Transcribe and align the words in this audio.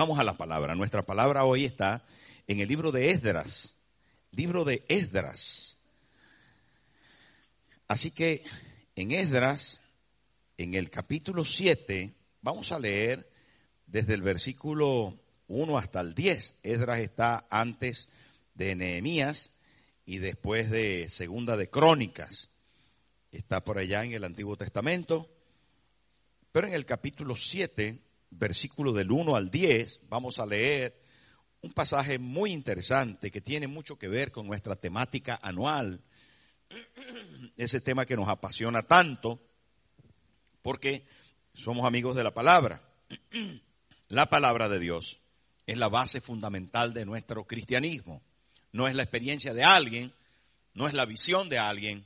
Vamos 0.00 0.18
a 0.18 0.24
la 0.24 0.38
palabra. 0.38 0.74
Nuestra 0.74 1.02
palabra 1.02 1.44
hoy 1.44 1.66
está 1.66 2.02
en 2.46 2.60
el 2.60 2.68
libro 2.68 2.90
de 2.90 3.10
Esdras. 3.10 3.76
Libro 4.32 4.64
de 4.64 4.82
Esdras. 4.88 5.76
Así 7.86 8.10
que 8.10 8.42
en 8.96 9.12
Esdras, 9.12 9.82
en 10.56 10.72
el 10.72 10.88
capítulo 10.88 11.44
7, 11.44 12.14
vamos 12.40 12.72
a 12.72 12.78
leer 12.78 13.30
desde 13.86 14.14
el 14.14 14.22
versículo 14.22 15.20
1 15.48 15.76
hasta 15.76 16.00
el 16.00 16.14
10. 16.14 16.54
Esdras 16.62 17.00
está 17.00 17.46
antes 17.50 18.08
de 18.54 18.76
Nehemías 18.76 19.52
y 20.06 20.16
después 20.16 20.70
de 20.70 21.10
Segunda 21.10 21.58
de 21.58 21.68
Crónicas. 21.68 22.48
Está 23.32 23.62
por 23.62 23.76
allá 23.76 24.02
en 24.02 24.14
el 24.14 24.24
Antiguo 24.24 24.56
Testamento. 24.56 25.30
Pero 26.52 26.68
en 26.68 26.72
el 26.72 26.86
capítulo 26.86 27.36
7 27.36 28.00
versículo 28.30 28.92
del 28.92 29.10
1 29.10 29.36
al 29.36 29.50
10, 29.50 30.00
vamos 30.08 30.38
a 30.38 30.46
leer 30.46 31.00
un 31.62 31.72
pasaje 31.72 32.18
muy 32.18 32.52
interesante 32.52 33.30
que 33.30 33.40
tiene 33.40 33.66
mucho 33.66 33.98
que 33.98 34.08
ver 34.08 34.32
con 34.32 34.46
nuestra 34.46 34.76
temática 34.76 35.38
anual, 35.42 36.00
ese 37.56 37.80
tema 37.80 38.06
que 38.06 38.16
nos 38.16 38.28
apasiona 38.28 38.82
tanto, 38.82 39.40
porque 40.62 41.04
somos 41.54 41.86
amigos 41.86 42.16
de 42.16 42.24
la 42.24 42.32
palabra. 42.32 42.82
La 44.08 44.26
palabra 44.26 44.68
de 44.68 44.80
Dios 44.80 45.20
es 45.66 45.78
la 45.78 45.88
base 45.88 46.20
fundamental 46.20 46.92
de 46.92 47.06
nuestro 47.06 47.46
cristianismo. 47.46 48.24
No 48.72 48.88
es 48.88 48.96
la 48.96 49.04
experiencia 49.04 49.54
de 49.54 49.62
alguien, 49.62 50.12
no 50.74 50.88
es 50.88 50.94
la 50.94 51.04
visión 51.04 51.48
de 51.48 51.58
alguien, 51.58 52.04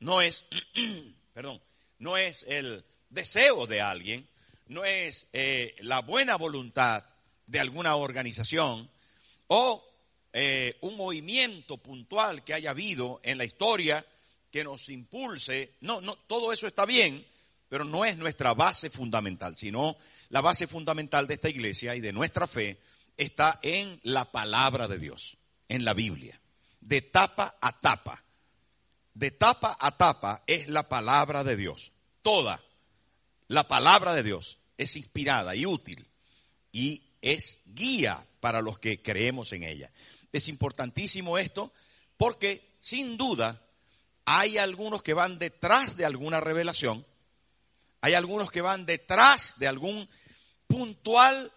no 0.00 0.22
es, 0.22 0.46
perdón, 1.34 1.60
no 1.98 2.16
es 2.16 2.46
el 2.48 2.86
deseo 3.10 3.66
de 3.66 3.82
alguien, 3.82 4.26
no 4.66 4.84
es 4.84 5.26
eh, 5.32 5.74
la 5.80 6.00
buena 6.00 6.36
voluntad 6.36 7.04
de 7.46 7.60
alguna 7.60 7.96
organización 7.96 8.88
o 9.48 9.84
eh, 10.32 10.78
un 10.80 10.96
movimiento 10.96 11.76
puntual 11.76 12.42
que 12.42 12.54
haya 12.54 12.70
habido 12.70 13.20
en 13.22 13.38
la 13.38 13.44
historia 13.44 14.04
que 14.50 14.64
nos 14.64 14.88
impulse. 14.88 15.74
No, 15.80 16.00
no, 16.00 16.16
todo 16.16 16.52
eso 16.52 16.66
está 16.66 16.86
bien, 16.86 17.26
pero 17.68 17.84
no 17.84 18.04
es 18.04 18.16
nuestra 18.16 18.54
base 18.54 18.90
fundamental, 18.90 19.56
sino 19.58 19.96
la 20.30 20.40
base 20.40 20.66
fundamental 20.66 21.26
de 21.26 21.34
esta 21.34 21.48
iglesia 21.48 21.94
y 21.94 22.00
de 22.00 22.12
nuestra 22.12 22.46
fe 22.46 22.78
está 23.16 23.58
en 23.62 24.00
la 24.04 24.30
palabra 24.30 24.88
de 24.88 24.98
Dios, 24.98 25.36
en 25.68 25.84
la 25.84 25.94
Biblia, 25.94 26.40
de 26.80 27.02
tapa 27.02 27.56
a 27.60 27.78
tapa. 27.80 28.22
De 29.14 29.30
tapa 29.30 29.76
a 29.78 29.96
tapa 29.96 30.42
es 30.46 30.68
la 30.68 30.88
palabra 30.88 31.44
de 31.44 31.56
Dios, 31.56 31.92
toda 32.22 32.62
la 33.52 33.68
palabra 33.68 34.14
de 34.14 34.22
Dios 34.22 34.58
es 34.78 34.96
inspirada 34.96 35.54
y 35.54 35.66
útil 35.66 36.08
y 36.72 37.02
es 37.20 37.60
guía 37.66 38.26
para 38.40 38.62
los 38.62 38.78
que 38.78 39.02
creemos 39.02 39.52
en 39.52 39.62
ella. 39.62 39.90
Es 40.32 40.48
importantísimo 40.48 41.36
esto 41.36 41.70
porque 42.16 42.76
sin 42.80 43.18
duda 43.18 43.60
hay 44.24 44.56
algunos 44.56 45.02
que 45.02 45.12
van 45.12 45.38
detrás 45.38 45.96
de 45.98 46.06
alguna 46.06 46.40
revelación, 46.40 47.04
hay 48.00 48.14
algunos 48.14 48.50
que 48.50 48.62
van 48.62 48.86
detrás 48.86 49.58
de 49.58 49.68
algún 49.68 50.08
puntual 50.66 51.52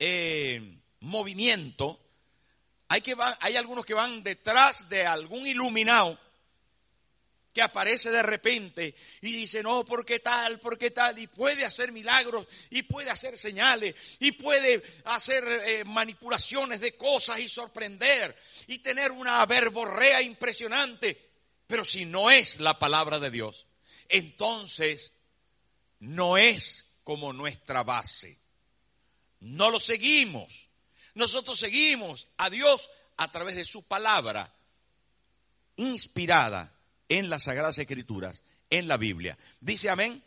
eh, 0.00 0.80
movimiento, 0.98 2.00
hay, 2.88 3.02
que 3.02 3.14
hay 3.38 3.54
algunos 3.54 3.86
que 3.86 3.94
van 3.94 4.24
detrás 4.24 4.88
de 4.88 5.06
algún 5.06 5.46
iluminado 5.46 6.18
que 7.56 7.62
aparece 7.62 8.10
de 8.10 8.22
repente 8.22 8.94
y 9.22 9.32
dice, 9.32 9.62
no, 9.62 9.82
¿por 9.82 10.04
qué 10.04 10.20
tal? 10.20 10.60
¿Por 10.60 10.76
qué 10.76 10.90
tal? 10.90 11.18
Y 11.18 11.26
puede 11.26 11.64
hacer 11.64 11.90
milagros, 11.90 12.46
y 12.68 12.82
puede 12.82 13.08
hacer 13.08 13.38
señales, 13.38 13.94
y 14.20 14.32
puede 14.32 14.82
hacer 15.06 15.42
eh, 15.64 15.82
manipulaciones 15.86 16.80
de 16.80 16.98
cosas 16.98 17.38
y 17.38 17.48
sorprender, 17.48 18.36
y 18.66 18.80
tener 18.80 19.10
una 19.10 19.46
verborrea 19.46 20.20
impresionante. 20.20 21.30
Pero 21.66 21.82
si 21.82 22.04
no 22.04 22.30
es 22.30 22.60
la 22.60 22.78
palabra 22.78 23.18
de 23.20 23.30
Dios, 23.30 23.66
entonces 24.10 25.14
no 26.00 26.36
es 26.36 26.84
como 27.04 27.32
nuestra 27.32 27.84
base. 27.84 28.38
No 29.40 29.70
lo 29.70 29.80
seguimos. 29.80 30.68
Nosotros 31.14 31.58
seguimos 31.58 32.28
a 32.36 32.50
Dios 32.50 32.90
a 33.16 33.30
través 33.30 33.54
de 33.54 33.64
su 33.64 33.82
palabra 33.82 34.54
inspirada 35.76 36.75
en 37.08 37.30
las 37.30 37.44
Sagradas 37.44 37.78
Escrituras, 37.78 38.42
en 38.70 38.88
la 38.88 38.96
Biblia. 38.96 39.38
¿Dice 39.60 39.88
amén? 39.90 40.22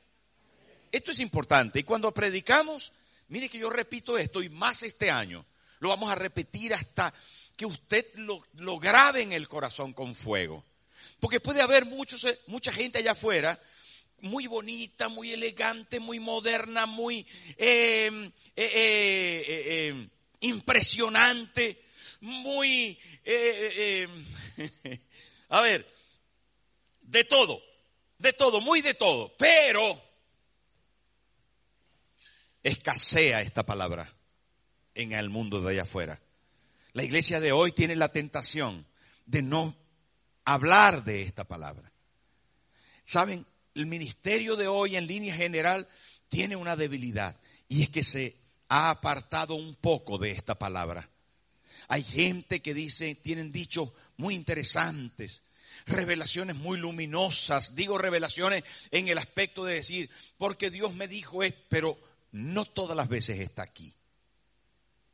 Esto 0.91 1.12
es 1.12 1.19
importante. 1.19 1.79
Y 1.79 1.84
cuando 1.84 2.13
predicamos, 2.13 2.91
mire 3.28 3.50
que 3.50 3.59
yo 3.59 3.69
repito 3.69 4.17
esto 4.17 4.41
y 4.41 4.50
más 4.50 4.84
este 4.84 5.12
año, 5.12 5.45
lo 5.79 5.89
vamos 5.89 6.09
a 6.12 6.16
repetir 6.16 6.73
hasta 6.73 7.13
que 7.56 7.66
usted 7.66 8.07
lo, 8.16 8.79
grabe 8.79 9.22
en 9.22 9.34
el 9.34 9.47
corazón 9.47 9.94
con 9.94 10.16
fuego. 10.16 10.63
Porque 11.19 11.39
puede 11.39 11.62
haber 11.62 11.85
muchos, 11.85 12.23
eh, 12.23 12.39
mucha 12.47 12.72
gente 12.72 13.00
allá 13.00 13.12
afuera 13.12 13.59
muy 14.22 14.47
bonita, 14.47 15.07
muy 15.07 15.31
elegante, 15.31 16.00
muy 16.00 16.19
moderna, 16.19 16.85
muy 16.85 17.25
eh, 17.57 18.31
eh, 18.56 20.07
impresionante, 20.41 21.81
muy... 22.19 23.00
a 25.50 25.62
ver, 25.62 25.88
de 27.09 27.23
todo, 27.23 27.61
de 28.19 28.33
todo, 28.33 28.61
muy 28.61 28.81
de 28.81 28.93
todo, 28.93 29.35
pero 29.37 30.01
escasea 32.61 33.41
esta 33.41 33.65
palabra 33.65 34.13
en 34.93 35.13
el 35.13 35.29
mundo 35.29 35.59
de 35.61 35.71
allá 35.71 35.83
afuera. 35.83 36.21
La 36.93 37.03
iglesia 37.03 37.39
de 37.39 37.51
hoy 37.51 37.71
tiene 37.71 37.95
la 37.95 38.09
tentación 38.09 38.85
de 39.25 39.41
no 39.41 39.75
hablar 40.45 41.03
de 41.03 41.23
esta 41.23 41.45
palabra. 41.45 41.91
Saben, 43.05 43.45
el 43.73 43.87
ministerio 43.87 44.55
de 44.55 44.67
hoy 44.67 44.95
en 44.95 45.07
línea 45.07 45.33
general 45.33 45.87
tiene 46.27 46.55
una 46.55 46.75
debilidad 46.75 47.39
y 47.67 47.83
es 47.83 47.89
que 47.89 48.03
se 48.03 48.35
ha 48.67 48.91
apartado 48.91 49.55
un 49.55 49.75
poco 49.75 50.19
de 50.19 50.31
esta 50.31 50.55
palabra. 50.55 51.09
Hay 51.87 52.03
gente 52.03 52.61
que 52.61 52.75
dice, 52.75 53.15
tienen 53.15 53.51
dichos 53.51 53.91
muy 54.17 54.35
interesantes, 54.35 55.41
revelaciones 55.89 56.55
muy 56.55 56.77
luminosas. 56.77 57.75
Digo 57.75 57.97
revelaciones 57.97 58.63
en 58.91 59.07
el 59.07 59.17
aspecto 59.17 59.66
de 59.66 59.75
decir, 59.75 60.09
porque 60.38 60.69
Dios 60.69 60.94
me 60.94 61.07
dijo 61.07 61.44
esto, 61.44 61.61
pero 61.69 61.97
no 62.31 62.66
todas 62.66 62.95
las 62.95 63.09
veces 63.09 63.39
está 63.39 63.63
aquí. 63.63 63.94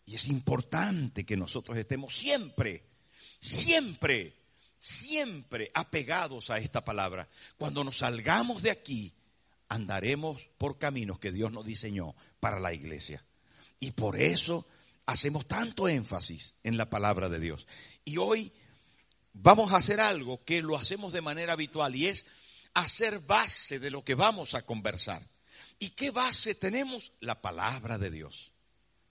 Y 0.05 0.15
es 0.15 0.27
importante 0.27 1.25
que 1.25 1.35
nosotros 1.35 1.77
estemos 1.77 2.15
siempre, 2.15 2.83
siempre, 3.39 4.35
siempre 4.77 5.71
apegados 5.73 6.49
a 6.51 6.59
esta 6.59 6.85
palabra. 6.85 7.27
Cuando 7.57 7.83
nos 7.83 7.99
salgamos 7.99 8.61
de 8.61 8.71
aquí, 8.71 9.13
andaremos 9.67 10.49
por 10.57 10.77
caminos 10.77 11.19
que 11.19 11.31
Dios 11.31 11.51
nos 11.51 11.65
diseñó 11.65 12.15
para 12.39 12.59
la 12.59 12.73
iglesia. 12.73 13.25
Y 13.79 13.91
por 13.91 14.19
eso 14.19 14.67
hacemos 15.07 15.47
tanto 15.47 15.87
énfasis 15.87 16.55
en 16.63 16.77
la 16.77 16.89
palabra 16.89 17.29
de 17.29 17.39
Dios. 17.39 17.67
Y 18.03 18.17
hoy 18.17 18.51
vamos 19.35 19.73
a 19.73 19.77
hacer 19.77 19.99
algo 19.99 20.43
que 20.43 20.61
lo 20.61 20.77
hacemos 20.77 21.13
de 21.13 21.21
manera 21.21 21.53
habitual 21.53 21.95
y 21.95 22.07
es 22.07 22.25
hacer 22.73 23.19
base 23.19 23.79
de 23.79 23.91
lo 23.91 24.03
que 24.03 24.15
vamos 24.15 24.53
a 24.53 24.65
conversar. 24.65 25.21
¿Y 25.77 25.91
qué 25.91 26.11
base 26.11 26.55
tenemos? 26.55 27.11
La 27.19 27.41
palabra 27.41 27.97
de 27.97 28.09
Dios. 28.09 28.51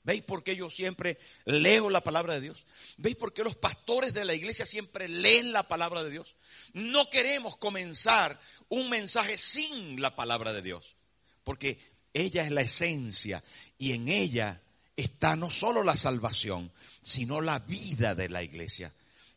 ¿Veis 0.03 0.23
por 0.23 0.45
qué 0.45 0.55
yo 0.55 0.69
siempre 0.69 1.19
leo 1.47 1.89
la 1.89 2.03
palabra 2.03 2.35
de 2.35 2.43
Dios? 2.43 2.67
¿Veis 2.99 3.17
por 3.17 3.33
qué 3.33 3.43
los 3.43 3.57
pastores 3.57 4.13
de 4.13 4.25
la 4.27 4.35
iglesia 4.35 4.67
siempre 4.67 5.09
leen 5.09 5.53
la 5.53 5.67
palabra 5.67 6.03
de 6.03 6.11
Dios? 6.11 6.37
No 6.75 7.09
queremos 7.09 7.57
comenzar 7.57 8.39
un 8.69 8.91
mensaje 8.91 9.39
sin 9.39 10.03
la 10.03 10.15
palabra 10.15 10.53
de 10.53 10.61
Dios, 10.61 10.97
porque 11.43 11.79
ella 12.13 12.45
es 12.45 12.51
la 12.51 12.61
esencia 12.61 13.43
y 13.79 13.93
en 13.93 14.09
ella 14.09 14.61
está 14.95 15.37
no 15.37 15.49
solo 15.49 15.83
la 15.83 15.97
salvación, 15.97 16.71
sino 17.01 17.41
la 17.41 17.61
vida 17.61 18.15
de 18.15 18.29
la 18.29 18.43
iglesia. 18.43 18.93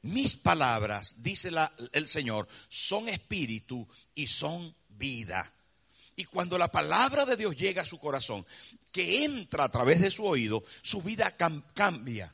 Mis 0.07 0.37
palabras, 0.37 1.15
dice 1.17 1.51
el 1.91 2.07
Señor, 2.07 2.47
son 2.69 3.09
espíritu 3.09 3.85
y 4.15 4.25
son 4.27 4.73
vida. 4.87 5.51
Y 6.15 6.23
cuando 6.23 6.57
la 6.57 6.71
palabra 6.71 7.25
de 7.25 7.35
Dios 7.35 7.57
llega 7.57 7.81
a 7.81 7.85
su 7.85 7.99
corazón, 7.99 8.45
que 8.93 9.25
entra 9.25 9.65
a 9.65 9.69
través 9.69 9.99
de 9.99 10.09
su 10.09 10.25
oído, 10.25 10.63
su 10.81 11.01
vida 11.01 11.35
cambia, 11.35 12.33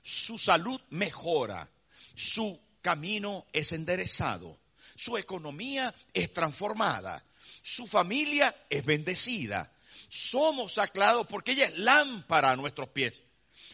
su 0.00 0.38
salud 0.38 0.80
mejora, 0.90 1.68
su 2.14 2.60
camino 2.80 3.46
es 3.52 3.72
enderezado, 3.72 4.60
su 4.94 5.18
economía 5.18 5.92
es 6.14 6.32
transformada, 6.32 7.24
su 7.64 7.88
familia 7.88 8.54
es 8.70 8.84
bendecida. 8.84 9.72
Somos 10.08 10.78
aclarados 10.78 11.26
porque 11.26 11.50
ella 11.50 11.64
es 11.64 11.78
lámpara 11.78 12.52
a 12.52 12.56
nuestros 12.56 12.90
pies 12.90 13.24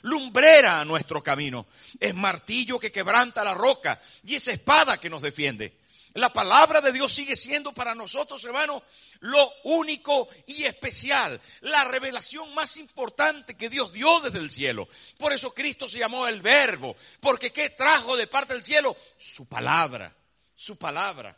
lumbrera 0.05 0.81
a 0.81 0.85
nuestro 0.85 1.23
camino, 1.23 1.67
es 1.99 2.15
martillo 2.15 2.79
que 2.79 2.93
quebranta 2.93 3.43
la 3.43 3.55
roca 3.55 4.01
y 4.25 4.35
es 4.35 4.49
espada 4.49 4.99
que 4.99 5.11
nos 5.11 5.23
defiende. 5.23 5.79
La 6.15 6.33
palabra 6.33 6.81
de 6.81 6.93
Dios 6.93 7.13
sigue 7.13 7.35
siendo 7.35 7.73
para 7.73 7.95
nosotros, 7.95 8.45
hermanos, 8.45 8.83
lo 9.21 9.53
único 9.65 10.29
y 10.47 10.65
especial, 10.65 11.41
la 11.63 11.85
revelación 11.85 12.55
más 12.55 12.77
importante 12.77 13.57
que 13.57 13.69
Dios 13.69 13.93
dio 13.93 14.21
desde 14.21 14.39
el 14.39 14.51
cielo. 14.51 14.89
Por 15.19 15.33
eso 15.33 15.53
Cristo 15.53 15.89
se 15.89 15.99
llamó 15.99 16.29
el 16.29 16.41
Verbo, 16.41 16.95
porque 17.21 17.51
¿qué 17.51 17.71
trajo 17.71 18.17
de 18.17 18.27
parte 18.27 18.53
del 18.53 18.63
cielo? 18.63 18.97
Su 19.19 19.47
palabra, 19.47 20.15
su 20.55 20.77
palabra. 20.77 21.37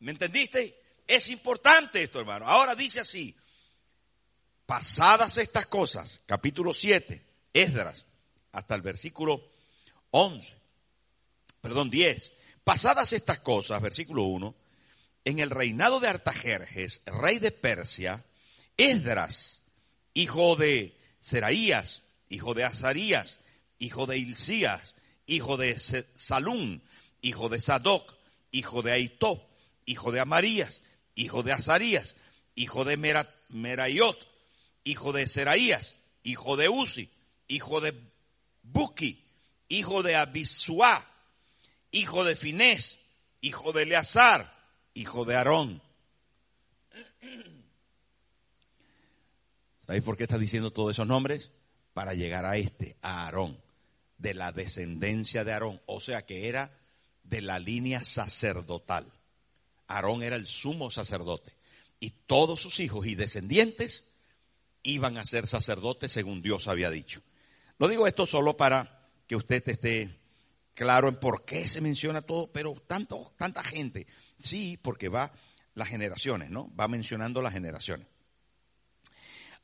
¿Me 0.00 0.12
entendiste? 0.12 0.80
Es 1.06 1.28
importante 1.28 2.02
esto, 2.02 2.18
hermano. 2.18 2.48
Ahora 2.48 2.74
dice 2.74 3.00
así, 3.00 3.36
pasadas 4.64 5.36
estas 5.38 5.66
cosas, 5.66 6.22
capítulo 6.26 6.74
7, 6.74 7.25
Esdras, 7.56 8.04
hasta 8.52 8.74
el 8.74 8.82
versículo 8.82 9.42
11, 10.10 10.54
perdón, 11.62 11.88
10. 11.88 12.32
Pasadas 12.64 13.14
estas 13.14 13.38
cosas, 13.38 13.80
versículo 13.80 14.24
1, 14.24 14.54
en 15.24 15.38
el 15.38 15.48
reinado 15.48 15.98
de 15.98 16.08
Artajerjes, 16.08 17.00
rey 17.06 17.38
de 17.38 17.52
Persia, 17.52 18.24
Esdras, 18.76 19.62
hijo 20.12 20.56
de 20.56 20.98
Seraías, 21.20 22.02
hijo 22.28 22.52
de 22.52 22.64
Azarías, 22.64 23.40
hijo 23.78 24.06
de 24.06 24.18
Hilcías, 24.18 24.94
hijo 25.26 25.56
de 25.56 25.78
Salún, 25.78 26.82
hijo 27.22 27.48
de 27.48 27.58
Sadoc, 27.58 28.14
hijo 28.50 28.82
de 28.82 28.92
Aitó, 28.92 29.48
hijo 29.86 30.12
de 30.12 30.20
Amarías, 30.20 30.82
hijo 31.14 31.42
de 31.42 31.52
Azarías, 31.52 32.16
hijo 32.54 32.84
de 32.84 32.98
Merayot, 33.48 34.28
hijo 34.84 35.12
de 35.12 35.26
Seraías, 35.26 35.96
hijo 36.22 36.56
de 36.58 36.68
Uzi, 36.68 37.10
hijo 37.48 37.80
de 37.80 37.94
Buki, 38.62 39.24
hijo 39.68 40.02
de 40.02 40.16
Abisua, 40.16 41.06
hijo 41.90 42.24
de 42.24 42.36
Finés, 42.36 42.98
hijo 43.40 43.72
de 43.72 43.84
Eleazar, 43.84 44.52
hijo 44.94 45.24
de 45.24 45.36
Aarón. 45.36 45.82
¿Sabéis 49.86 50.04
por 50.04 50.16
qué 50.16 50.24
está 50.24 50.38
diciendo 50.38 50.72
todos 50.72 50.96
esos 50.96 51.06
nombres? 51.06 51.50
Para 51.94 52.14
llegar 52.14 52.44
a 52.44 52.56
este, 52.56 52.96
a 53.02 53.26
Aarón, 53.26 53.58
de 54.18 54.34
la 54.34 54.52
descendencia 54.52 55.44
de 55.44 55.52
Aarón, 55.52 55.80
o 55.86 56.00
sea 56.00 56.26
que 56.26 56.48
era 56.48 56.76
de 57.22 57.40
la 57.40 57.58
línea 57.58 58.02
sacerdotal. 58.02 59.12
Aarón 59.86 60.22
era 60.22 60.36
el 60.36 60.46
sumo 60.46 60.90
sacerdote 60.90 61.54
y 62.00 62.10
todos 62.10 62.60
sus 62.60 62.80
hijos 62.80 63.06
y 63.06 63.14
descendientes 63.14 64.04
iban 64.82 65.16
a 65.16 65.24
ser 65.24 65.46
sacerdotes 65.46 66.12
según 66.12 66.42
Dios 66.42 66.68
había 66.68 66.90
dicho. 66.90 67.22
No 67.78 67.88
digo 67.88 68.06
esto 68.06 68.26
solo 68.26 68.56
para 68.56 69.08
que 69.26 69.36
usted 69.36 69.62
esté 69.68 70.18
claro 70.74 71.08
en 71.08 71.16
por 71.16 71.44
qué 71.44 71.66
se 71.66 71.80
menciona 71.80 72.22
todo, 72.22 72.50
pero 72.52 72.74
tanto, 72.86 73.32
tanta 73.36 73.62
gente. 73.62 74.06
Sí, 74.38 74.78
porque 74.80 75.08
va 75.08 75.32
las 75.74 75.88
generaciones, 75.88 76.50
¿no? 76.50 76.74
Va 76.78 76.88
mencionando 76.88 77.42
las 77.42 77.52
generaciones. 77.52 78.06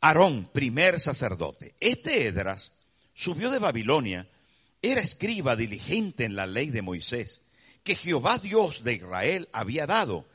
Aarón, 0.00 0.50
primer 0.52 0.98
sacerdote. 1.00 1.74
Este 1.80 2.26
Edras 2.26 2.72
subió 3.14 3.50
de 3.50 3.58
Babilonia, 3.58 4.28
era 4.82 5.00
escriba 5.00 5.54
diligente 5.54 6.24
en 6.24 6.34
la 6.34 6.46
ley 6.46 6.70
de 6.70 6.82
Moisés, 6.82 7.40
que 7.84 7.94
Jehová 7.94 8.38
Dios 8.38 8.82
de 8.82 8.94
Israel 8.94 9.48
había 9.52 9.86
dado, 9.86 10.26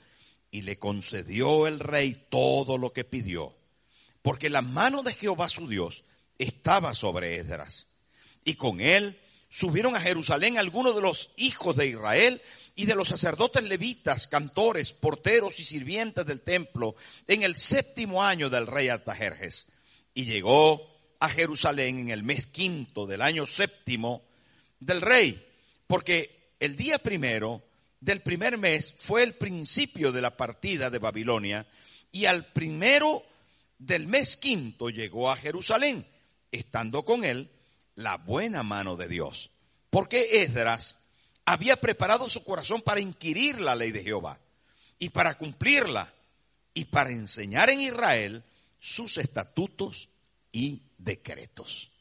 y 0.51 0.61
le 0.61 0.79
concedió 0.79 1.67
el 1.67 1.79
rey 1.79 2.25
todo 2.29 2.77
lo 2.77 2.93
que 2.93 3.03
pidió, 3.03 3.57
porque 4.21 4.49
la 4.49 4.61
mano 4.61 5.03
de 5.03 5.13
Jehová 5.13 5.49
su 5.49 5.67
Dios 5.67 6.05
estaba 6.37 6.93
sobre 6.95 7.37
Esdras. 7.37 7.87
Y 8.43 8.55
con 8.55 8.79
él 8.79 9.19
subieron 9.49 9.95
a 9.95 9.99
Jerusalén 9.99 10.57
algunos 10.57 10.95
de 10.95 11.01
los 11.01 11.31
hijos 11.35 11.75
de 11.75 11.87
Israel 11.87 12.41
y 12.75 12.85
de 12.85 12.95
los 12.95 13.07
sacerdotes 13.07 13.63
levitas, 13.63 14.27
cantores, 14.27 14.93
porteros 14.93 15.59
y 15.59 15.63
sirvientes 15.63 16.25
del 16.25 16.41
templo 16.41 16.95
en 17.27 17.43
el 17.43 17.57
séptimo 17.57 18.23
año 18.23 18.49
del 18.49 18.67
rey 18.67 18.89
Artajerjes. 18.89 19.67
Y 20.13 20.25
llegó 20.25 20.95
a 21.19 21.29
Jerusalén 21.29 21.99
en 21.99 22.09
el 22.09 22.23
mes 22.23 22.45
quinto 22.45 23.05
del 23.05 23.21
año 23.21 23.47
séptimo 23.47 24.23
del 24.79 25.01
rey, 25.01 25.43
porque 25.87 26.51
el 26.59 26.75
día 26.75 26.99
primero 26.99 27.63
del 27.99 28.21
primer 28.21 28.57
mes 28.57 28.93
fue 28.97 29.23
el 29.23 29.33
principio 29.35 30.11
de 30.11 30.21
la 30.21 30.37
partida 30.37 30.89
de 30.89 30.99
Babilonia 30.99 31.65
y 32.11 32.25
al 32.25 32.45
primero 32.45 33.23
del 33.79 34.07
mes 34.07 34.37
quinto 34.37 34.89
llegó 34.89 35.31
a 35.31 35.35
Jerusalén 35.35 36.05
estando 36.51 37.03
con 37.03 37.23
él 37.23 37.51
la 37.95 38.17
buena 38.17 38.63
mano 38.63 38.95
de 38.95 39.07
Dios. 39.07 39.51
Porque 39.89 40.43
Esdras 40.43 40.97
había 41.45 41.77
preparado 41.77 42.29
su 42.29 42.43
corazón 42.43 42.81
para 42.81 42.99
inquirir 42.99 43.61
la 43.61 43.75
ley 43.75 43.91
de 43.91 44.03
Jehová 44.03 44.39
y 44.99 45.09
para 45.09 45.37
cumplirla 45.37 46.13
y 46.73 46.85
para 46.85 47.11
enseñar 47.11 47.69
en 47.69 47.81
Israel 47.81 48.43
sus 48.79 49.17
estatutos 49.17 50.09
y 50.51 50.81
decretos. 50.97 51.91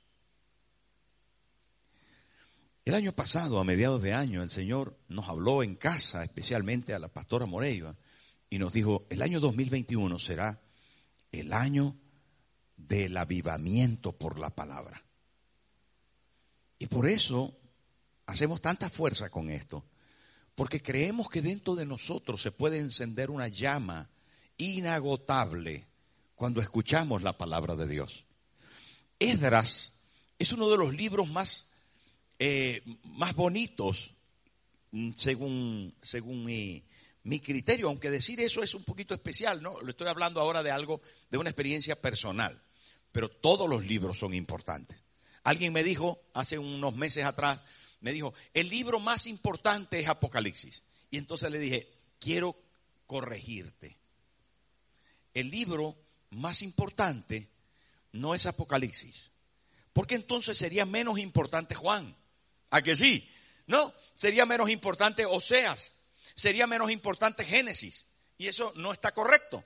El 2.85 2.95
año 2.95 3.13
pasado, 3.13 3.59
a 3.59 3.65
mediados 3.65 4.03
de 4.03 4.15
año, 4.15 4.43
el 4.43 4.51
Señor 4.51 4.97
nos 5.09 5.29
habló 5.29 5.65
en 5.65 5.75
casa, 5.75 6.23
especialmente 6.23 6.95
a 6.95 7.01
la 7.01 7.09
pastora 7.09 7.45
Moreiva, 7.45 7.97
y 8.49 8.59
nos 8.59 8.73
dijo, 8.73 9.07
el 9.11 9.23
año 9.23 9.41
2021 9.41 10.19
será 10.21 10.61
el 11.33 11.53
año 11.53 11.97
del 12.76 13.17
avivamiento 13.17 14.12
por 14.12 14.38
la 14.38 14.50
palabra. 14.50 15.02
Y 16.78 16.87
por 16.87 17.08
eso 17.08 17.56
hacemos 18.26 18.61
tanta 18.61 18.90
fuerza 18.90 19.31
con 19.31 19.50
esto, 19.50 19.84
porque 20.55 20.82
creemos 20.82 21.28
que 21.28 21.43
dentro 21.43 21.75
de 21.75 21.87
nosotros 21.87 22.43
se 22.43 22.52
puede 22.52 22.78
encender 22.78 23.31
una 23.31 23.49
llama 23.49 24.11
inagotable 24.58 25.87
cuando 26.34 26.61
escuchamos 26.61 27.23
la 27.23 27.37
palabra 27.38 27.76
de 27.76 27.88
Dios. 27.88 28.25
Esdras 29.18 29.95
es 30.38 30.52
uno 30.52 30.68
de 30.71 30.76
los 30.76 30.95
libros 30.95 31.28
más, 31.28 31.68
eh, 32.38 32.83
más 33.04 33.35
bonitos 33.35 34.12
mm, 34.90 35.12
según, 35.14 35.95
según 36.02 36.45
mi, 36.45 36.85
mi 37.23 37.40
criterio, 37.40 37.88
aunque 37.88 38.11
decir 38.11 38.40
eso 38.40 38.62
es 38.62 38.75
un 38.75 38.85
poquito 38.85 39.14
especial, 39.14 39.62
¿no? 39.62 39.80
Lo 39.80 39.90
estoy 39.90 40.09
hablando 40.09 40.40
ahora 40.40 40.62
de 40.62 40.71
algo, 40.71 41.00
de 41.30 41.38
una 41.38 41.49
experiencia 41.49 42.00
personal 42.00 42.62
pero 43.16 43.30
todos 43.30 43.66
los 43.66 43.87
libros 43.87 44.18
son 44.18 44.35
importantes. 44.35 45.02
Alguien 45.42 45.73
me 45.73 45.82
dijo 45.82 46.20
hace 46.35 46.58
unos 46.58 46.94
meses 46.94 47.25
atrás, 47.25 47.64
me 48.00 48.12
dijo, 48.12 48.35
el 48.52 48.68
libro 48.68 49.00
más 49.00 49.26
importante 49.26 49.99
es 49.99 50.06
Apocalipsis. 50.06 50.82
Y 51.11 51.16
entonces 51.16 51.50
le 51.50 51.58
dije, 51.58 51.90
quiero 52.20 52.61
corregirte. 53.06 53.96
El 55.32 55.50
libro 55.50 55.96
más 56.28 56.61
importante 56.61 57.49
no 58.12 58.35
es 58.35 58.44
Apocalipsis. 58.44 59.30
Porque 59.94 60.14
entonces 60.14 60.58
sería 60.58 60.85
menos 60.85 61.18
importante 61.18 61.75
Juan. 61.75 62.14
¿A 62.68 62.82
que 62.82 62.99
sí? 62.99 63.26
No, 63.66 63.94
sería 64.14 64.44
menos 64.44 64.68
importante 64.68 65.25
Oseas. 65.25 65.94
Sería 66.35 66.66
menos 66.66 66.90
importante 66.90 67.46
Génesis. 67.46 68.04
Y 68.37 68.49
eso 68.49 68.75
no 68.76 68.92
está 68.92 69.12
correcto. 69.12 69.64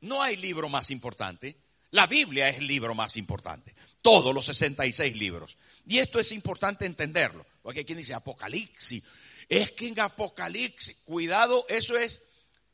No 0.00 0.22
hay 0.22 0.38
libro 0.38 0.70
más 0.70 0.90
importante. 0.90 1.58
La 1.96 2.06
Biblia 2.06 2.50
es 2.50 2.58
el 2.58 2.66
libro 2.66 2.94
más 2.94 3.16
importante. 3.16 3.74
Todos 4.02 4.34
los 4.34 4.44
66 4.44 5.16
libros. 5.16 5.56
Y 5.86 5.96
esto 5.96 6.20
es 6.20 6.30
importante 6.30 6.84
entenderlo. 6.84 7.46
Porque 7.62 7.78
hay 7.78 7.84
quien 7.86 7.96
dice 7.96 8.12
Apocalipsis. 8.12 9.02
Es 9.48 9.72
que 9.72 9.88
en 9.88 9.98
Apocalipsis, 9.98 10.94
cuidado, 11.06 11.64
eso 11.70 11.96
es 11.96 12.20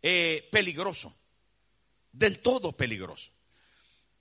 eh, 0.02 0.48
peligroso. 0.50 1.14
Del 2.10 2.40
todo 2.40 2.72
peligroso. 2.76 3.30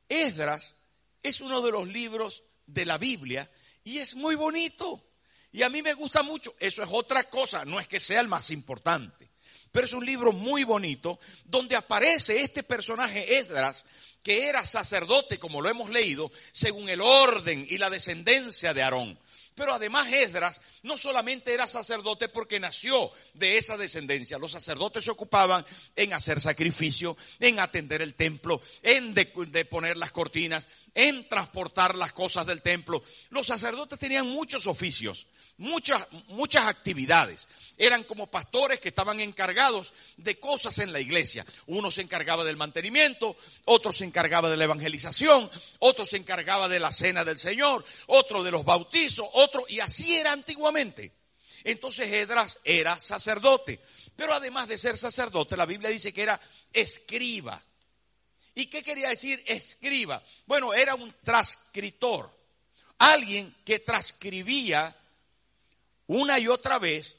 Esdras 0.08 0.76
es 1.24 1.42
uno 1.42 1.64
de 1.64 1.72
los 1.72 1.88
libros 1.88 2.44
de 2.68 2.86
la 2.86 3.00
Biblia 3.00 3.50
y 3.84 3.98
es 3.98 4.14
muy 4.14 4.36
bonito. 4.36 5.04
Y 5.52 5.64
a 5.64 5.70
mí 5.72 5.82
me 5.82 5.96
gusta 5.96 6.22
mucho. 6.22 6.54
Eso 6.60 6.84
es 6.84 6.90
otra 6.92 7.24
cosa, 7.24 7.66
no 7.66 7.80
es 7.80 7.88
que 7.88 8.00
sea 8.00 8.22
el 8.22 8.28
más 8.28 8.52
importante. 8.52 9.31
Pero 9.72 9.86
es 9.86 9.94
un 9.94 10.06
libro 10.06 10.32
muy 10.32 10.64
bonito 10.64 11.20
donde 11.46 11.76
aparece 11.76 12.42
este 12.42 12.64
personaje 12.64 13.38
Esdras 13.38 13.86
que 14.24 14.48
era 14.48 14.66
sacerdote, 14.66 15.40
como 15.40 15.62
lo 15.62 15.70
hemos 15.70 15.90
leído, 15.90 16.32
según 16.52 16.90
el 16.90 17.02
orden 17.02 17.66
y 17.70 17.78
la 17.78 17.90
descendencia 17.90 18.74
de 18.74 18.84
Aarón. 18.84 19.18
Pero 19.62 19.76
además 19.76 20.12
Esdras 20.12 20.60
no 20.82 20.98
solamente 20.98 21.54
era 21.54 21.68
sacerdote 21.68 22.30
porque 22.30 22.60
nació 22.60 23.12
de 23.36 23.60
esa 23.60 23.78
descendencia. 23.78 24.40
Los 24.40 24.54
sacerdotes 24.54 25.06
se 25.06 25.12
ocupaban 25.12 25.64
en 25.96 26.14
hacer 26.14 26.42
sacrificio, 26.42 27.16
en 27.40 27.60
atender 27.60 28.02
el 28.02 28.16
templo, 28.16 28.60
en 28.82 29.14
de, 29.14 29.28
poner 29.66 29.98
las 29.98 30.12
cortinas, 30.12 30.68
en 30.96 31.30
transportar 31.30 31.94
las 31.94 32.12
cosas 32.12 32.48
del 32.48 32.64
templo. 32.64 33.04
Los 33.30 33.46
sacerdotes 33.46 34.00
tenían 34.00 34.28
muchos 34.28 34.66
oficios, 34.66 35.28
muchas, 35.58 36.08
muchas 36.30 36.66
actividades. 36.66 37.48
Eran 37.78 38.04
como 38.04 38.32
pastores 38.32 38.80
que 38.80 38.90
estaban 38.90 39.20
encargados 39.20 39.94
de 40.18 40.40
cosas 40.40 40.80
en 40.80 40.92
la 40.92 41.00
iglesia. 41.00 41.46
Uno 41.68 41.92
se 41.92 42.02
encargaba 42.02 42.44
del 42.44 42.58
mantenimiento, 42.58 43.38
otro 43.66 43.94
se 43.94 44.06
encargaba 44.06 44.50
de 44.50 44.58
la 44.58 44.64
evangelización, 44.64 45.52
otro 45.78 46.08
se 46.08 46.18
encargaba 46.18 46.68
de 46.68 46.80
la 46.80 46.92
cena 46.92 47.24
del 47.24 47.38
Señor, 47.38 47.86
otro 48.08 48.44
de 48.44 48.52
los 48.52 48.66
bautizos, 48.66 49.28
otro, 49.34 49.51
y 49.68 49.80
así 49.80 50.16
era 50.16 50.32
antiguamente. 50.32 51.14
Entonces 51.64 52.12
Edras 52.12 52.60
era 52.64 53.00
sacerdote, 53.00 53.80
pero 54.16 54.34
además 54.34 54.68
de 54.68 54.78
ser 54.78 54.98
sacerdote, 54.98 55.58
la 55.58 55.66
Biblia 55.66 55.90
dice 55.90 56.14
que 56.14 56.24
era 56.24 56.40
escriba. 56.74 57.62
¿Y 58.54 58.66
qué 58.66 58.84
quería 58.84 59.10
decir 59.10 59.42
escriba? 59.46 60.22
Bueno, 60.46 60.74
era 60.74 60.96
un 60.96 61.14
transcritor, 61.24 62.36
alguien 62.98 63.56
que 63.64 63.80
transcribía 63.80 64.96
una 66.08 66.40
y 66.40 66.48
otra 66.48 66.78
vez 66.80 67.18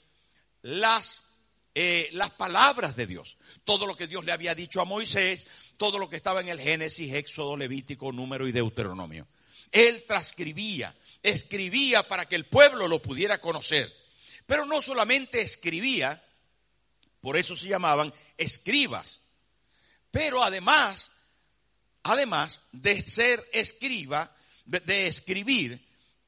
las, 0.62 1.24
eh, 1.74 2.08
las 2.12 2.30
palabras 2.30 2.96
de 2.96 3.06
Dios. 3.06 3.38
Todo 3.64 3.86
lo 3.86 3.96
que 3.96 4.06
Dios 4.06 4.24
le 4.24 4.32
había 4.32 4.54
dicho 4.54 4.80
a 4.80 4.84
Moisés, 4.84 5.46
todo 5.78 5.98
lo 5.98 6.10
que 6.10 6.16
estaba 6.16 6.40
en 6.40 6.48
el 6.48 6.60
Génesis, 6.60 7.14
Éxodo, 7.14 7.56
Levítico, 7.56 8.12
Número 8.12 8.46
y 8.46 8.52
Deuteronomio. 8.52 9.26
Él 9.72 10.04
transcribía, 10.06 10.94
escribía 11.22 12.06
para 12.06 12.26
que 12.26 12.36
el 12.36 12.46
pueblo 12.46 12.86
lo 12.86 13.02
pudiera 13.02 13.40
conocer. 13.40 13.92
Pero 14.46 14.66
no 14.66 14.80
solamente 14.80 15.40
escribía, 15.40 16.22
por 17.20 17.36
eso 17.36 17.56
se 17.56 17.66
llamaban 17.66 18.12
escribas, 18.36 19.20
pero 20.10 20.42
además 20.42 21.12
además 22.02 22.62
de 22.72 23.00
ser 23.02 23.48
escriba, 23.52 24.34
de, 24.64 25.06
escribir, 25.06 25.80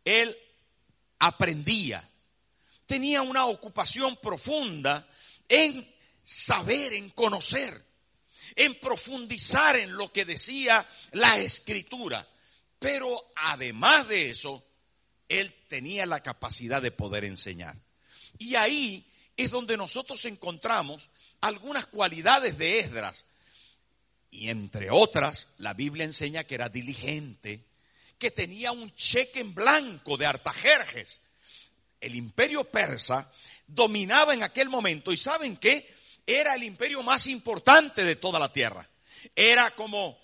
él 0.05 0.37
aprendía. 1.19 2.09
Tenía 2.87 3.23
una 3.23 3.47
ocupación 3.47 4.17
profunda 4.17 5.07
en 5.49 5.93
saber, 6.23 6.93
en 6.93 7.11
conocer, 7.11 7.85
en 8.57 8.79
profundizar 8.79 9.77
en 9.77 9.93
lo 9.95 10.13
que 10.13 10.25
decía 10.25 10.87
la 11.13 11.39
escritura. 11.39 12.27
Pero 12.85 13.33
además 13.35 14.09
de 14.09 14.29
eso, 14.29 14.62
él 15.26 15.55
tenía 15.69 16.05
la 16.05 16.23
capacidad 16.23 16.83
de 16.83 16.91
poder 16.91 17.25
enseñar. 17.25 17.75
Y 18.37 18.57
ahí 18.57 19.11
es 19.38 19.50
donde 19.50 19.79
nosotros 19.79 20.23
encontramos 20.26 21.09
algunas 21.41 21.87
cualidades 21.87 22.59
de 22.59 22.81
Esdras 22.81 23.25
y 24.31 24.50
entre 24.50 24.91
otras, 24.91 25.49
la 25.57 25.73
Biblia 25.73 26.05
enseña 26.05 26.45
que 26.45 26.57
era 26.57 26.69
diligente, 26.69 27.64
que 28.19 28.31
tenía 28.31 28.71
un 28.71 28.95
cheque 28.95 29.41
en 29.41 29.55
blanco 29.55 30.19
de 30.19 30.26
Artajerjes. 30.26 31.23
El 32.03 32.14
imperio 32.14 32.71
persa 32.71 33.33
dominaba 33.67 34.35
en 34.35 34.43
aquel 34.43 34.69
momento 34.69 35.11
y 35.11 35.17
¿saben 35.17 35.57
qué? 35.57 35.91
Era 36.26 36.55
el 36.55 36.64
imperio 36.64 37.03
más 37.03 37.29
importante 37.29 38.05
de 38.05 38.17
toda 38.17 38.38
la 38.38 38.53
tierra. 38.53 38.87
Era 39.35 39.75
como 39.75 40.23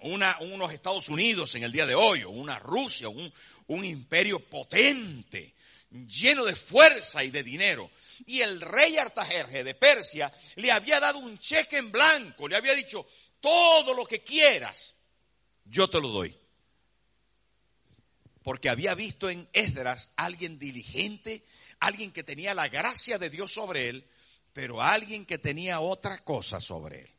unos 0.00 0.72
Estados 0.72 1.08
Unidos 1.08 1.54
en 1.54 1.62
el 1.62 1.72
día 1.72 1.86
de 1.86 1.94
hoy, 1.94 2.24
una 2.24 2.58
Rusia, 2.58 3.08
un, 3.08 3.32
un 3.68 3.84
imperio 3.84 4.40
potente, 4.40 5.54
lleno 5.90 6.44
de 6.44 6.56
fuerza 6.56 7.24
y 7.24 7.30
de 7.30 7.42
dinero. 7.42 7.90
Y 8.26 8.40
el 8.40 8.60
rey 8.60 8.98
Artajerjes 8.98 9.64
de 9.64 9.74
Persia 9.74 10.32
le 10.56 10.70
había 10.70 11.00
dado 11.00 11.18
un 11.18 11.38
cheque 11.38 11.78
en 11.78 11.90
blanco, 11.90 12.48
le 12.48 12.56
había 12.56 12.74
dicho, 12.74 13.06
todo 13.40 13.94
lo 13.94 14.06
que 14.06 14.22
quieras, 14.22 14.94
yo 15.64 15.88
te 15.88 16.00
lo 16.00 16.08
doy. 16.08 16.36
Porque 18.42 18.68
había 18.68 18.94
visto 18.94 19.28
en 19.28 19.48
Esdras 19.52 20.12
alguien 20.16 20.58
diligente, 20.58 21.44
alguien 21.80 22.12
que 22.12 22.22
tenía 22.22 22.54
la 22.54 22.68
gracia 22.68 23.18
de 23.18 23.28
Dios 23.28 23.52
sobre 23.52 23.88
él, 23.88 24.08
pero 24.52 24.80
alguien 24.80 25.26
que 25.26 25.38
tenía 25.38 25.80
otra 25.80 26.22
cosa 26.22 26.60
sobre 26.60 27.00
él. 27.02 27.10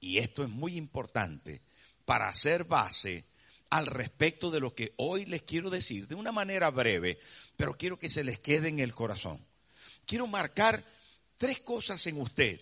Y 0.00 0.18
esto 0.18 0.42
es 0.42 0.50
muy 0.50 0.76
importante 0.76 1.62
para 2.04 2.28
hacer 2.28 2.64
base 2.64 3.24
al 3.70 3.86
respecto 3.86 4.50
de 4.50 4.60
lo 4.60 4.74
que 4.74 4.94
hoy 4.96 5.24
les 5.26 5.42
quiero 5.42 5.70
decir 5.70 6.06
de 6.06 6.14
una 6.14 6.32
manera 6.32 6.70
breve, 6.70 7.18
pero 7.56 7.76
quiero 7.76 7.98
que 7.98 8.08
se 8.08 8.24
les 8.24 8.38
quede 8.38 8.68
en 8.68 8.78
el 8.78 8.94
corazón. 8.94 9.44
Quiero 10.06 10.26
marcar 10.26 10.84
tres 11.38 11.60
cosas 11.60 12.06
en 12.06 12.20
usted, 12.20 12.60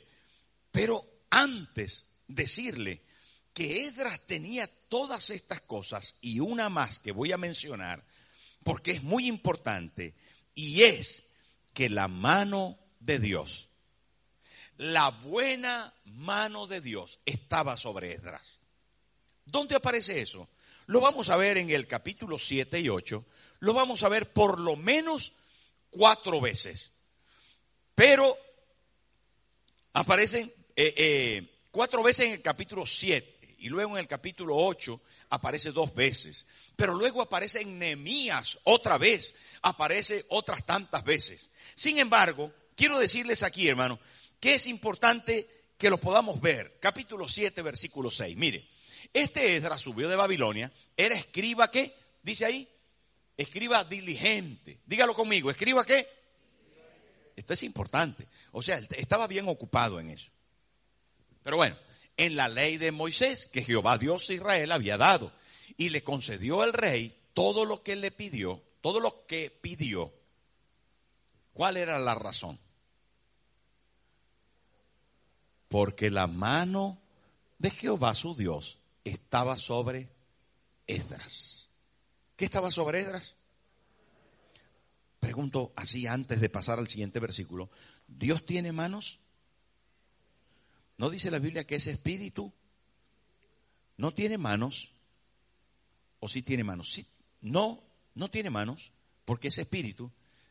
pero 0.70 1.04
antes 1.30 2.06
decirle 2.28 3.02
que 3.52 3.86
Edras 3.86 4.20
tenía 4.26 4.66
todas 4.88 5.30
estas 5.30 5.60
cosas 5.60 6.16
y 6.20 6.40
una 6.40 6.68
más 6.68 6.98
que 6.98 7.12
voy 7.12 7.32
a 7.32 7.38
mencionar 7.38 8.04
porque 8.62 8.92
es 8.92 9.02
muy 9.02 9.26
importante 9.26 10.14
y 10.54 10.82
es 10.82 11.24
que 11.74 11.88
la 11.88 12.08
mano 12.08 12.78
de 13.00 13.18
Dios, 13.18 13.68
la 14.76 15.10
buena 15.10 15.92
mano 16.04 16.66
de 16.66 16.80
Dios 16.80 17.20
estaba 17.26 17.76
sobre 17.76 18.12
Esdras. 18.12 18.61
¿Dónde 19.44 19.76
aparece 19.76 20.20
eso? 20.20 20.48
Lo 20.86 21.00
vamos 21.00 21.28
a 21.28 21.36
ver 21.36 21.58
en 21.58 21.70
el 21.70 21.86
capítulo 21.86 22.38
7 22.38 22.80
y 22.80 22.88
8, 22.88 23.24
lo 23.60 23.74
vamos 23.74 24.02
a 24.02 24.08
ver 24.08 24.32
por 24.32 24.58
lo 24.58 24.76
menos 24.76 25.32
cuatro 25.90 26.40
veces. 26.40 26.92
Pero 27.94 28.36
aparecen 29.92 30.52
eh, 30.74 30.94
eh, 30.96 31.66
cuatro 31.70 32.02
veces 32.02 32.26
en 32.26 32.32
el 32.32 32.42
capítulo 32.42 32.86
7 32.86 33.56
y 33.58 33.68
luego 33.68 33.92
en 33.92 34.00
el 34.00 34.08
capítulo 34.08 34.56
8 34.56 35.00
aparece 35.30 35.70
dos 35.70 35.94
veces. 35.94 36.46
Pero 36.74 36.94
luego 36.94 37.22
aparece 37.22 37.60
en 37.60 37.78
Nehemías 37.78 38.58
otra 38.64 38.98
vez, 38.98 39.34
aparece 39.62 40.24
otras 40.30 40.66
tantas 40.66 41.04
veces. 41.04 41.50
Sin 41.76 41.98
embargo, 41.98 42.52
quiero 42.74 42.98
decirles 42.98 43.42
aquí, 43.42 43.68
hermano, 43.68 44.00
que 44.40 44.54
es 44.54 44.66
importante 44.66 45.48
que 45.78 45.90
lo 45.90 45.98
podamos 45.98 46.40
ver. 46.40 46.78
Capítulo 46.80 47.28
7, 47.28 47.62
versículo 47.62 48.10
6. 48.10 48.36
Mire, 48.36 48.68
este 49.12 49.56
Esdras 49.56 49.80
subió 49.80 50.08
de 50.08 50.16
Babilonia, 50.16 50.72
era 50.96 51.14
escriba 51.14 51.70
qué? 51.70 51.94
Dice 52.22 52.46
ahí, 52.46 52.68
escriba 53.36 53.84
diligente. 53.84 54.80
Dígalo 54.86 55.14
conmigo, 55.14 55.50
escriba 55.50 55.84
qué? 55.84 56.08
Esto 57.36 57.52
es 57.52 57.62
importante. 57.62 58.26
O 58.52 58.62
sea, 58.62 58.78
estaba 58.96 59.26
bien 59.26 59.48
ocupado 59.48 60.00
en 60.00 60.10
eso. 60.10 60.30
Pero 61.42 61.56
bueno, 61.56 61.76
en 62.16 62.36
la 62.36 62.48
ley 62.48 62.78
de 62.78 62.92
Moisés, 62.92 63.46
que 63.46 63.64
Jehová 63.64 63.98
Dios 63.98 64.28
de 64.28 64.34
Israel 64.34 64.72
había 64.72 64.96
dado, 64.96 65.32
y 65.76 65.88
le 65.88 66.02
concedió 66.02 66.62
al 66.62 66.72
rey 66.72 67.16
todo 67.34 67.64
lo 67.64 67.82
que 67.82 67.96
le 67.96 68.10
pidió, 68.10 68.62
todo 68.80 69.00
lo 69.00 69.26
que 69.26 69.50
pidió. 69.50 70.12
¿Cuál 71.52 71.76
era 71.76 71.98
la 71.98 72.14
razón? 72.14 72.58
Porque 75.68 76.10
la 76.10 76.26
mano 76.26 77.00
de 77.58 77.70
Jehová 77.70 78.14
su 78.14 78.34
Dios 78.34 78.78
estaba 79.04 79.56
sobre 79.56 80.08
Esdras. 80.86 81.68
¿Qué 82.36 82.44
estaba 82.44 82.70
sobre 82.70 83.00
Esdras? 83.00 83.36
Pregunto 85.20 85.72
así 85.76 86.06
antes 86.06 86.40
de 86.40 86.48
pasar 86.48 86.78
al 86.78 86.88
siguiente 86.88 87.20
versículo. 87.20 87.70
¿Dios 88.08 88.44
tiene 88.44 88.72
manos? 88.72 89.20
¿No 90.98 91.10
dice 91.10 91.30
la 91.30 91.38
Biblia 91.38 91.64
que 91.64 91.76
ese 91.76 91.92
espíritu 91.92 92.52
no 93.96 94.12
tiene 94.12 94.38
manos? 94.38 94.90
¿O 96.20 96.28
sí 96.28 96.42
tiene 96.42 96.64
manos? 96.64 96.92
Sí, 96.92 97.06
no, 97.40 97.82
no 98.14 98.28
tiene 98.28 98.50
manos, 98.50 98.92
porque 99.24 99.48
es 99.48 99.58
espíritu, 99.58 100.10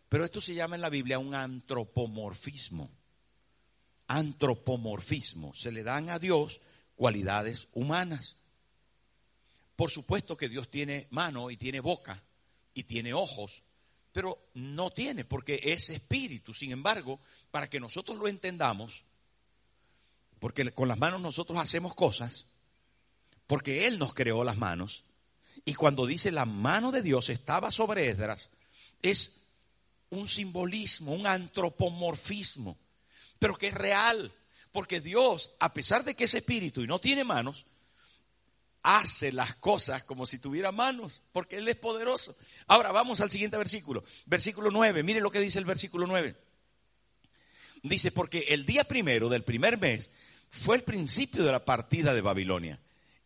pero 0.09 0.25
esto 0.25 0.41
se 0.41 0.53
llama 0.53 0.75
en 0.75 0.81
la 0.81 0.89
Biblia 0.89 1.19
un 1.19 1.35
antropomorfismo. 1.35 2.89
Antropomorfismo. 4.07 5.53
Se 5.53 5.71
le 5.71 5.83
dan 5.83 6.09
a 6.09 6.19
Dios 6.19 6.59
cualidades 6.95 7.69
humanas. 7.73 8.35
Por 9.75 9.91
supuesto 9.91 10.37
que 10.37 10.49
Dios 10.49 10.69
tiene 10.69 11.07
mano 11.11 11.49
y 11.49 11.57
tiene 11.57 11.79
boca 11.79 12.21
y 12.73 12.83
tiene 12.83 13.13
ojos, 13.13 13.63
pero 14.11 14.49
no 14.53 14.91
tiene 14.91 15.25
porque 15.25 15.59
es 15.63 15.89
espíritu. 15.89 16.53
Sin 16.53 16.71
embargo, 16.71 17.19
para 17.49 17.69
que 17.69 17.79
nosotros 17.79 18.17
lo 18.17 18.27
entendamos, 18.27 19.03
porque 20.39 20.71
con 20.71 20.87
las 20.87 20.97
manos 20.97 21.21
nosotros 21.21 21.59
hacemos 21.59 21.95
cosas, 21.95 22.45
porque 23.47 23.85
Él 23.87 23.99
nos 23.99 24.13
creó 24.13 24.43
las 24.43 24.57
manos. 24.57 25.03
Y 25.65 25.73
cuando 25.73 26.05
dice 26.05 26.31
la 26.31 26.45
mano 26.45 26.91
de 26.91 27.01
Dios 27.01 27.29
estaba 27.29 27.69
sobre 27.71 28.09
Esdras, 28.09 28.49
es 29.01 29.41
un 30.09 30.27
simbolismo, 30.27 31.13
un 31.13 31.27
antropomorfismo, 31.27 32.77
pero 33.39 33.55
que 33.55 33.67
es 33.67 33.73
real, 33.73 34.33
porque 34.71 35.01
Dios, 35.01 35.51
a 35.59 35.73
pesar 35.73 36.03
de 36.03 36.15
que 36.15 36.25
es 36.25 36.33
espíritu 36.33 36.81
y 36.81 36.87
no 36.87 36.99
tiene 36.99 37.23
manos, 37.23 37.65
hace 38.83 39.31
las 39.31 39.55
cosas 39.55 40.03
como 40.03 40.25
si 40.25 40.39
tuviera 40.39 40.71
manos, 40.71 41.21
porque 41.31 41.57
Él 41.57 41.67
es 41.67 41.75
poderoso. 41.75 42.35
Ahora 42.67 42.91
vamos 42.91 43.21
al 43.21 43.31
siguiente 43.31 43.57
versículo, 43.57 44.03
versículo 44.25 44.71
9, 44.71 45.03
mire 45.03 45.21
lo 45.21 45.31
que 45.31 45.39
dice 45.39 45.59
el 45.59 45.65
versículo 45.65 46.07
9. 46.07 46.35
Dice, 47.83 48.11
porque 48.11 48.45
el 48.49 48.65
día 48.65 48.83
primero 48.83 49.29
del 49.29 49.43
primer 49.43 49.79
mes 49.79 50.09
fue 50.49 50.75
el 50.75 50.83
principio 50.83 51.43
de 51.43 51.51
la 51.51 51.65
partida 51.65 52.13
de 52.13 52.21
Babilonia. 52.21 52.79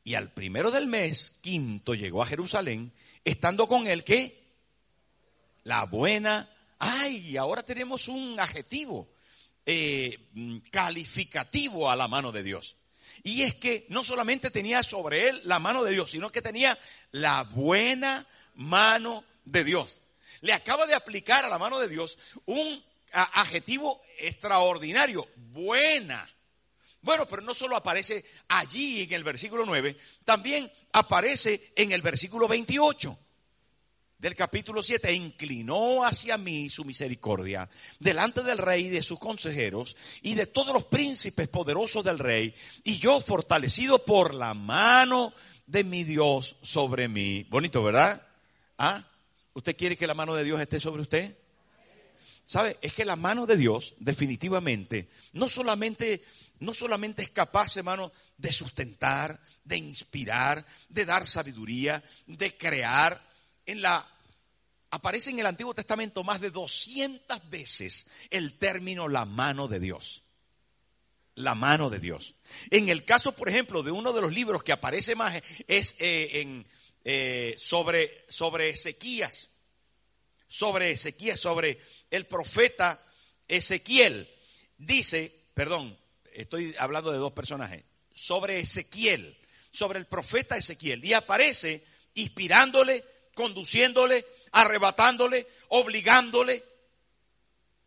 Y 0.04 0.14
al 0.14 0.32
primero 0.32 0.72
del 0.72 0.88
mes, 0.88 1.34
quinto, 1.42 1.96
llegó 1.96 2.22
a 2.22 2.28
Jerusalén, 2.28 2.94
estando 3.24 3.68
con 3.68 3.88
él, 3.88 4.04
¿qué? 4.04 4.44
La 5.64 5.86
buena. 5.86 6.50
Ay, 6.78 7.36
ahora 7.38 7.64
tenemos 7.64 8.08
un 8.08 8.40
adjetivo 8.40 9.10
eh, 9.66 10.20
calificativo 10.70 11.90
a 11.90 11.96
la 11.96 12.08
mano 12.08 12.32
de 12.32 12.44
Dios. 12.44 12.76
Y 13.24 13.44
es 13.44 13.56
que 13.56 13.86
no 13.90 14.04
solamente 14.04 14.52
tenía 14.52 14.84
sobre 14.84 15.30
él 15.30 15.42
la 15.46 15.60
mano 15.60 15.84
de 15.84 15.92
Dios, 15.92 16.12
sino 16.12 16.32
que 16.32 16.42
tenía 16.42 16.78
la 17.12 17.44
buena 17.44 18.26
mano 18.56 19.24
de 19.44 19.64
Dios. 19.64 20.02
Le 20.42 20.54
acaba 20.54 20.86
de 20.86 20.94
aplicar 20.94 21.46
a 21.46 21.50
la 21.50 21.58
mano 21.58 21.80
de 21.80 21.88
Dios 21.88 22.18
un 22.46 22.84
adjetivo 23.12 24.02
extraordinario, 24.20 25.28
buena. 25.36 26.30
Bueno, 27.02 27.28
pero 27.28 27.42
no 27.42 27.54
solo 27.54 27.76
aparece 27.76 28.26
allí 28.48 29.04
en 29.04 29.14
el 29.14 29.24
versículo 29.24 29.66
9, 29.66 29.96
también 30.24 30.72
aparece 30.92 31.72
en 31.76 31.92
el 31.92 32.02
versículo 32.02 32.48
28 32.48 33.18
del 34.18 34.36
capítulo 34.36 34.82
7, 34.82 35.14
inclinó 35.14 36.06
hacia 36.06 36.38
mí 36.38 36.70
su 36.70 36.86
misericordia 36.86 37.70
delante 38.00 38.44
del 38.44 38.58
rey 38.58 38.86
y 38.86 38.90
de 38.90 39.04
sus 39.04 39.20
consejeros 39.20 39.96
y 40.22 40.36
de 40.36 40.48
todos 40.48 40.74
los 40.74 40.86
príncipes 40.86 41.48
poderosos 41.48 42.04
del 42.04 42.20
rey, 42.20 42.54
y 42.84 42.98
yo 42.98 43.20
fortalecido 43.22 44.04
por 44.06 44.34
la 44.34 44.54
mano 44.54 45.34
de 45.68 45.84
mi 45.84 46.04
Dios 46.04 46.56
sobre 46.62 47.08
mí. 47.08 47.44
Bonito, 47.50 47.84
¿verdad? 47.84 48.26
¿Ah? 48.78 49.08
¿Usted 49.54 49.76
quiere 49.76 49.98
que 49.98 50.08
la 50.08 50.14
mano 50.14 50.36
de 50.36 50.44
Dios 50.44 50.60
esté 50.60 50.80
sobre 50.80 51.02
usted? 51.02 51.38
¿Sabe? 52.46 52.78
Es 52.82 52.94
que 52.94 53.06
la 53.06 53.16
mano 53.16 53.48
de 53.48 53.58
Dios, 53.58 53.96
definitivamente, 53.98 55.10
no 55.34 55.50
solamente, 55.50 56.24
no 56.60 56.74
solamente 56.74 57.24
es 57.24 57.30
capaz, 57.30 57.76
hermano, 57.78 58.12
de 58.38 58.52
sustentar, 58.52 59.42
de 59.64 59.78
inspirar, 59.78 60.64
de 60.90 61.06
dar 61.06 61.26
sabiduría, 61.26 62.04
de 62.28 62.56
crear, 62.56 63.20
en 63.66 63.82
la 63.82 64.08
aparece 64.96 65.30
en 65.30 65.40
el 65.40 65.46
Antiguo 65.46 65.74
Testamento 65.74 66.24
más 66.24 66.40
de 66.40 66.52
200 66.52 67.50
veces 67.50 68.08
el 68.30 68.58
término 68.58 69.08
la 69.08 69.26
mano 69.26 69.68
de 69.68 69.80
Dios. 69.80 70.24
La 71.36 71.54
mano 71.54 71.90
de 71.90 72.00
Dios. 72.00 72.36
En 72.72 72.88
el 72.88 73.04
caso, 73.04 73.34
por 73.34 73.50
ejemplo, 73.50 73.84
de 73.84 73.92
uno 73.92 74.14
de 74.14 74.22
los 74.22 74.32
libros 74.32 74.64
que 74.64 74.72
aparece 74.72 75.16
más 75.16 75.42
es 75.68 75.96
eh, 76.00 76.42
en, 76.42 76.66
eh, 77.04 77.56
sobre, 77.58 78.26
sobre 78.30 78.70
Ezequías. 78.70 79.50
Sobre 80.48 80.92
Ezequías, 80.92 81.40
sobre 81.40 81.82
el 82.10 82.26
profeta 82.26 83.02
Ezequiel. 83.50 84.30
Dice, 84.78 85.44
perdón, 85.54 85.98
estoy 86.32 86.74
hablando 86.80 87.12
de 87.12 87.18
dos 87.18 87.34
personajes. 87.34 87.84
Sobre 88.14 88.60
Ezequiel, 88.60 89.38
sobre 89.72 90.00
el 90.00 90.06
profeta 90.06 90.56
Ezequiel. 90.56 91.04
Y 91.04 91.12
aparece 91.12 91.84
inspirándole 92.14 93.04
conduciéndole, 93.36 94.26
arrebatándole, 94.52 95.48
obligándole. 95.68 96.64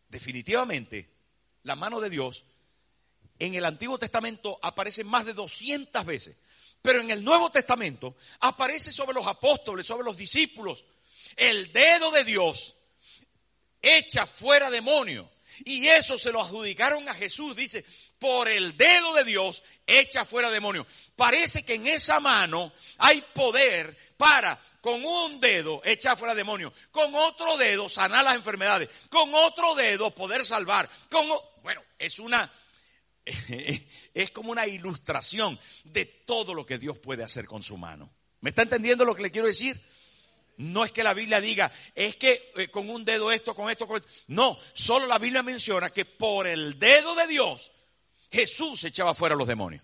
Definitivamente, 0.07 1.09
la 1.63 1.75
mano 1.75 1.99
de 1.99 2.09
Dios 2.09 2.45
en 3.37 3.55
el 3.55 3.65
Antiguo 3.65 3.97
Testamento 3.97 4.57
aparece 4.61 5.03
más 5.03 5.25
de 5.25 5.33
200 5.33 6.05
veces, 6.05 6.37
pero 6.81 7.01
en 7.01 7.11
el 7.11 7.23
Nuevo 7.23 7.51
Testamento 7.51 8.15
aparece 8.39 8.91
sobre 8.93 9.13
los 9.13 9.27
apóstoles, 9.27 9.85
sobre 9.85 10.05
los 10.05 10.15
discípulos. 10.15 10.85
El 11.35 11.73
dedo 11.73 12.11
de 12.11 12.23
Dios 12.23 12.77
echa 13.81 14.25
fuera 14.25 14.69
demonios. 14.69 15.27
Y 15.65 15.87
eso 15.87 16.17
se 16.17 16.31
lo 16.31 16.41
adjudicaron 16.41 17.07
a 17.09 17.13
Jesús, 17.13 17.55
dice, 17.55 17.85
por 18.17 18.47
el 18.47 18.77
dedo 18.77 19.13
de 19.13 19.23
Dios 19.23 19.63
echa 19.85 20.25
fuera 20.25 20.49
demonios. 20.49 20.85
Parece 21.15 21.63
que 21.63 21.75
en 21.75 21.87
esa 21.87 22.19
mano 22.19 22.71
hay 22.97 23.21
poder 23.33 23.97
para 24.17 24.59
con 24.81 25.03
un 25.03 25.39
dedo 25.39 25.81
echar 25.83 26.17
fuera 26.17 26.35
demonios, 26.35 26.73
con 26.91 27.13
otro 27.15 27.57
dedo 27.57 27.89
sanar 27.89 28.23
las 28.23 28.35
enfermedades, 28.35 28.89
con 29.09 29.33
otro 29.33 29.75
dedo 29.75 30.13
poder 30.13 30.45
salvar. 30.45 30.89
Bueno, 31.61 31.83
es 31.97 32.19
una 32.19 32.49
es 34.13 34.31
como 34.31 34.51
una 34.51 34.67
ilustración 34.67 35.59
de 35.83 36.05
todo 36.05 36.53
lo 36.53 36.65
que 36.65 36.77
Dios 36.77 36.99
puede 36.99 37.23
hacer 37.23 37.45
con 37.45 37.63
su 37.63 37.77
mano. 37.77 38.11
¿Me 38.41 38.49
está 38.49 38.61
entendiendo 38.61 39.05
lo 39.05 39.15
que 39.15 39.23
le 39.23 39.31
quiero 39.31 39.47
decir? 39.47 39.79
No 40.59 40.83
es 40.83 40.91
que 40.91 41.03
la 41.03 41.13
Biblia 41.13 41.39
diga, 41.39 41.71
es 41.95 42.17
que 42.17 42.51
eh, 42.57 42.69
con 42.69 42.89
un 42.89 43.05
dedo 43.05 43.31
esto, 43.31 43.55
con 43.55 43.69
esto, 43.69 43.87
con 43.87 43.95
esto. 43.97 44.09
No, 44.27 44.57
solo 44.73 45.07
la 45.07 45.17
Biblia 45.17 45.41
menciona 45.41 45.89
que 45.89 46.03
por 46.03 46.47
el 46.47 46.77
dedo 46.77 47.15
de 47.15 47.27
Dios 47.27 47.71
Jesús 48.29 48.83
echaba 48.83 49.15
fuera 49.15 49.35
los 49.35 49.47
demonios. 49.47 49.81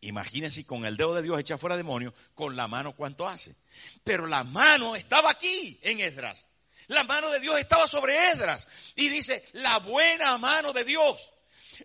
Imagínense 0.00 0.64
con 0.64 0.86
el 0.86 0.96
dedo 0.96 1.14
de 1.14 1.22
Dios 1.22 1.38
echa 1.38 1.58
fuera 1.58 1.76
demonios, 1.76 2.14
con 2.34 2.56
la 2.56 2.68
mano 2.68 2.96
cuánto 2.96 3.28
hace. 3.28 3.54
Pero 4.02 4.26
la 4.26 4.44
mano 4.44 4.96
estaba 4.96 5.30
aquí 5.30 5.78
en 5.82 6.00
Esdras. 6.00 6.46
La 6.88 7.04
mano 7.04 7.30
de 7.30 7.38
Dios 7.38 7.58
estaba 7.58 7.86
sobre 7.86 8.30
Esdras. 8.30 8.66
Y 8.96 9.10
dice, 9.10 9.44
la 9.52 9.78
buena 9.80 10.38
mano 10.38 10.72
de 10.72 10.84
Dios. 10.84 11.30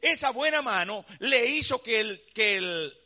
Esa 0.01 0.31
buena 0.31 0.61
mano 0.61 1.05
le 1.19 1.45
hizo 1.45 1.83
que 1.83 1.99
el, 1.99 2.25
que 2.33 2.55
el 2.55 2.97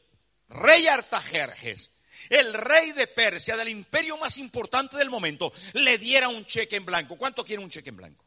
rey 0.47 0.87
Artajerjes, 0.87 1.90
el 2.29 2.53
rey 2.53 2.91
de 2.91 3.07
Persia, 3.07 3.57
del 3.57 3.69
imperio 3.69 4.17
más 4.17 4.37
importante 4.37 4.97
del 4.97 5.09
momento, 5.09 5.51
le 5.73 5.97
diera 5.97 6.29
un 6.29 6.45
cheque 6.45 6.75
en 6.75 6.85
blanco. 6.85 7.17
¿Cuánto 7.17 7.45
quiere 7.45 7.63
un 7.63 7.69
cheque 7.69 7.89
en 7.89 7.97
blanco? 7.97 8.25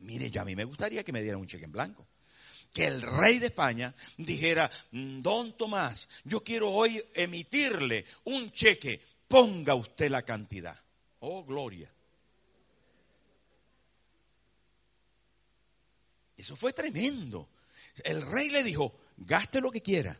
Mire, 0.00 0.30
yo 0.30 0.42
a 0.42 0.44
mí 0.44 0.54
me 0.54 0.64
gustaría 0.64 1.02
que 1.02 1.12
me 1.12 1.22
diera 1.22 1.38
un 1.38 1.46
cheque 1.46 1.64
en 1.64 1.72
blanco 1.72 2.06
que 2.72 2.86
el 2.86 3.02
rey 3.02 3.38
de 3.38 3.46
España 3.46 3.94
dijera, 4.16 4.70
mm, 4.92 5.20
don 5.20 5.56
Tomás, 5.56 6.08
yo 6.24 6.42
quiero 6.44 6.70
hoy 6.70 7.02
emitirle 7.14 8.04
un 8.24 8.52
cheque, 8.52 9.00
ponga 9.26 9.74
usted 9.74 10.10
la 10.10 10.22
cantidad. 10.22 10.78
Oh, 11.20 11.44
gloria. 11.44 11.90
Eso 16.36 16.54
fue 16.54 16.72
tremendo. 16.72 17.48
El 18.04 18.22
rey 18.22 18.50
le 18.50 18.62
dijo, 18.62 19.00
gaste 19.16 19.60
lo 19.60 19.72
que 19.72 19.82
quiera. 19.82 20.18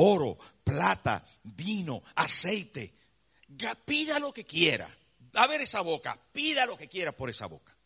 Oro, 0.00 0.38
plata, 0.62 1.26
vino, 1.42 2.02
aceite. 2.14 2.94
Pida 3.84 4.20
lo 4.20 4.32
que 4.32 4.44
quiera. 4.44 4.88
A 5.34 5.46
ver 5.48 5.60
esa 5.60 5.80
boca, 5.80 6.18
pida 6.32 6.66
lo 6.66 6.76
que 6.76 6.88
quiera 6.88 7.10
por 7.10 7.30
esa 7.30 7.46
boca. 7.46 7.76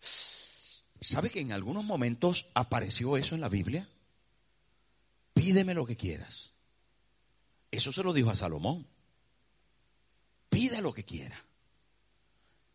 ¿Sabe 0.00 1.30
que 1.30 1.40
en 1.40 1.52
algunos 1.52 1.84
momentos 1.84 2.46
apareció 2.54 3.18
eso 3.18 3.34
en 3.34 3.42
la 3.42 3.50
Biblia? 3.50 3.86
Pídeme 5.34 5.74
lo 5.74 5.84
que 5.84 5.96
quieras. 5.96 6.52
Eso 7.70 7.92
se 7.92 8.02
lo 8.02 8.14
dijo 8.14 8.30
a 8.30 8.36
Salomón. 8.36 8.86
Pide 10.48 10.80
lo 10.80 10.94
que 10.94 11.04
quiera. 11.04 11.38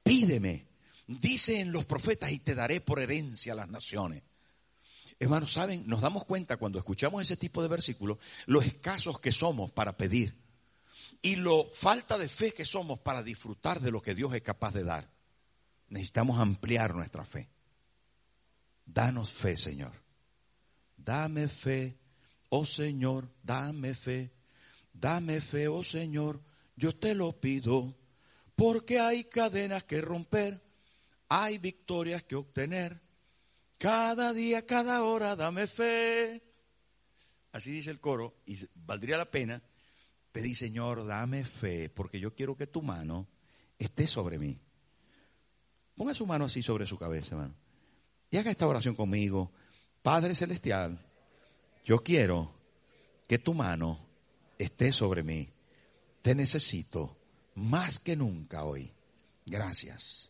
Pídeme. 0.04 0.68
Dicen 1.08 1.72
los 1.72 1.86
profetas 1.86 2.32
y 2.32 2.40
te 2.40 2.54
daré 2.54 2.80
por 2.80 3.00
herencia 3.00 3.54
a 3.54 3.56
las 3.56 3.70
naciones. 3.70 4.22
Hermanos, 5.22 5.54
¿saben? 5.54 5.84
Nos 5.86 6.02
damos 6.02 6.26
cuenta 6.26 6.58
cuando 6.58 6.80
escuchamos 6.80 7.22
ese 7.22 7.38
tipo 7.38 7.62
de 7.62 7.68
versículos, 7.68 8.18
lo 8.48 8.60
escasos 8.60 9.20
que 9.20 9.32
somos 9.32 9.70
para 9.70 9.96
pedir 9.96 10.36
y 11.22 11.36
lo 11.36 11.70
falta 11.76 12.18
de 12.18 12.28
fe 12.28 12.56
que 12.56 12.66
somos 12.66 13.00
para 13.02 13.22
disfrutar 13.22 13.82
de 13.82 13.92
lo 13.92 14.02
que 14.02 14.16
Dios 14.16 14.34
es 14.34 14.42
capaz 14.42 14.74
de 14.74 14.84
dar. 14.84 15.08
Necesitamos 15.90 16.40
ampliar 16.40 16.96
nuestra 16.96 17.24
fe. 17.24 17.48
Danos 18.84 19.32
fe, 19.32 19.58
Señor. 19.58 19.92
Dame 20.98 21.48
fe, 21.48 22.00
oh 22.50 22.66
Señor, 22.66 23.30
dame 23.44 23.94
fe. 23.94 24.32
Dame 24.92 25.40
fe, 25.40 25.68
oh 25.68 25.84
Señor, 25.84 26.42
yo 26.76 26.96
te 26.96 27.14
lo 27.14 27.40
pido, 27.40 27.96
porque 28.56 29.00
hay 29.00 29.26
cadenas 29.26 29.84
que 29.84 30.02
romper, 30.02 30.64
hay 31.30 31.60
victorias 31.60 32.24
que 32.24 32.36
obtener. 32.36 33.00
Cada 33.82 34.32
día, 34.32 34.64
cada 34.68 35.02
hora, 35.02 35.36
dame 35.36 35.66
fe. 35.66 36.40
Así 37.52 37.72
dice 37.72 37.90
el 37.90 38.00
coro, 38.00 38.36
y 38.46 38.56
valdría 38.76 39.18
la 39.18 39.32
pena 39.32 39.64
pedir, 40.32 40.56
Señor, 40.56 41.04
dame 41.08 41.44
fe, 41.46 41.90
porque 41.90 42.20
yo 42.20 42.36
quiero 42.36 42.56
que 42.56 42.68
tu 42.68 42.84
mano 42.84 43.28
esté 43.80 44.06
sobre 44.06 44.38
mí. 44.38 44.60
Ponga 45.96 46.14
su 46.14 46.28
mano 46.28 46.46
así 46.46 46.62
sobre 46.62 46.86
su 46.86 47.00
cabeza, 47.00 47.34
hermano. 47.34 47.56
Y 48.30 48.38
haga 48.38 48.52
esta 48.52 48.68
oración 48.68 48.94
conmigo. 48.94 49.52
Padre 50.04 50.36
Celestial, 50.36 51.04
yo 51.84 52.04
quiero 52.04 52.54
que 53.28 53.40
tu 53.40 53.56
mano 53.56 53.98
esté 54.60 54.94
sobre 54.94 55.24
mí. 55.24 55.50
Te 56.22 56.36
necesito 56.36 57.18
más 57.56 58.00
que 58.00 58.16
nunca 58.16 58.64
hoy. 58.64 58.94
Gracias. 59.48 60.30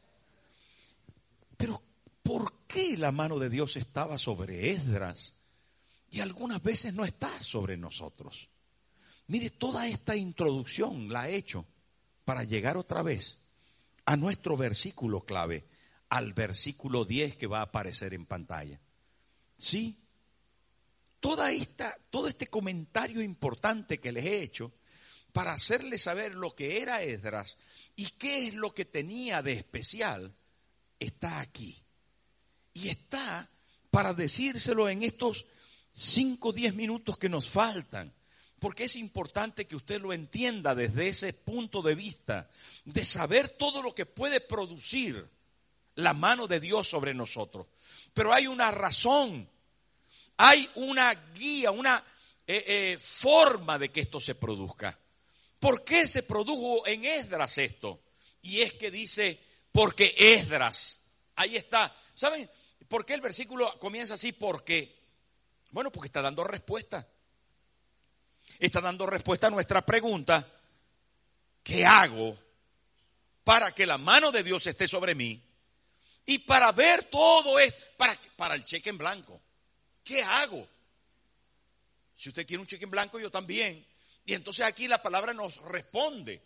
Pero, 1.58 1.84
¿por 2.32 2.54
qué 2.68 2.96
la 2.98 3.12
mano 3.12 3.40
de 3.40 3.50
Dios 3.50 3.76
estaba 3.76 4.18
sobre 4.18 4.72
Esdras? 4.72 5.34
y 6.12 6.20
algunas 6.20 6.62
veces 6.62 6.94
no 6.94 7.06
está 7.06 7.42
sobre 7.42 7.78
nosotros. 7.78 8.50
Mire, 9.28 9.50
toda 9.50 9.88
esta 9.88 10.16
introducción 10.16 11.12
la 11.12 11.30
he 11.30 11.36
hecho 11.36 11.66
para 12.26 12.44
llegar 12.44 12.76
otra 12.76 13.02
vez 13.02 13.38
a 14.06 14.18
nuestro 14.18 14.58
versículo 14.58 15.22
clave, 15.22 15.66
al 16.10 16.34
versículo 16.34 17.06
10 17.06 17.38
que 17.38 17.48
va 17.48 17.60
a 17.60 17.64
aparecer 17.64 18.14
en 18.14 18.26
pantalla. 18.26 18.78
Sí, 19.58 19.98
toda 21.22 21.52
esta, 21.52 21.98
todo 22.10 22.28
este 22.28 22.48
comentario 22.48 23.22
importante 23.22 24.00
que 24.00 24.12
les 24.12 24.26
he 24.26 24.42
hecho 24.42 24.74
para 25.32 25.54
hacerles 25.54 26.02
saber 26.02 26.36
lo 26.36 26.54
que 26.54 26.82
era 26.82 27.04
Esdras 27.04 27.58
y 27.96 28.08
qué 28.18 28.50
es 28.50 28.56
lo 28.56 28.74
que 28.74 28.84
tenía 28.84 29.42
de 29.42 29.54
especial, 29.54 30.36
está 31.00 31.40
aquí. 31.40 31.82
Y 32.74 32.90
está 32.90 33.50
para 33.90 34.14
decírselo 34.14 34.90
en 34.90 35.04
estos 35.04 35.46
5 35.94 36.50
o 36.50 36.54
10 36.54 36.74
minutos 36.76 37.18
que 37.18 37.30
nos 37.30 37.50
faltan 37.50 38.14
porque 38.62 38.84
es 38.84 38.96
importante 38.96 39.66
que 39.66 39.76
usted 39.76 40.00
lo 40.00 40.14
entienda 40.14 40.76
desde 40.76 41.08
ese 41.08 41.34
punto 41.34 41.82
de 41.82 41.96
vista, 41.96 42.48
de 42.86 43.04
saber 43.04 43.50
todo 43.50 43.82
lo 43.82 43.96
que 43.96 44.06
puede 44.06 44.40
producir 44.40 45.28
la 45.96 46.14
mano 46.14 46.46
de 46.46 46.60
Dios 46.60 46.88
sobre 46.88 47.16
nosotros. 47.16 47.66
Pero 48.14 48.32
hay 48.32 48.46
una 48.46 48.70
razón, 48.70 49.50
hay 50.38 50.70
una 50.76 51.12
guía, 51.34 51.72
una 51.72 52.06
eh, 52.46 52.64
eh, 52.68 52.98
forma 53.00 53.80
de 53.80 53.90
que 53.90 54.02
esto 54.02 54.20
se 54.20 54.36
produzca. 54.36 54.96
¿Por 55.60 55.84
qué 55.84 56.08
se 56.08 56.22
produjo 56.22 56.86
en 56.86 57.04
Esdras 57.06 57.58
esto? 57.58 58.00
Y 58.44 58.62
es 58.62 58.74
que 58.74 58.92
dice, 58.92 59.40
porque 59.72 60.14
Esdras, 60.16 61.00
ahí 61.36 61.56
está. 61.56 61.96
¿Saben 62.14 62.48
por 62.88 63.06
qué 63.06 63.14
el 63.14 63.22
versículo 63.22 63.78
comienza 63.80 64.16
así? 64.16 64.32
Porque, 64.32 64.98
bueno, 65.72 65.92
porque 65.92 66.08
está 66.08 66.22
dando 66.22 66.44
respuesta 66.44 67.08
está 68.60 68.82
dando 68.82 69.06
respuesta 69.06 69.48
a 69.48 69.52
nuestra 69.52 69.86
pregunta, 69.86 70.48
¿qué 71.64 71.86
hago 71.86 72.38
para 73.44 73.74
que 73.74 73.86
la 73.86 73.98
mano 73.98 74.32
de 74.32 74.44
Dios 74.44 74.66
esté 74.68 74.88
sobre 74.88 75.16
mí? 75.16 75.42
Y 76.26 76.40
para 76.40 76.72
ver 76.72 77.04
todo 77.04 77.60
esto, 77.60 77.84
para, 77.98 78.18
para 78.36 78.56
el 78.56 78.64
cheque 78.64 78.90
en 78.90 78.98
blanco, 78.98 79.42
¿qué 80.04 80.22
hago? 80.22 80.68
Si 82.16 82.30
usted 82.30 82.46
tiene 82.46 82.62
un 82.62 82.68
cheque 82.68 82.86
en 82.86 82.92
blanco, 82.92 83.20
yo 83.20 83.32
también. 83.32 83.86
Y 84.26 84.34
entonces 84.34 84.64
aquí 84.64 84.88
la 84.88 85.02
palabra 85.02 85.34
nos 85.34 85.58
responde. 85.64 86.42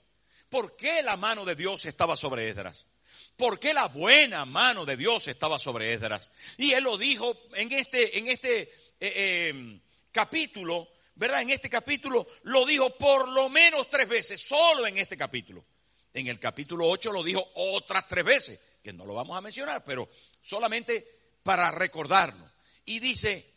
¿Por 0.50 0.78
qué 0.78 1.04
la 1.04 1.18
mano 1.18 1.44
de 1.44 1.56
Dios 1.56 1.86
estaba 1.86 2.16
sobre 2.16 2.50
Esdras? 2.50 2.86
¿Por 3.36 3.60
qué 3.60 3.74
la 3.74 3.88
buena 3.88 4.46
mano 4.46 4.86
de 4.86 4.98
Dios 4.98 5.28
estaba 5.28 5.60
sobre 5.60 5.94
Esdras? 5.94 6.32
Y 6.58 6.72
él 6.72 6.84
lo 6.84 6.98
dijo 6.98 7.38
en 7.56 7.72
este, 7.72 8.18
en 8.18 8.28
este 8.28 8.62
eh, 8.62 8.70
eh, 9.00 9.80
capítulo 10.12 10.90
¿verdad? 11.16 11.42
En 11.42 11.50
este 11.50 11.70
capítulo 11.70 12.28
lo 12.44 12.66
dijo 12.66 12.96
por 12.98 13.30
lo 13.30 13.50
menos 13.50 13.90
tres 13.90 14.08
veces, 14.08 14.42
solo 14.42 14.86
en 14.86 14.98
este 14.98 15.18
capítulo. 15.18 15.66
En 16.14 16.28
el 16.28 16.40
capítulo 16.40 16.88
8 16.88 17.12
lo 17.12 17.24
dijo 17.24 17.46
otras 17.56 18.08
tres 18.08 18.24
veces, 18.24 18.60
que 18.84 18.94
no 18.94 19.06
lo 19.06 19.14
vamos 19.14 19.38
a 19.38 19.42
mencionar, 19.42 19.84
pero 19.84 20.08
solamente 20.42 21.06
para 21.44 21.72
recordarnos. 21.72 22.50
Y 22.86 23.00
dice, 23.00 23.54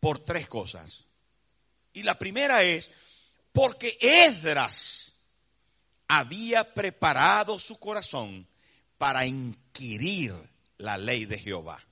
por 0.00 0.24
tres 0.24 0.48
cosas. 0.48 1.04
Y 1.92 2.02
la 2.02 2.18
primera 2.18 2.62
es, 2.62 2.90
porque 3.52 3.98
Esdras 4.00 5.13
había 6.08 6.74
preparado 6.74 7.58
su 7.58 7.78
corazón 7.78 8.46
para 8.98 9.26
inquirir 9.26 10.34
la 10.78 10.98
ley 10.98 11.24
de 11.24 11.38
Jehová. 11.38 11.82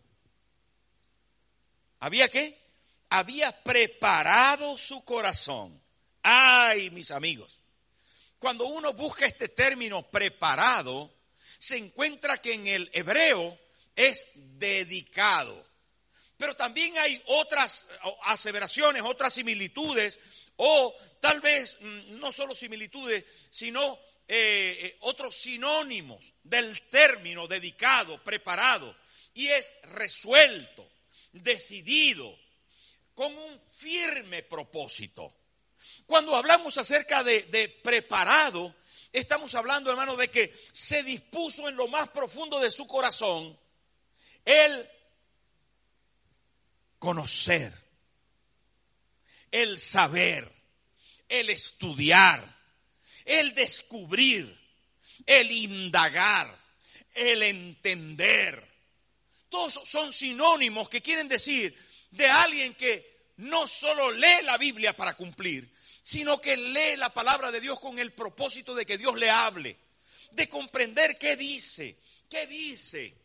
¿Había 2.01 2.29
qué? 2.29 2.63
había 3.13 3.53
preparado 3.63 4.79
su 4.79 5.05
corazón. 5.05 5.81
Ay, 6.23 6.91
mis 6.91 7.11
amigos, 7.11 7.59
cuando 8.39 8.65
uno 8.67 8.95
busca 8.95 9.27
este 9.27 9.49
término 9.49 10.03
preparado, 10.11 11.13
se 11.59 11.77
encuentra 11.77 12.41
que 12.41 12.55
en 12.55 12.67
el 12.67 12.91
hebreo 12.95 13.59
es 13.95 14.27
dedicado. 14.35 15.63
Pero 16.39 16.57
también 16.57 16.97
hay 16.99 17.23
otras 17.27 17.87
aseveraciones, 18.25 19.03
otras 19.03 19.35
similitudes, 19.35 20.19
o 20.57 20.95
tal 21.21 21.41
vez 21.41 21.77
mm, 21.81 22.19
no 22.19 22.33
solo 22.33 22.55
similitudes, 22.55 23.25
sino 23.51 23.99
eh, 24.29 24.79
eh, 24.81 24.97
otros 25.01 25.35
sinónimos 25.35 26.33
del 26.43 26.81
término 26.83 27.47
dedicado, 27.47 28.23
preparado. 28.23 28.97
Y 29.35 29.49
es 29.49 29.75
resuelto, 29.83 30.89
decidido, 31.33 32.39
con 33.15 33.37
un 33.37 33.61
firme 33.73 34.43
propósito. 34.43 35.35
Cuando 36.07 36.37
hablamos 36.37 36.79
acerca 36.79 37.23
de, 37.25 37.81
preparado, 37.83 38.75
estamos 39.13 39.55
hablando, 39.55 39.91
hermano, 39.91 40.17
de 40.17 40.29
que 40.29 40.55
se 40.73 41.03
dispuso 41.03 41.69
en 41.69 41.77
lo 41.77 41.89
más 41.89 42.09
profundo 42.09 42.61
de 42.61 42.71
su 42.71 42.87
corazón 42.87 43.59
el 44.45 44.89
conocer, 46.99 47.73
el 49.53 49.79
saber, 49.79 50.51
el 51.29 51.51
estudiar, 51.51 52.43
el 53.25 53.55
descubrir, 53.55 54.59
el 55.27 55.51
indagar, 55.51 56.59
el 57.15 57.43
entender. 57.43 58.69
Todos 59.49 59.81
son 59.85 60.13
sinónimos 60.13 60.89
que 60.89 61.03
quieren 61.03 61.29
decir 61.29 61.77
de 62.11 62.27
alguien 62.27 62.75
que 62.75 63.13
no 63.37 63.67
solo 63.67 64.11
lee 64.11 64.43
la 64.45 64.59
Biblia 64.59 64.95
para 64.95 65.15
cumplir, 65.17 65.71
sino 66.03 66.41
que 66.41 66.57
lee 66.57 66.97
la 66.97 67.13
palabra 67.13 67.51
de 67.51 67.61
Dios 67.61 67.79
con 67.79 67.99
el 67.99 68.13
propósito 68.13 68.75
de 68.75 68.87
que 68.87 68.99
Dios 68.99 69.17
le 69.19 69.31
hable, 69.31 69.77
de 70.33 70.49
comprender 70.49 71.19
qué 71.19 71.37
dice, 71.37 71.97
qué 72.29 72.47
dice. 72.47 73.22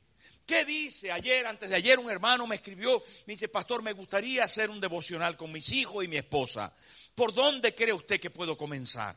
¿Qué 0.48 0.66
dice? 0.66 1.12
Ayer, 1.12 1.46
antes 1.46 1.70
de 1.70 1.76
ayer, 1.76 2.00
un 2.00 2.10
hermano 2.10 2.48
me 2.48 2.56
escribió, 2.56 3.04
me 3.28 3.34
dice, 3.34 3.50
pastor, 3.50 3.84
me 3.84 3.94
gustaría 3.94 4.44
hacer 4.44 4.72
un 4.72 4.82
devocional 4.82 5.38
con 5.38 5.52
mis 5.52 5.72
hijos 5.74 6.04
y 6.04 6.08
mi 6.08 6.18
esposa. 6.18 6.74
¿Por 7.14 7.34
dónde 7.34 7.76
cree 7.76 7.94
usted 7.94 8.20
que 8.20 8.32
puedo 8.32 8.58
comenzar? 8.58 9.16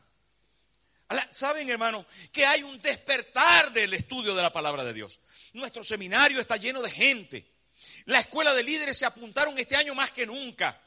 Saben, 1.31 1.69
hermano, 1.69 2.05
que 2.31 2.45
hay 2.45 2.61
un 2.61 2.79
despertar 2.81 3.73
del 3.73 3.93
estudio 3.93 4.35
de 4.35 4.43
la 4.43 4.53
palabra 4.53 4.83
de 4.83 4.93
Dios. 4.93 5.19
Nuestro 5.53 5.83
seminario 5.83 6.39
está 6.39 6.57
lleno 6.57 6.81
de 6.81 6.91
gente 6.91 7.51
la 8.05 8.19
escuela 8.19 8.53
de 8.53 8.63
líderes 8.63 8.97
se 8.97 9.05
apuntaron 9.05 9.57
este 9.57 9.75
año 9.75 9.95
más 9.95 10.11
que 10.11 10.25
nunca. 10.25 10.79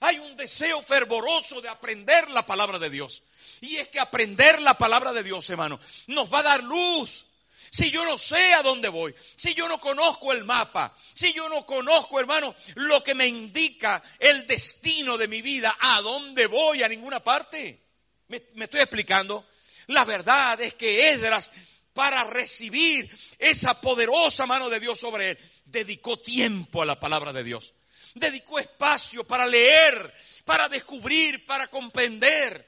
Hay 0.00 0.18
un 0.18 0.36
deseo 0.36 0.80
fervoroso 0.82 1.60
de 1.60 1.68
aprender 1.68 2.30
la 2.30 2.46
palabra 2.46 2.78
de 2.78 2.90
Dios. 2.90 3.22
Y 3.60 3.76
es 3.76 3.88
que 3.88 4.00
aprender 4.00 4.62
la 4.62 4.78
palabra 4.78 5.12
de 5.12 5.22
Dios, 5.22 5.48
hermano, 5.50 5.78
nos 6.06 6.32
va 6.32 6.38
a 6.40 6.44
dar 6.44 6.62
luz. 6.62 7.26
Si 7.70 7.90
yo 7.90 8.04
no 8.04 8.16
sé 8.18 8.54
a 8.54 8.62
dónde 8.62 8.88
voy, 8.88 9.14
si 9.36 9.54
yo 9.54 9.68
no 9.68 9.80
conozco 9.80 10.32
el 10.32 10.44
mapa, 10.44 10.94
si 11.14 11.32
yo 11.32 11.48
no 11.48 11.66
conozco, 11.66 12.18
hermano, 12.18 12.54
lo 12.76 13.04
que 13.04 13.14
me 13.14 13.26
indica 13.26 14.02
el 14.18 14.46
destino 14.46 15.18
de 15.18 15.28
mi 15.28 15.42
vida, 15.42 15.76
a 15.78 16.00
dónde 16.00 16.46
voy, 16.46 16.82
a 16.82 16.88
ninguna 16.88 17.22
parte. 17.22 17.80
¿Me, 18.28 18.42
estoy 18.64 18.80
explicando? 18.80 19.46
La 19.88 20.04
verdad 20.04 20.60
es 20.60 20.74
que 20.74 21.10
Esdras, 21.10 21.50
para 21.92 22.24
recibir 22.24 23.10
esa 23.38 23.80
poderosa 23.80 24.46
mano 24.46 24.68
de 24.70 24.80
Dios 24.80 24.98
sobre 24.98 25.32
él, 25.32 25.38
dedicó 25.64 26.18
tiempo 26.18 26.82
a 26.82 26.86
la 26.86 26.98
palabra 26.98 27.32
de 27.32 27.44
Dios. 27.44 27.74
Dedicó 28.14 28.58
espacio 28.58 29.24
para 29.24 29.46
leer, 29.46 30.12
para 30.44 30.68
descubrir, 30.68 31.44
para 31.44 31.68
comprender. 31.68 32.66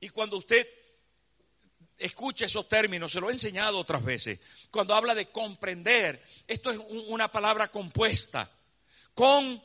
Y 0.00 0.08
cuando 0.08 0.38
usted 0.38 0.66
escucha 1.98 2.46
esos 2.46 2.68
términos, 2.68 3.12
se 3.12 3.20
lo 3.20 3.28
he 3.28 3.32
enseñado 3.32 3.78
otras 3.78 4.04
veces, 4.04 4.38
cuando 4.70 4.94
habla 4.94 5.14
de 5.14 5.30
comprender, 5.30 6.22
esto 6.46 6.70
es 6.70 6.78
una 6.88 7.30
palabra 7.30 7.68
compuesta. 7.68 8.50
Con, 9.14 9.62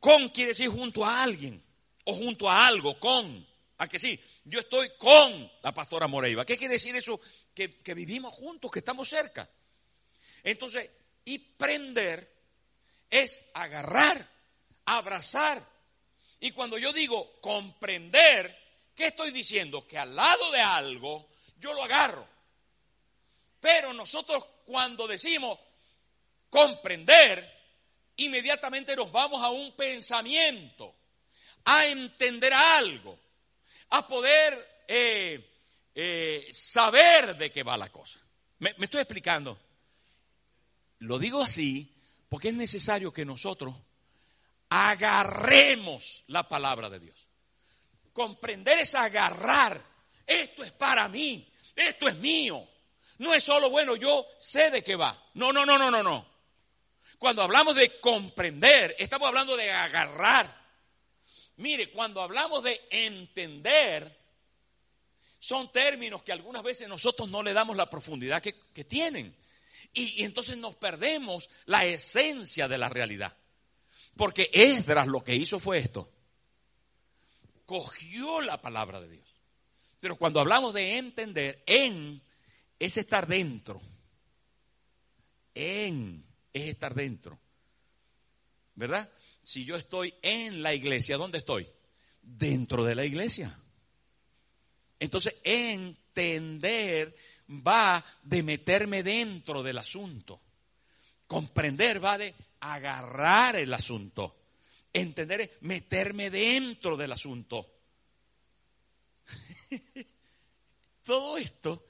con 0.00 0.28
quiere 0.30 0.50
decir 0.50 0.68
junto 0.68 1.04
a 1.04 1.22
alguien 1.22 1.62
o 2.04 2.14
junto 2.14 2.50
a 2.50 2.66
algo, 2.66 2.98
con. 2.98 3.46
A 3.78 3.88
que 3.88 3.98
sí, 3.98 4.18
yo 4.44 4.60
estoy 4.60 4.90
con 4.98 5.50
la 5.62 5.74
pastora 5.74 6.06
Moreiva. 6.06 6.44
¿Qué 6.44 6.56
quiere 6.56 6.74
decir 6.74 6.94
eso? 6.94 7.20
Que, 7.52 7.80
que 7.80 7.94
vivimos 7.94 8.32
juntos, 8.32 8.70
que 8.70 8.78
estamos 8.80 9.08
cerca. 9.08 9.48
Entonces, 10.42 10.90
y 11.24 11.38
prender 11.38 12.32
es 13.10 13.40
agarrar, 13.54 14.28
abrazar. 14.84 15.64
Y 16.40 16.52
cuando 16.52 16.78
yo 16.78 16.92
digo 16.92 17.40
comprender, 17.40 18.63
¿qué 18.94 19.06
estoy 19.06 19.30
diciendo? 19.30 19.86
Que 19.86 19.98
al 19.98 20.14
lado 20.14 20.50
de 20.50 20.60
algo 20.60 21.28
yo 21.58 21.72
lo 21.72 21.82
agarro. 21.82 22.26
Pero 23.60 23.92
nosotros 23.92 24.44
cuando 24.64 25.06
decimos 25.06 25.58
comprender, 26.50 27.50
inmediatamente 28.16 28.94
nos 28.96 29.10
vamos 29.10 29.42
a 29.42 29.50
un 29.50 29.72
pensamiento, 29.72 30.94
a 31.64 31.86
entender 31.86 32.52
algo, 32.52 33.18
a 33.90 34.06
poder 34.06 34.84
eh, 34.86 35.90
eh, 35.94 36.48
saber 36.52 37.36
de 37.36 37.50
qué 37.50 37.62
va 37.62 37.76
la 37.76 37.90
cosa. 37.90 38.20
me 38.58 38.74
estoy 38.78 39.00
explicando? 39.00 39.58
Lo 41.00 41.18
digo 41.18 41.42
así 41.42 41.94
Porque 42.34 42.48
es 42.48 42.54
necesario 42.54 43.12
que 43.12 43.24
nosotros 43.24 43.76
agarremos 44.68 46.24
la 46.26 46.48
palabra 46.48 46.90
de 46.90 46.98
Dios. 46.98 47.23
Comprender 48.14 48.78
es 48.78 48.94
agarrar. 48.94 49.84
Esto 50.26 50.64
es 50.64 50.72
para 50.72 51.06
mí. 51.08 51.46
Esto 51.76 52.08
es 52.08 52.16
mío. 52.16 52.66
No 53.18 53.34
es 53.34 53.44
solo, 53.44 53.68
bueno, 53.68 53.96
yo 53.96 54.26
sé 54.38 54.70
de 54.70 54.82
qué 54.82 54.96
va. 54.96 55.22
No, 55.34 55.52
no, 55.52 55.66
no, 55.66 55.76
no, 55.76 55.90
no, 55.90 56.02
no. 56.02 56.26
Cuando 57.18 57.42
hablamos 57.42 57.74
de 57.74 58.00
comprender, 58.00 58.94
estamos 58.98 59.28
hablando 59.28 59.56
de 59.56 59.70
agarrar. 59.70 60.64
Mire, 61.56 61.90
cuando 61.90 62.22
hablamos 62.22 62.62
de 62.62 62.86
entender, 62.90 64.16
son 65.38 65.70
términos 65.72 66.22
que 66.22 66.32
algunas 66.32 66.62
veces 66.62 66.88
nosotros 66.88 67.28
no 67.28 67.42
le 67.42 67.52
damos 67.52 67.76
la 67.76 67.90
profundidad 67.90 68.42
que, 68.42 68.84
tienen. 68.84 69.36
Y, 69.92 70.24
entonces 70.24 70.56
nos 70.56 70.76
perdemos 70.76 71.50
la 71.66 71.84
esencia 71.84 72.68
de 72.68 72.78
la 72.78 72.88
realidad. 72.88 73.36
Porque 74.16 74.50
Esdras 74.52 75.08
lo 75.08 75.24
que 75.24 75.34
hizo 75.34 75.58
fue 75.58 75.78
esto. 75.78 76.13
Cogió 77.66 78.40
la 78.40 78.60
palabra 78.60 79.00
de 79.00 79.08
Dios. 79.08 79.34
Pero 80.00 80.16
cuando 80.16 80.40
hablamos 80.40 80.74
de 80.74 80.98
entender, 80.98 81.62
en 81.66 82.22
es 82.78 82.96
estar 82.96 83.26
dentro. 83.26 83.80
En 85.54 86.24
es 86.52 86.68
estar 86.68 86.94
dentro. 86.94 87.38
¿Verdad? 88.74 89.10
Si 89.42 89.64
yo 89.64 89.76
estoy 89.76 90.14
en 90.22 90.62
la 90.62 90.74
iglesia, 90.74 91.16
¿dónde 91.16 91.38
estoy? 91.38 91.68
Dentro 92.20 92.84
de 92.84 92.94
la 92.94 93.04
iglesia. 93.04 93.58
Entonces, 94.98 95.34
entender 95.44 97.14
va 97.48 98.04
de 98.22 98.42
meterme 98.42 99.02
dentro 99.02 99.62
del 99.62 99.78
asunto. 99.78 100.40
Comprender 101.26 102.02
va 102.04 102.18
de 102.18 102.34
agarrar 102.60 103.56
el 103.56 103.72
asunto. 103.72 104.36
Entender 104.96 105.40
es 105.40 105.50
meterme 105.60 106.30
dentro 106.30 106.96
del 106.96 107.10
asunto. 107.10 107.68
Todo 111.04 111.36
esto 111.36 111.84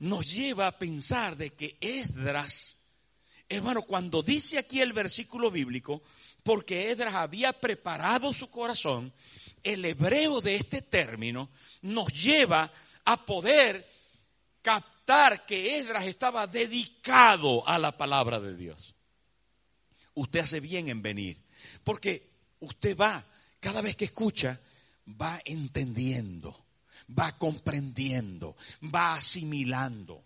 nos 0.00 0.30
lleva 0.30 0.66
a 0.66 0.78
pensar 0.78 1.36
de 1.36 1.54
que 1.54 1.78
Esdras, 1.80 2.76
hermano, 3.48 3.82
cuando 3.82 4.22
dice 4.22 4.58
aquí 4.58 4.82
el 4.82 4.92
versículo 4.92 5.50
bíblico, 5.50 6.02
porque 6.42 6.90
Esdras 6.90 7.14
había 7.14 7.54
preparado 7.54 8.34
su 8.34 8.50
corazón, 8.50 9.14
el 9.62 9.82
hebreo 9.86 10.42
de 10.42 10.56
este 10.56 10.82
término 10.82 11.50
nos 11.80 12.12
lleva 12.12 12.70
a 13.04 13.24
poder 13.24 13.88
captar 14.60 15.46
que 15.46 15.78
Esdras 15.78 16.04
estaba 16.04 16.46
dedicado 16.46 17.66
a 17.66 17.78
la 17.78 17.96
palabra 17.96 18.40
de 18.40 18.54
Dios. 18.56 18.94
Usted 20.14 20.40
hace 20.40 20.60
bien 20.60 20.90
en 20.90 21.00
venir, 21.00 21.42
porque 21.82 22.31
usted 22.62 22.96
va, 22.96 23.24
cada 23.60 23.80
vez 23.80 23.96
que 23.96 24.06
escucha, 24.06 24.58
va 25.20 25.40
entendiendo, 25.44 26.66
va 27.08 27.36
comprendiendo, 27.38 28.56
va 28.82 29.14
asimilando 29.14 30.24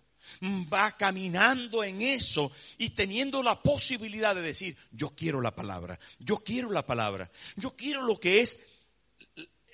va 0.73 0.97
caminando 0.97 1.85
en 1.85 2.03
eso 2.03 2.51
y 2.79 2.91
teniendo 2.91 3.43
la 3.43 3.63
posibilidad 3.63 4.35
de 4.35 4.43
decir, 4.43 4.77
yo 4.91 5.11
quiero 5.11 5.41
la 5.41 5.55
palabra, 5.55 5.99
yo 6.19 6.39
quiero 6.39 6.71
la 6.71 6.85
palabra, 6.85 7.31
yo 7.57 7.77
quiero 7.77 8.03
lo 8.03 8.19
que 8.19 8.41
es 8.41 8.59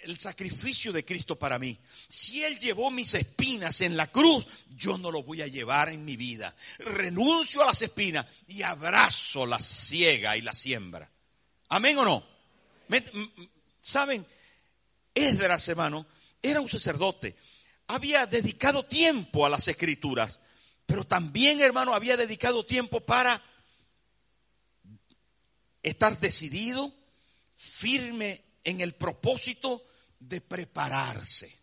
el 0.02 0.18
sacrificio 0.18 0.92
de 0.92 1.04
Cristo 1.04 1.38
para 1.38 1.58
mí. 1.58 1.78
Si 2.08 2.42
Él 2.42 2.58
llevó 2.58 2.90
mis 2.90 3.14
espinas 3.14 3.80
en 3.80 3.96
la 3.96 4.08
cruz, 4.08 4.46
yo 4.76 4.98
no 4.98 5.10
lo 5.10 5.22
voy 5.22 5.42
a 5.42 5.46
llevar 5.46 5.90
en 5.90 6.04
mi 6.04 6.16
vida. 6.16 6.54
Renuncio 6.78 7.62
a 7.62 7.66
las 7.66 7.82
espinas 7.82 8.26
y 8.48 8.62
abrazo 8.62 9.46
la 9.46 9.60
ciega 9.60 10.36
y 10.36 10.42
la 10.42 10.54
siembra. 10.54 11.10
¿Amén 11.68 11.96
o 11.98 12.04
no? 12.04 12.31
¿Saben? 13.80 14.26
Esdras, 15.14 15.68
hermano, 15.68 16.06
era 16.42 16.60
un 16.60 16.68
sacerdote. 16.68 17.36
Había 17.86 18.26
dedicado 18.26 18.84
tiempo 18.84 19.44
a 19.44 19.50
las 19.50 19.68
escrituras. 19.68 20.38
Pero 20.86 21.04
también, 21.04 21.60
hermano, 21.60 21.94
había 21.94 22.16
dedicado 22.16 22.64
tiempo 22.66 23.00
para 23.00 23.42
estar 25.82 26.18
decidido, 26.20 26.92
firme 27.56 28.42
en 28.64 28.80
el 28.80 28.94
propósito 28.94 29.84
de 30.18 30.40
prepararse. 30.40 31.56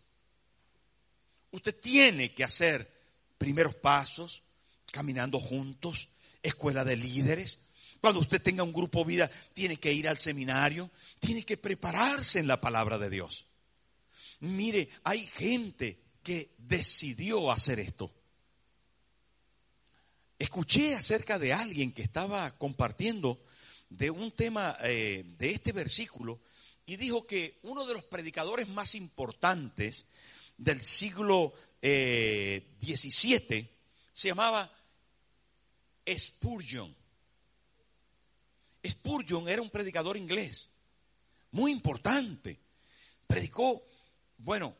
Usted 1.52 1.78
tiene 1.80 2.34
que 2.34 2.44
hacer 2.44 2.90
primeros 3.38 3.74
pasos, 3.74 4.42
caminando 4.92 5.38
juntos, 5.38 6.08
escuela 6.42 6.84
de 6.84 6.96
líderes. 6.96 7.60
Cuando 8.00 8.20
usted 8.20 8.40
tenga 8.40 8.62
un 8.62 8.72
grupo 8.72 9.04
vida, 9.04 9.30
tiene 9.52 9.76
que 9.76 9.92
ir 9.92 10.08
al 10.08 10.18
seminario, 10.18 10.90
tiene 11.18 11.44
que 11.44 11.56
prepararse 11.56 12.38
en 12.38 12.46
la 12.46 12.60
palabra 12.60 12.98
de 12.98 13.10
Dios. 13.10 13.46
Mire, 14.40 14.88
hay 15.04 15.26
gente 15.26 16.00
que 16.22 16.54
decidió 16.58 17.50
hacer 17.50 17.78
esto. 17.78 18.10
Escuché 20.38 20.94
acerca 20.94 21.38
de 21.38 21.52
alguien 21.52 21.92
que 21.92 22.02
estaba 22.02 22.56
compartiendo 22.56 23.44
de 23.90 24.10
un 24.10 24.30
tema 24.30 24.76
eh, 24.82 25.24
de 25.36 25.50
este 25.50 25.72
versículo 25.72 26.40
y 26.86 26.96
dijo 26.96 27.26
que 27.26 27.58
uno 27.62 27.86
de 27.86 27.92
los 27.92 28.04
predicadores 28.04 28.66
más 28.68 28.94
importantes 28.94 30.06
del 30.56 30.80
siglo 30.80 31.52
XVII 31.82 33.56
eh, 33.56 33.70
se 34.12 34.28
llamaba 34.28 34.72
Spurgeon. 36.08 36.99
Spurgeon 38.86 39.48
era 39.48 39.62
un 39.62 39.70
predicador 39.70 40.16
inglés, 40.16 40.70
muy 41.52 41.72
importante. 41.72 42.58
Predicó, 43.26 43.82
bueno, 44.38 44.76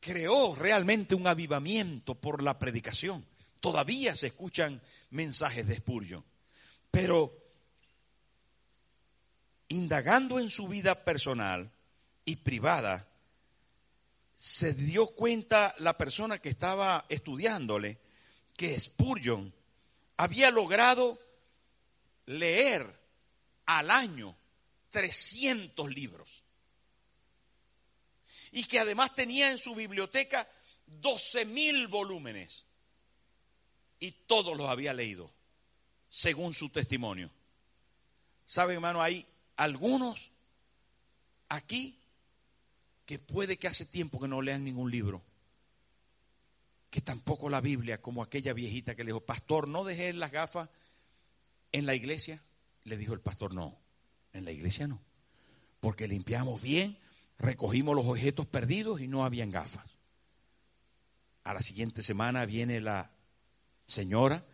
creó 0.00 0.54
realmente 0.54 1.14
un 1.14 1.26
avivamiento 1.26 2.14
por 2.14 2.42
la 2.42 2.58
predicación. 2.58 3.24
Todavía 3.60 4.14
se 4.14 4.28
escuchan 4.28 4.80
mensajes 5.10 5.66
de 5.66 5.76
Spurgeon. 5.76 6.24
Pero 6.90 7.36
indagando 9.68 10.38
en 10.38 10.50
su 10.50 10.66
vida 10.68 11.04
personal 11.04 11.70
y 12.24 12.36
privada, 12.36 13.06
se 14.36 14.72
dio 14.72 15.08
cuenta 15.08 15.74
la 15.78 15.98
persona 15.98 16.38
que 16.38 16.48
estaba 16.48 17.04
estudiándole 17.08 17.98
que 18.56 18.78
Spurgeon 18.78 19.52
había 20.16 20.50
logrado 20.50 21.18
leer 22.26 22.97
al 23.68 23.90
año 23.90 24.34
300 24.90 25.94
libros. 25.94 26.42
Y 28.50 28.64
que 28.64 28.78
además 28.78 29.14
tenía 29.14 29.50
en 29.50 29.58
su 29.58 29.74
biblioteca 29.74 30.48
12 30.86 31.44
mil 31.44 31.86
volúmenes 31.86 32.64
y 34.00 34.10
todos 34.10 34.56
los 34.56 34.70
había 34.70 34.94
leído, 34.94 35.30
según 36.08 36.54
su 36.54 36.70
testimonio. 36.70 37.30
¿Sabe, 38.46 38.74
hermano? 38.74 39.02
Hay 39.02 39.26
algunos 39.56 40.30
aquí 41.50 42.00
que 43.04 43.18
puede 43.18 43.58
que 43.58 43.68
hace 43.68 43.84
tiempo 43.84 44.18
que 44.18 44.28
no 44.28 44.40
lean 44.40 44.64
ningún 44.64 44.90
libro, 44.90 45.22
que 46.88 47.02
tampoco 47.02 47.50
la 47.50 47.60
Biblia, 47.60 48.00
como 48.00 48.22
aquella 48.22 48.54
viejita 48.54 48.94
que 48.94 49.04
le 49.04 49.08
dijo, 49.08 49.20
pastor, 49.20 49.68
no 49.68 49.84
dejé 49.84 50.14
las 50.14 50.32
gafas 50.32 50.70
en 51.72 51.84
la 51.84 51.94
iglesia. 51.94 52.42
Le 52.88 52.96
dijo 52.96 53.12
el 53.12 53.20
pastor, 53.20 53.54
no, 53.54 53.78
en 54.32 54.44
la 54.44 54.52
iglesia 54.52 54.86
no, 54.86 55.00
porque 55.80 56.08
limpiamos 56.08 56.62
bien, 56.62 56.96
recogimos 57.38 57.94
los 57.94 58.06
objetos 58.06 58.46
perdidos 58.46 59.00
y 59.00 59.08
no 59.08 59.24
habían 59.24 59.50
gafas. 59.50 59.98
A 61.44 61.54
la 61.54 61.62
siguiente 61.62 62.02
semana 62.02 62.46
viene 62.46 62.80
la 62.80 63.10
señora, 63.86 64.44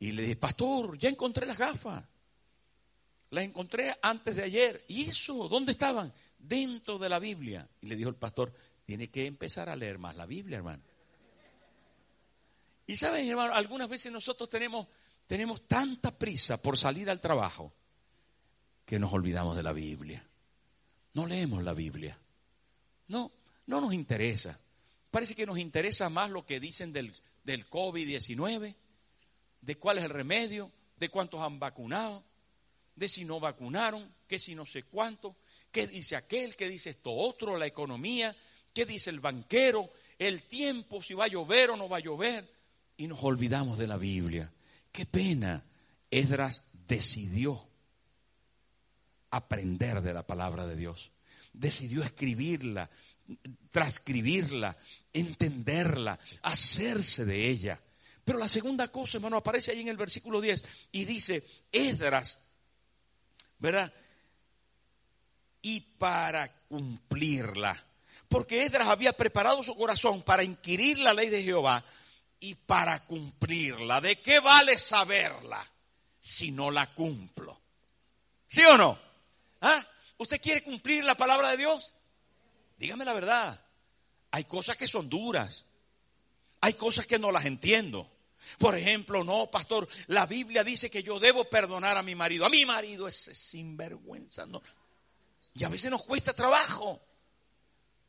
y 0.00 0.12
le 0.12 0.22
dije, 0.22 0.36
pastor, 0.36 0.98
ya 0.98 1.10
encontré 1.10 1.46
las 1.46 1.58
gafas. 1.58 2.02
Las 3.30 3.44
encontré 3.44 3.94
antes 4.00 4.34
de 4.34 4.42
ayer. 4.42 4.82
¿Y 4.88 5.02
eso? 5.02 5.46
¿Dónde 5.46 5.72
estaban? 5.72 6.12
Dentro 6.38 6.98
de 6.98 7.08
la 7.10 7.18
Biblia. 7.18 7.68
Y 7.82 7.86
le 7.86 7.96
dijo 7.96 8.08
el 8.08 8.16
pastor, 8.16 8.52
tiene 8.86 9.10
que 9.10 9.26
empezar 9.26 9.68
a 9.68 9.76
leer 9.76 9.98
más 9.98 10.16
la 10.16 10.24
Biblia, 10.24 10.56
hermano. 10.56 10.82
Y 12.86 12.96
saben, 12.96 13.28
hermano, 13.28 13.54
algunas 13.54 13.88
veces 13.88 14.10
nosotros 14.10 14.48
tenemos, 14.48 14.88
tenemos 15.30 15.62
tanta 15.68 16.10
prisa 16.18 16.60
por 16.60 16.76
salir 16.76 17.08
al 17.08 17.20
trabajo 17.20 17.72
que 18.84 18.98
nos 18.98 19.12
olvidamos 19.12 19.56
de 19.56 19.62
la 19.62 19.72
Biblia. 19.72 20.26
No 21.14 21.24
leemos 21.24 21.62
la 21.62 21.72
Biblia. 21.72 22.18
No, 23.06 23.30
no 23.66 23.80
nos 23.80 23.94
interesa. 23.94 24.58
Parece 25.08 25.36
que 25.36 25.46
nos 25.46 25.56
interesa 25.56 26.10
más 26.10 26.32
lo 26.32 26.44
que 26.44 26.58
dicen 26.58 26.92
del, 26.92 27.14
del 27.44 27.70
COVID-19, 27.70 28.74
de 29.60 29.78
cuál 29.78 29.98
es 29.98 30.04
el 30.04 30.10
remedio, 30.10 30.72
de 30.96 31.10
cuántos 31.10 31.40
han 31.42 31.60
vacunado, 31.60 32.24
de 32.96 33.08
si 33.08 33.24
no 33.24 33.38
vacunaron, 33.38 34.12
que 34.26 34.40
si 34.40 34.56
no 34.56 34.66
sé 34.66 34.82
cuánto, 34.82 35.36
qué 35.70 35.86
dice 35.86 36.16
aquel, 36.16 36.56
qué 36.56 36.68
dice 36.68 36.90
esto 36.90 37.14
otro, 37.14 37.56
la 37.56 37.66
economía, 37.66 38.36
qué 38.74 38.84
dice 38.84 39.10
el 39.10 39.20
banquero, 39.20 39.92
el 40.18 40.42
tiempo, 40.42 41.00
si 41.00 41.14
va 41.14 41.26
a 41.26 41.28
llover 41.28 41.70
o 41.70 41.76
no 41.76 41.88
va 41.88 41.98
a 41.98 42.00
llover, 42.00 42.52
y 42.96 43.06
nos 43.06 43.22
olvidamos 43.22 43.78
de 43.78 43.86
la 43.86 43.96
Biblia. 43.96 44.52
Qué 44.92 45.06
pena. 45.06 45.64
Esdras 46.10 46.64
decidió 46.88 47.64
aprender 49.30 50.02
de 50.02 50.12
la 50.12 50.26
palabra 50.26 50.66
de 50.66 50.76
Dios. 50.76 51.12
Decidió 51.52 52.02
escribirla, 52.02 52.90
transcribirla, 53.70 54.76
entenderla, 55.12 56.18
hacerse 56.42 57.24
de 57.24 57.48
ella. 57.48 57.80
Pero 58.24 58.38
la 58.38 58.48
segunda 58.48 58.88
cosa, 58.88 59.18
hermano, 59.18 59.36
aparece 59.36 59.72
ahí 59.72 59.80
en 59.80 59.88
el 59.88 59.96
versículo 59.96 60.40
10 60.40 60.62
y 60.92 61.04
dice, 61.04 61.44
Esdras, 61.72 62.38
¿verdad? 63.58 63.92
Y 65.62 65.80
para 65.80 66.52
cumplirla. 66.68 67.84
Porque 68.28 68.64
Esdras 68.64 68.88
había 68.88 69.12
preparado 69.12 69.62
su 69.62 69.74
corazón 69.74 70.22
para 70.22 70.44
inquirir 70.44 70.98
la 70.98 71.12
ley 71.12 71.28
de 71.30 71.42
Jehová 71.42 71.84
y 72.40 72.54
para 72.54 73.04
cumplirla. 73.04 74.00
¿De 74.00 74.20
qué 74.20 74.40
vale 74.40 74.78
saberla 74.78 75.64
si 76.20 76.50
no 76.50 76.70
la 76.70 76.92
cumplo? 76.94 77.60
¿Sí 78.48 78.62
o 78.64 78.76
no? 78.76 78.98
¿Ah? 79.60 79.86
¿Usted 80.18 80.40
quiere 80.40 80.62
cumplir 80.62 81.04
la 81.04 81.16
palabra 81.16 81.50
de 81.50 81.58
Dios? 81.58 81.92
Dígame 82.78 83.04
la 83.04 83.12
verdad. 83.12 83.64
Hay 84.32 84.44
cosas 84.44 84.76
que 84.76 84.88
son 84.88 85.08
duras. 85.08 85.64
Hay 86.62 86.74
cosas 86.74 87.06
que 87.06 87.18
no 87.18 87.30
las 87.30 87.44
entiendo. 87.44 88.10
Por 88.58 88.76
ejemplo, 88.76 89.22
no, 89.22 89.50
pastor, 89.50 89.88
la 90.08 90.26
Biblia 90.26 90.64
dice 90.64 90.90
que 90.90 91.02
yo 91.02 91.20
debo 91.20 91.44
perdonar 91.44 91.96
a 91.96 92.02
mi 92.02 92.14
marido. 92.14 92.44
A 92.44 92.50
mi 92.50 92.64
marido 92.66 93.06
es 93.06 93.16
sinvergüenza, 93.16 94.46
¿no? 94.46 94.62
Y 95.54 95.64
a 95.64 95.68
veces 95.68 95.90
nos 95.90 96.02
cuesta 96.02 96.32
trabajo. 96.32 97.00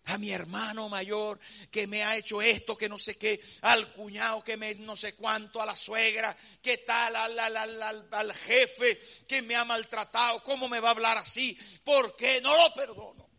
A 0.06 0.18
mi 0.18 0.32
hermano 0.32 0.90
mayor 0.90 1.40
que 1.70 1.86
me 1.86 2.04
ha 2.04 2.18
hecho 2.18 2.42
esto, 2.42 2.76
que 2.76 2.90
no 2.90 2.98
sé 2.98 3.18
qué, 3.18 3.40
al 3.62 3.94
cuñado 3.94 4.44
que 4.44 4.58
me 4.58 4.74
no 4.76 4.96
sé 4.96 5.14
cuánto, 5.14 5.62
a 5.62 5.66
la 5.66 5.76
suegra, 5.76 6.36
que 6.62 6.80
tal, 6.80 7.16
al, 7.16 7.38
al, 7.38 8.08
al 8.12 8.34
jefe 8.34 9.00
que 9.28 9.42
me 9.42 9.56
ha 9.56 9.64
maltratado, 9.64 10.44
¿cómo 10.44 10.68
me 10.68 10.80
va 10.80 10.90
a 10.90 10.92
hablar 10.92 11.18
así? 11.18 11.58
¿Por 11.84 12.16
qué 12.16 12.42
no 12.42 12.56
lo 12.58 12.74
perdono? 12.74 13.30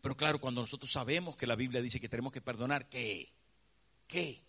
Pero 0.00 0.16
claro, 0.16 0.40
cuando 0.40 0.60
nosotros 0.60 0.90
sabemos 0.90 1.36
que 1.36 1.46
la 1.46 1.56
Biblia 1.56 1.82
dice 1.82 2.00
que 2.00 2.08
tenemos 2.08 2.32
que 2.32 2.40
perdonar, 2.40 2.88
¿qué? 2.88 3.32
¿Qué? 4.06 4.42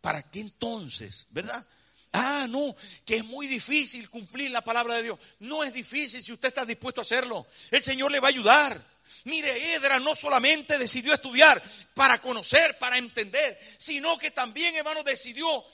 ¿Para 0.00 0.28
qué 0.28 0.40
entonces? 0.40 1.28
¿Verdad? 1.30 1.66
Ah, 2.12 2.46
no, 2.48 2.74
que 3.04 3.16
es 3.16 3.24
muy 3.24 3.46
difícil 3.46 4.10
cumplir 4.10 4.50
la 4.50 4.64
palabra 4.64 4.94
de 4.94 5.04
Dios. 5.04 5.18
No 5.38 5.62
es 5.62 5.72
difícil 5.72 6.22
si 6.22 6.32
usted 6.32 6.48
está 6.48 6.64
dispuesto 6.64 7.00
a 7.00 7.02
hacerlo. 7.02 7.46
El 7.70 7.82
Señor 7.82 8.10
le 8.10 8.18
va 8.18 8.28
a 8.28 8.30
ayudar. 8.30 8.99
Mire, 9.24 9.74
Edra 9.74 9.98
no 9.98 10.16
solamente 10.16 10.78
decidió 10.78 11.14
estudiar 11.14 11.62
para 11.94 12.20
conocer, 12.20 12.78
para 12.78 12.98
entender, 12.98 13.58
sino 13.78 14.18
que 14.18 14.30
también, 14.30 14.76
hermano, 14.76 15.02
decidió 15.02 15.64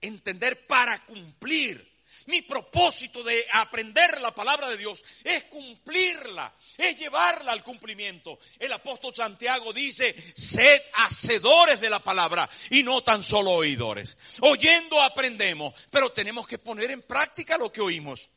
entender 0.00 0.66
para 0.66 1.04
cumplir. 1.04 1.96
Mi 2.26 2.42
propósito 2.42 3.22
de 3.22 3.46
aprender 3.52 4.20
la 4.20 4.34
palabra 4.34 4.68
de 4.68 4.76
Dios 4.76 5.04
es 5.22 5.44
cumplirla, 5.44 6.52
es 6.76 6.98
llevarla 6.98 7.52
al 7.52 7.62
cumplimiento. 7.62 8.38
El 8.58 8.72
apóstol 8.72 9.14
Santiago 9.14 9.72
dice, 9.72 10.14
sed 10.34 10.82
hacedores 10.94 11.80
de 11.80 11.90
la 11.90 12.00
palabra 12.00 12.48
y 12.70 12.82
no 12.82 13.02
tan 13.02 13.22
solo 13.22 13.52
oidores. 13.52 14.18
Oyendo 14.40 15.00
aprendemos, 15.00 15.72
pero 15.90 16.10
tenemos 16.10 16.48
que 16.48 16.58
poner 16.58 16.90
en 16.90 17.02
práctica 17.02 17.56
lo 17.58 17.72
que 17.72 17.80
oímos. 17.80 18.28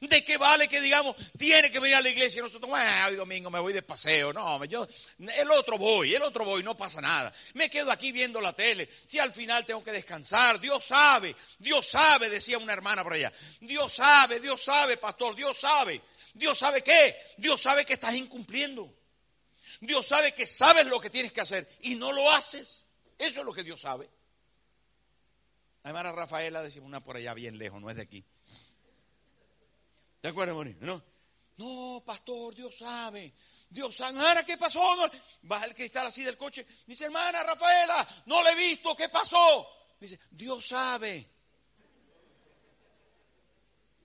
¿De 0.00 0.24
qué 0.24 0.38
vale 0.38 0.66
que 0.66 0.80
digamos, 0.80 1.14
tiene 1.36 1.70
que 1.70 1.78
venir 1.78 1.96
a 1.96 2.00
la 2.00 2.08
iglesia 2.08 2.38
y 2.38 2.42
nosotros, 2.42 2.70
ah, 2.74 3.06
hoy 3.08 3.16
domingo 3.16 3.50
me 3.50 3.60
voy 3.60 3.72
de 3.72 3.82
paseo? 3.82 4.32
No, 4.32 4.64
yo, 4.64 4.88
el 5.18 5.50
otro 5.50 5.76
voy, 5.76 6.14
el 6.14 6.22
otro 6.22 6.44
voy, 6.44 6.62
no 6.62 6.76
pasa 6.76 7.00
nada. 7.00 7.32
Me 7.54 7.68
quedo 7.68 7.90
aquí 7.90 8.10
viendo 8.10 8.40
la 8.40 8.54
tele. 8.54 8.88
Si 9.06 9.18
al 9.18 9.30
final 9.30 9.66
tengo 9.66 9.84
que 9.84 9.92
descansar, 9.92 10.58
Dios 10.58 10.84
sabe, 10.84 11.36
Dios 11.58 11.86
sabe, 11.86 12.30
decía 12.30 12.56
una 12.56 12.72
hermana 12.72 13.02
por 13.02 13.12
allá. 13.12 13.32
Dios 13.60 13.92
sabe, 13.92 14.40
Dios 14.40 14.62
sabe, 14.62 14.96
pastor, 14.96 15.36
Dios 15.36 15.58
sabe. 15.58 16.00
Dios 16.32 16.58
sabe 16.58 16.82
qué? 16.82 17.16
Dios 17.36 17.60
sabe 17.60 17.84
que 17.84 17.94
estás 17.94 18.14
incumpliendo. 18.14 18.94
Dios 19.80 20.06
sabe 20.06 20.32
que 20.32 20.46
sabes 20.46 20.86
lo 20.86 21.00
que 21.00 21.10
tienes 21.10 21.32
que 21.32 21.40
hacer 21.40 21.68
y 21.80 21.94
no 21.94 22.12
lo 22.12 22.30
haces. 22.30 22.86
Eso 23.18 23.40
es 23.40 23.46
lo 23.46 23.52
que 23.52 23.62
Dios 23.62 23.80
sabe. 23.80 24.08
La 25.82 25.90
hermana 25.90 26.12
Rafaela, 26.12 26.62
decimos 26.62 26.88
una 26.88 27.02
por 27.02 27.16
allá 27.16 27.34
bien 27.34 27.58
lejos, 27.58 27.80
no 27.80 27.90
es 27.90 27.96
de 27.96 28.02
aquí. 28.02 28.24
¿De 30.22 30.28
acuerdo, 30.28 30.64
No, 30.80 31.02
no, 31.56 32.02
pastor, 32.04 32.54
Dios 32.54 32.76
sabe. 32.78 33.34
Dios 33.68 33.94
sabe. 33.94 34.18
Hermana, 34.18 34.44
¿qué 34.44 34.56
pasó? 34.56 34.82
Baja 35.42 35.66
el 35.66 35.74
cristal 35.74 36.06
así 36.06 36.22
del 36.22 36.36
coche. 36.36 36.66
Dice, 36.86 37.04
hermana 37.04 37.42
Rafaela, 37.42 38.06
no 38.26 38.42
le 38.42 38.50
he 38.50 38.56
visto. 38.56 38.96
¿Qué 38.96 39.08
pasó? 39.08 39.68
Dice, 39.98 40.18
Dios 40.30 40.66
sabe. 40.66 41.28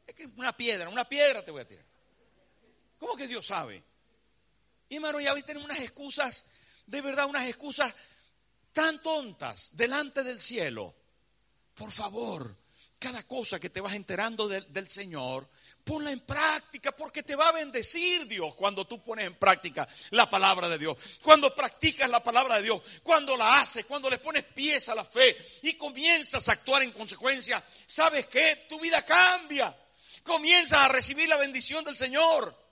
Es 0.06 0.14
que 0.14 0.28
una 0.28 0.56
piedra, 0.56 0.90
una 0.90 1.08
piedra 1.08 1.44
te 1.44 1.52
voy 1.52 1.62
a 1.62 1.68
tirar. 1.68 1.86
¿Cómo 3.00 3.16
que 3.16 3.28
Dios 3.28 3.46
sabe? 3.48 3.84
Y 4.88 4.96
hermano, 4.96 5.20
ya 5.20 5.34
tenemos 5.42 5.66
unas 5.66 5.80
excusas, 5.80 6.46
de 6.86 7.02
verdad, 7.02 7.26
unas 7.26 7.48
excusas 7.48 7.94
tan 8.72 9.02
tontas 9.02 9.70
delante 9.74 10.24
del 10.24 10.40
cielo. 10.40 10.96
Por 11.74 11.92
favor, 11.92 12.56
cada 13.00 13.24
cosa 13.24 13.60
que 13.60 13.70
te 13.70 13.82
vas 13.82 13.94
enterando 13.94 14.48
del 14.48 14.90
Señor, 14.90 15.48
ponla 15.84 16.12
en 16.12 16.22
práctica 16.22 16.92
porque 16.92 17.24
te 17.24 17.36
va 17.36 17.50
a 17.50 17.54
bendecir 17.54 18.26
Dios 18.28 18.56
cuando 18.56 18.88
tú 18.88 19.02
pones 19.04 19.26
en 19.26 19.36
práctica 19.36 19.88
la 20.12 20.30
palabra 20.30 20.70
de 20.70 20.78
Dios. 20.78 20.98
Cuando 21.22 21.54
practicas 21.54 22.10
la 22.10 22.24
palabra 22.24 22.58
de 22.58 22.64
Dios, 22.64 22.82
cuando 23.04 23.38
la 23.38 23.60
haces, 23.60 23.86
cuando 23.86 24.10
le 24.10 24.18
pones 24.18 24.44
pies 24.46 24.90
a 24.90 24.96
la 24.96 25.04
fe 25.04 25.38
y 25.64 25.74
comienzas 25.74 26.48
a 26.48 26.54
actuar 26.54 26.84
en 26.84 26.92
consecuencia, 26.92 27.64
¿sabes 27.86 28.28
qué? 28.28 28.66
Tu 28.70 28.80
vida 28.80 29.04
cambia. 29.04 29.76
Comienzas 30.24 30.82
a 30.82 30.90
recibir 30.90 31.30
la 31.30 31.38
bendición 31.38 31.84
del 31.84 31.98
Señor. 31.98 32.64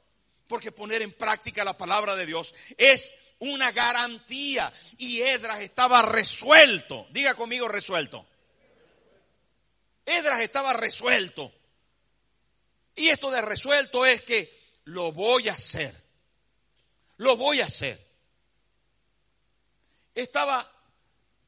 Porque 0.48 0.72
poner 0.72 1.02
en 1.02 1.14
práctica 1.14 1.64
la 1.64 1.78
palabra 1.78 2.16
de 2.16 2.26
Dios 2.26 2.54
es 2.78 3.14
una 3.40 3.72
garantía. 3.72 4.72
Y 4.98 5.22
Edras 5.22 5.62
estaba 5.62 6.02
resuelto. 6.02 7.08
Diga 7.12 7.36
conmigo 7.36 7.68
resuelto 7.68 8.28
Edras 10.06 10.42
estaba 10.42 10.74
resuelto. 10.74 11.52
Y 12.96 13.10
esto 13.10 13.32
de 13.32 13.42
resuelto 13.42 14.06
es 14.06 14.22
que 14.22 14.80
lo 14.86 15.12
voy 15.12 15.50
a 15.50 15.54
hacer. 15.54 15.96
Lo 17.18 17.38
voy 17.38 17.62
a 17.62 17.66
hacer. 17.66 18.06
Estaba 20.14 20.70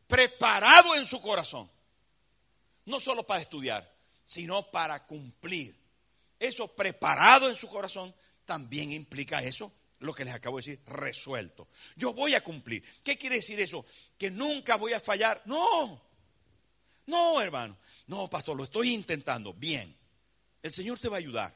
preparado 0.07 0.95
en 0.95 1.05
su 1.05 1.21
corazón. 1.21 1.69
No 2.85 2.99
solo 2.99 3.25
para 3.25 3.41
estudiar, 3.41 3.91
sino 4.25 4.69
para 4.71 5.05
cumplir. 5.05 5.75
Eso 6.39 6.67
preparado 6.67 7.49
en 7.49 7.55
su 7.55 7.67
corazón 7.67 8.13
también 8.45 8.91
implica 8.91 9.41
eso, 9.41 9.71
lo 9.99 10.13
que 10.13 10.25
les 10.25 10.33
acabo 10.33 10.57
de 10.57 10.63
decir, 10.63 10.81
resuelto. 10.85 11.67
Yo 11.95 12.13
voy 12.13 12.35
a 12.35 12.43
cumplir. 12.43 12.83
¿Qué 13.03 13.17
quiere 13.17 13.37
decir 13.37 13.59
eso? 13.59 13.85
Que 14.17 14.29
nunca 14.29 14.75
voy 14.75 14.93
a 14.93 14.99
fallar. 14.99 15.41
No, 15.45 16.01
no, 17.07 17.41
hermano. 17.41 17.77
No, 18.07 18.29
pastor, 18.29 18.57
lo 18.57 18.63
estoy 18.63 18.93
intentando. 18.93 19.53
Bien. 19.53 19.95
El 20.61 20.73
Señor 20.73 20.99
te 20.99 21.09
va 21.09 21.17
a 21.17 21.19
ayudar. 21.19 21.55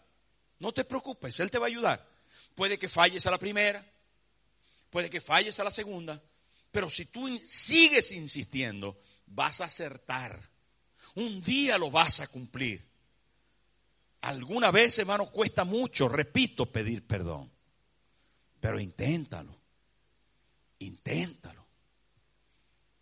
No 0.59 0.71
te 0.71 0.83
preocupes, 0.83 1.39
Él 1.39 1.49
te 1.49 1.57
va 1.57 1.65
a 1.65 1.69
ayudar. 1.69 2.07
Puede 2.53 2.77
que 2.77 2.89
falles 2.89 3.25
a 3.25 3.31
la 3.31 3.39
primera, 3.39 3.85
puede 4.89 5.09
que 5.09 5.21
falles 5.21 5.59
a 5.59 5.63
la 5.63 5.71
segunda, 5.71 6.21
pero 6.71 6.89
si 6.89 7.05
tú 7.05 7.27
sigues 7.47 8.12
insistiendo, 8.12 8.99
vas 9.25 9.62
a 9.62 9.65
acertar. 9.65 10.49
Un 11.15 11.41
día 11.41 11.77
lo 11.77 11.89
vas 11.89 12.19
a 12.19 12.27
cumplir. 12.27 12.88
Alguna 14.21 14.69
vez, 14.71 14.99
hermano, 14.99 15.31
cuesta 15.31 15.63
mucho, 15.63 16.09
repito, 16.09 16.71
pedir 16.71 17.07
perdón. 17.07 17.51
Pero 18.59 18.79
inténtalo. 18.79 19.57
Inténtalo. 20.79 21.65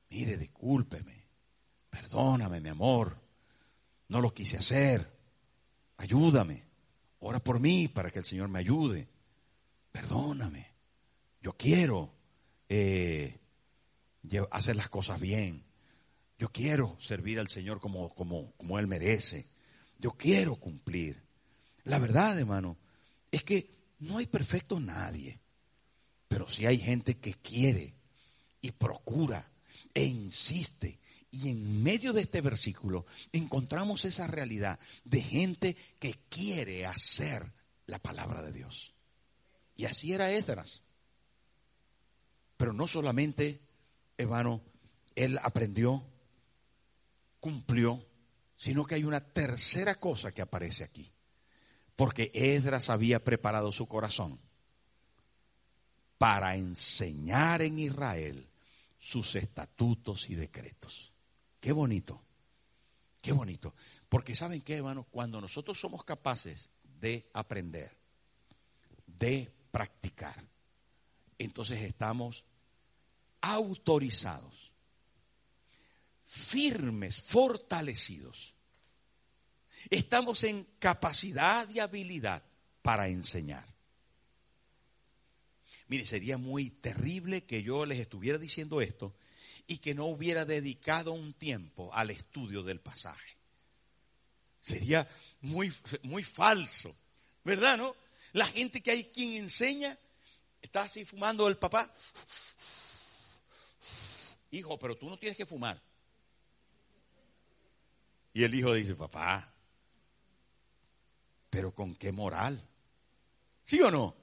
Mire, 0.10 0.38
discúlpeme. 0.38 1.27
Perdóname, 2.02 2.62
mi 2.62 2.70
amor. 2.70 3.18
No 4.10 4.22
lo 4.22 4.32
quise 4.32 4.58
hacer. 4.58 5.12
Ayúdame. 5.98 6.64
Ora 7.22 7.40
por 7.40 7.60
mí 7.60 7.88
para 7.88 8.12
que 8.12 8.20
el 8.20 8.26
Señor 8.26 8.50
me 8.50 8.60
ayude. 8.60 9.08
Perdóname. 9.92 10.74
Yo 11.42 11.54
quiero 11.58 12.14
eh, 12.70 13.40
hacer 14.52 14.76
las 14.76 14.90
cosas 14.90 15.20
bien. 15.20 15.64
Yo 16.38 16.52
quiero 16.52 16.96
servir 17.00 17.40
al 17.40 17.48
Señor 17.48 17.80
como, 17.80 18.14
como, 18.14 18.52
como 18.58 18.78
Él 18.78 18.86
merece. 18.86 19.48
Yo 19.98 20.12
quiero 20.12 20.56
cumplir. 20.56 21.24
La 21.84 21.98
verdad, 21.98 22.38
hermano, 22.38 22.78
es 23.32 23.44
que 23.44 23.72
no 24.00 24.20
hay 24.20 24.28
perfecto 24.28 24.80
nadie. 24.80 25.40
Pero 26.28 26.48
sí 26.48 26.68
hay 26.68 26.78
gente 26.78 27.18
que 27.18 27.34
quiere 27.34 27.96
y 28.62 28.72
procura 28.72 29.50
e 29.96 30.04
insiste 30.04 31.00
y 31.32 31.50
en 31.50 31.84
medio 31.84 32.14
de 32.14 32.22
este 32.22 32.42
versículo 32.42 33.06
encontramos 33.32 34.06
esa 34.06 34.28
realidad 34.28 34.80
de 35.04 35.22
gente 35.22 35.76
que 36.00 36.14
quiere 36.30 36.86
hacer 36.86 37.52
la 37.86 38.00
palabra 38.00 38.42
de 38.42 38.52
Dios. 38.52 38.94
Y 39.76 39.86
así 39.86 40.14
era 40.14 40.32
Esdras. 40.32 40.84
Pero 42.58 42.74
no 42.74 42.88
solamente, 42.88 43.62
hermano, 44.18 44.62
él 45.16 45.38
aprendió, 45.44 46.04
cumplió, 47.40 48.04
sino 48.56 48.86
que 48.86 48.96
hay 48.96 49.04
una 49.04 49.22
tercera 49.22 49.96
cosa 49.96 50.32
que 50.32 50.42
aparece 50.42 50.84
aquí. 50.84 51.14
Porque 51.96 52.32
Esdras 52.34 52.90
había 52.90 53.24
preparado 53.24 53.72
su 53.72 53.88
corazón 53.88 54.40
para 56.18 56.56
enseñar 56.56 57.62
en 57.62 57.80
Israel 57.80 58.48
sus 58.98 59.36
estatutos 59.36 60.30
y 60.30 60.36
decretos. 60.36 61.14
Qué 61.60 61.72
bonito, 61.72 62.22
qué 63.22 63.32
bonito. 63.32 63.74
Porque 64.10 64.36
saben 64.36 64.62
qué, 64.62 64.78
hermanos, 64.78 65.06
cuando 65.10 65.42
nosotros 65.42 65.80
somos 65.80 66.04
capaces 66.04 66.70
de 67.00 67.30
aprender, 67.34 67.96
de 69.06 69.52
practicar, 69.72 70.44
entonces 71.38 71.82
estamos 71.82 72.44
autorizados, 73.42 74.72
firmes, 76.26 77.22
fortalecidos. 77.22 78.56
Estamos 79.90 80.44
en 80.44 80.68
capacidad 80.80 81.70
y 81.70 81.80
habilidad 81.80 82.44
para 82.82 83.08
enseñar. 83.08 83.66
Mire, 85.88 86.06
sería 86.06 86.38
muy 86.38 86.70
terrible 86.70 87.46
que 87.46 87.64
yo 87.64 87.86
les 87.86 88.00
estuviera 88.00 88.38
diciendo 88.38 88.82
esto 88.82 89.16
y 89.68 89.80
que 89.80 89.94
no 89.94 90.06
hubiera 90.06 90.46
dedicado 90.46 91.12
un 91.12 91.34
tiempo 91.34 91.94
al 91.94 92.10
estudio 92.10 92.64
del 92.64 92.80
pasaje. 92.80 93.38
Sería 94.62 95.08
muy, 95.42 95.74
muy 96.04 96.24
falso, 96.24 96.96
¿verdad? 97.44 97.78
¿No? 97.78 97.96
La 98.32 98.48
gente 98.48 98.82
que 98.82 98.92
hay 98.92 99.06
quien 99.06 99.34
enseña 99.34 99.98
está 100.62 100.82
así 100.84 101.04
fumando 101.06 101.48
el 101.48 101.58
papá. 101.58 101.94
Hijo, 104.52 104.80
pero 104.80 104.98
tú 104.98 105.10
no 105.10 105.20
tienes 105.20 105.38
que 105.38 105.46
fumar. 105.46 105.82
Y 108.34 108.44
el 108.44 108.56
hijo 108.56 108.74
dice, 108.74 108.96
papá, 108.96 109.54
pero 111.50 111.74
¿con 111.74 111.96
qué 111.96 112.12
moral? 112.12 112.66
¿Sí 113.64 113.82
o 113.82 113.92
no? 113.92 114.16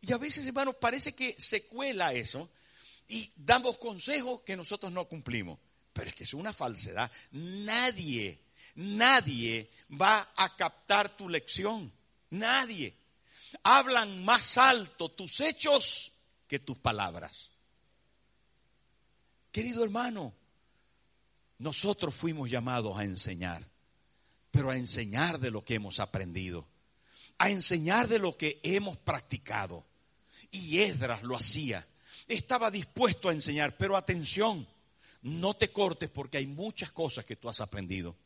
Y 0.00 0.12
a 0.12 0.18
veces, 0.18 0.46
hermanos, 0.46 0.76
parece 0.76 1.14
que 1.14 1.34
se 1.38 1.66
cuela 1.66 2.12
eso 2.12 2.50
y 3.08 3.30
damos 3.36 3.78
consejos 3.78 4.40
que 4.42 4.56
nosotros 4.56 4.92
no 4.92 5.06
cumplimos. 5.06 5.58
Pero 5.92 6.10
es 6.10 6.16
que 6.16 6.24
es 6.24 6.34
una 6.34 6.52
falsedad. 6.52 7.10
Nadie, 7.32 8.40
nadie 8.74 9.70
va 10.00 10.32
a 10.36 10.56
captar 10.56 11.16
tu 11.16 11.28
lección. 11.28 11.92
Nadie. 12.30 12.96
Hablan 13.62 14.24
más 14.24 14.58
alto 14.58 15.10
tus 15.10 15.40
hechos 15.40 16.12
que 16.48 16.58
tus 16.58 16.78
palabras. 16.78 17.50
Querido 19.52 19.84
hermano, 19.84 20.34
nosotros 21.58 22.12
fuimos 22.14 22.50
llamados 22.50 22.98
a 22.98 23.04
enseñar, 23.04 23.64
pero 24.50 24.70
a 24.70 24.76
enseñar 24.76 25.38
de 25.38 25.52
lo 25.52 25.64
que 25.64 25.76
hemos 25.76 26.00
aprendido, 26.00 26.66
a 27.38 27.50
enseñar 27.50 28.08
de 28.08 28.18
lo 28.18 28.36
que 28.36 28.60
hemos 28.64 28.96
practicado. 28.96 29.86
Y 30.50 30.80
Esdras 30.80 31.22
lo 31.22 31.36
hacía. 31.36 31.86
Estaba 32.28 32.70
dispuesto 32.70 33.28
a 33.28 33.32
enseñar, 33.32 33.76
pero 33.76 33.96
atención, 33.96 34.66
no 35.22 35.54
te 35.54 35.70
cortes 35.70 36.10
porque 36.10 36.38
hay 36.38 36.46
muchas 36.46 36.92
cosas 36.92 37.24
que 37.24 37.36
tú 37.36 37.48
has 37.48 37.60
aprendido. 37.60 38.16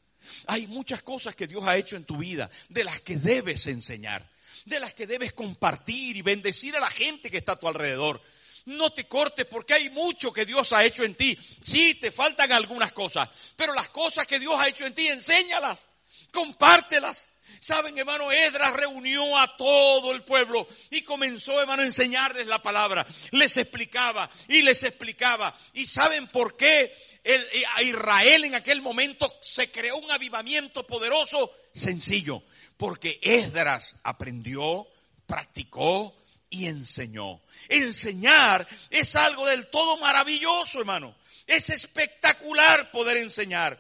Hay 0.47 0.67
muchas 0.67 1.03
cosas 1.03 1.35
que 1.35 1.47
Dios 1.47 1.65
ha 1.65 1.77
hecho 1.77 1.97
en 1.97 2.05
tu 2.05 2.17
vida, 2.17 2.51
de 2.69 2.85
las 2.85 3.01
que 3.01 3.17
debes 3.17 3.67
enseñar, 3.67 4.29
de 4.65 4.81
las 4.81 4.95
que 4.95 5.07
debes 5.07 5.33
compartir 5.33 6.17
y 6.17 6.23
bendecir 6.23 6.77
a 6.77 6.81
la 6.81 6.91
gente 6.91 7.31
que 7.31 7.39
está 7.39 7.53
a 7.53 7.61
tu 7.61 7.69
alrededor. 7.69 8.21
No 8.67 8.91
te 8.91 9.07
cortes 9.07 9.47
porque 9.47 9.75
hay 9.75 9.91
mucho 9.91 10.33
que 10.33 10.45
Dios 10.45 10.73
ha 10.73 10.85
hecho 10.85 11.05
en 11.05 11.15
ti. 11.15 11.39
Sí, 11.63 11.95
te 11.95 12.11
faltan 12.11 12.53
algunas 12.53 12.93
cosas, 12.93 13.29
pero 13.57 13.73
las 13.73 13.89
cosas 13.89 14.27
que 14.27 14.39
Dios 14.39 14.55
ha 14.59 14.69
hecho 14.69 14.85
en 14.85 14.95
ti, 14.95 15.07
enséñalas, 15.07 15.87
compártelas. 16.33 17.28
Saben, 17.61 17.99
hermano, 17.99 18.31
Edras 18.31 18.73
reunió 18.75 19.37
a 19.39 19.57
todo 19.57 20.13
el 20.13 20.23
pueblo 20.23 20.67
y 20.91 21.03
comenzó, 21.03 21.61
hermano, 21.61 21.83
a 21.83 21.87
enseñarles 21.87 22.47
la 22.47 22.63
palabra. 22.63 23.07
Les 23.33 23.57
explicaba 23.57 24.31
y 24.49 24.63
les 24.63 24.83
explicaba. 24.83 25.57
¿Y 25.75 25.87
saben 25.87 26.29
por 26.29 26.57
qué 26.57 26.95
eh, 27.25 27.65
a 27.77 27.83
Israel 27.83 28.45
en 28.45 28.55
aquel 28.55 28.83
momento 28.83 29.33
se 29.43 29.71
creó 29.71 29.97
un 29.99 30.11
avivamiento 30.11 30.87
poderoso? 30.87 31.53
Sencillo, 31.75 32.43
porque 32.77 33.19
Esdras 33.23 33.97
aprendió, 34.03 34.87
practicó, 35.27 36.15
y 36.51 36.67
enseñó. 36.67 37.41
Enseñar 37.69 38.67
es 38.91 39.17
algo 39.17 39.47
del 39.47 39.67
todo 39.69 39.97
maravilloso, 39.99 40.81
hermano. 40.81 41.15
Es 41.47 41.71
espectacular 41.71 42.91
poder 42.91 43.19
enseñar. 43.19 43.79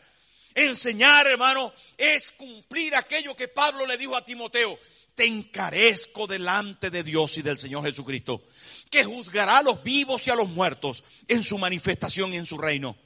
Enseñar, 0.58 1.28
hermano, 1.28 1.72
es 1.96 2.32
cumplir 2.32 2.96
aquello 2.96 3.36
que 3.36 3.46
Pablo 3.46 3.86
le 3.86 3.96
dijo 3.96 4.16
a 4.16 4.24
Timoteo. 4.24 4.76
Te 5.14 5.24
encarezco 5.24 6.26
delante 6.26 6.90
de 6.90 7.04
Dios 7.04 7.38
y 7.38 7.42
del 7.42 7.60
Señor 7.60 7.84
Jesucristo, 7.84 8.42
que 8.90 9.04
juzgará 9.04 9.58
a 9.58 9.62
los 9.62 9.84
vivos 9.84 10.26
y 10.26 10.30
a 10.30 10.34
los 10.34 10.48
muertos 10.48 11.04
en 11.28 11.44
su 11.44 11.58
manifestación 11.58 12.34
y 12.34 12.38
en 12.38 12.46
su 12.46 12.58
reino. 12.58 12.96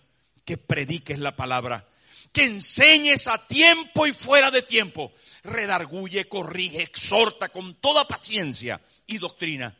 Que 0.46 0.56
prediques 0.56 1.18
la 1.18 1.36
palabra, 1.36 1.86
que 2.32 2.44
enseñes 2.44 3.26
a 3.26 3.46
tiempo 3.46 4.06
y 4.06 4.14
fuera 4.14 4.50
de 4.50 4.62
tiempo. 4.62 5.12
Redarguye, 5.42 6.28
corrige, 6.28 6.82
exhorta 6.82 7.50
con 7.50 7.74
toda 7.74 8.08
paciencia 8.08 8.80
y 9.06 9.18
doctrina. 9.18 9.76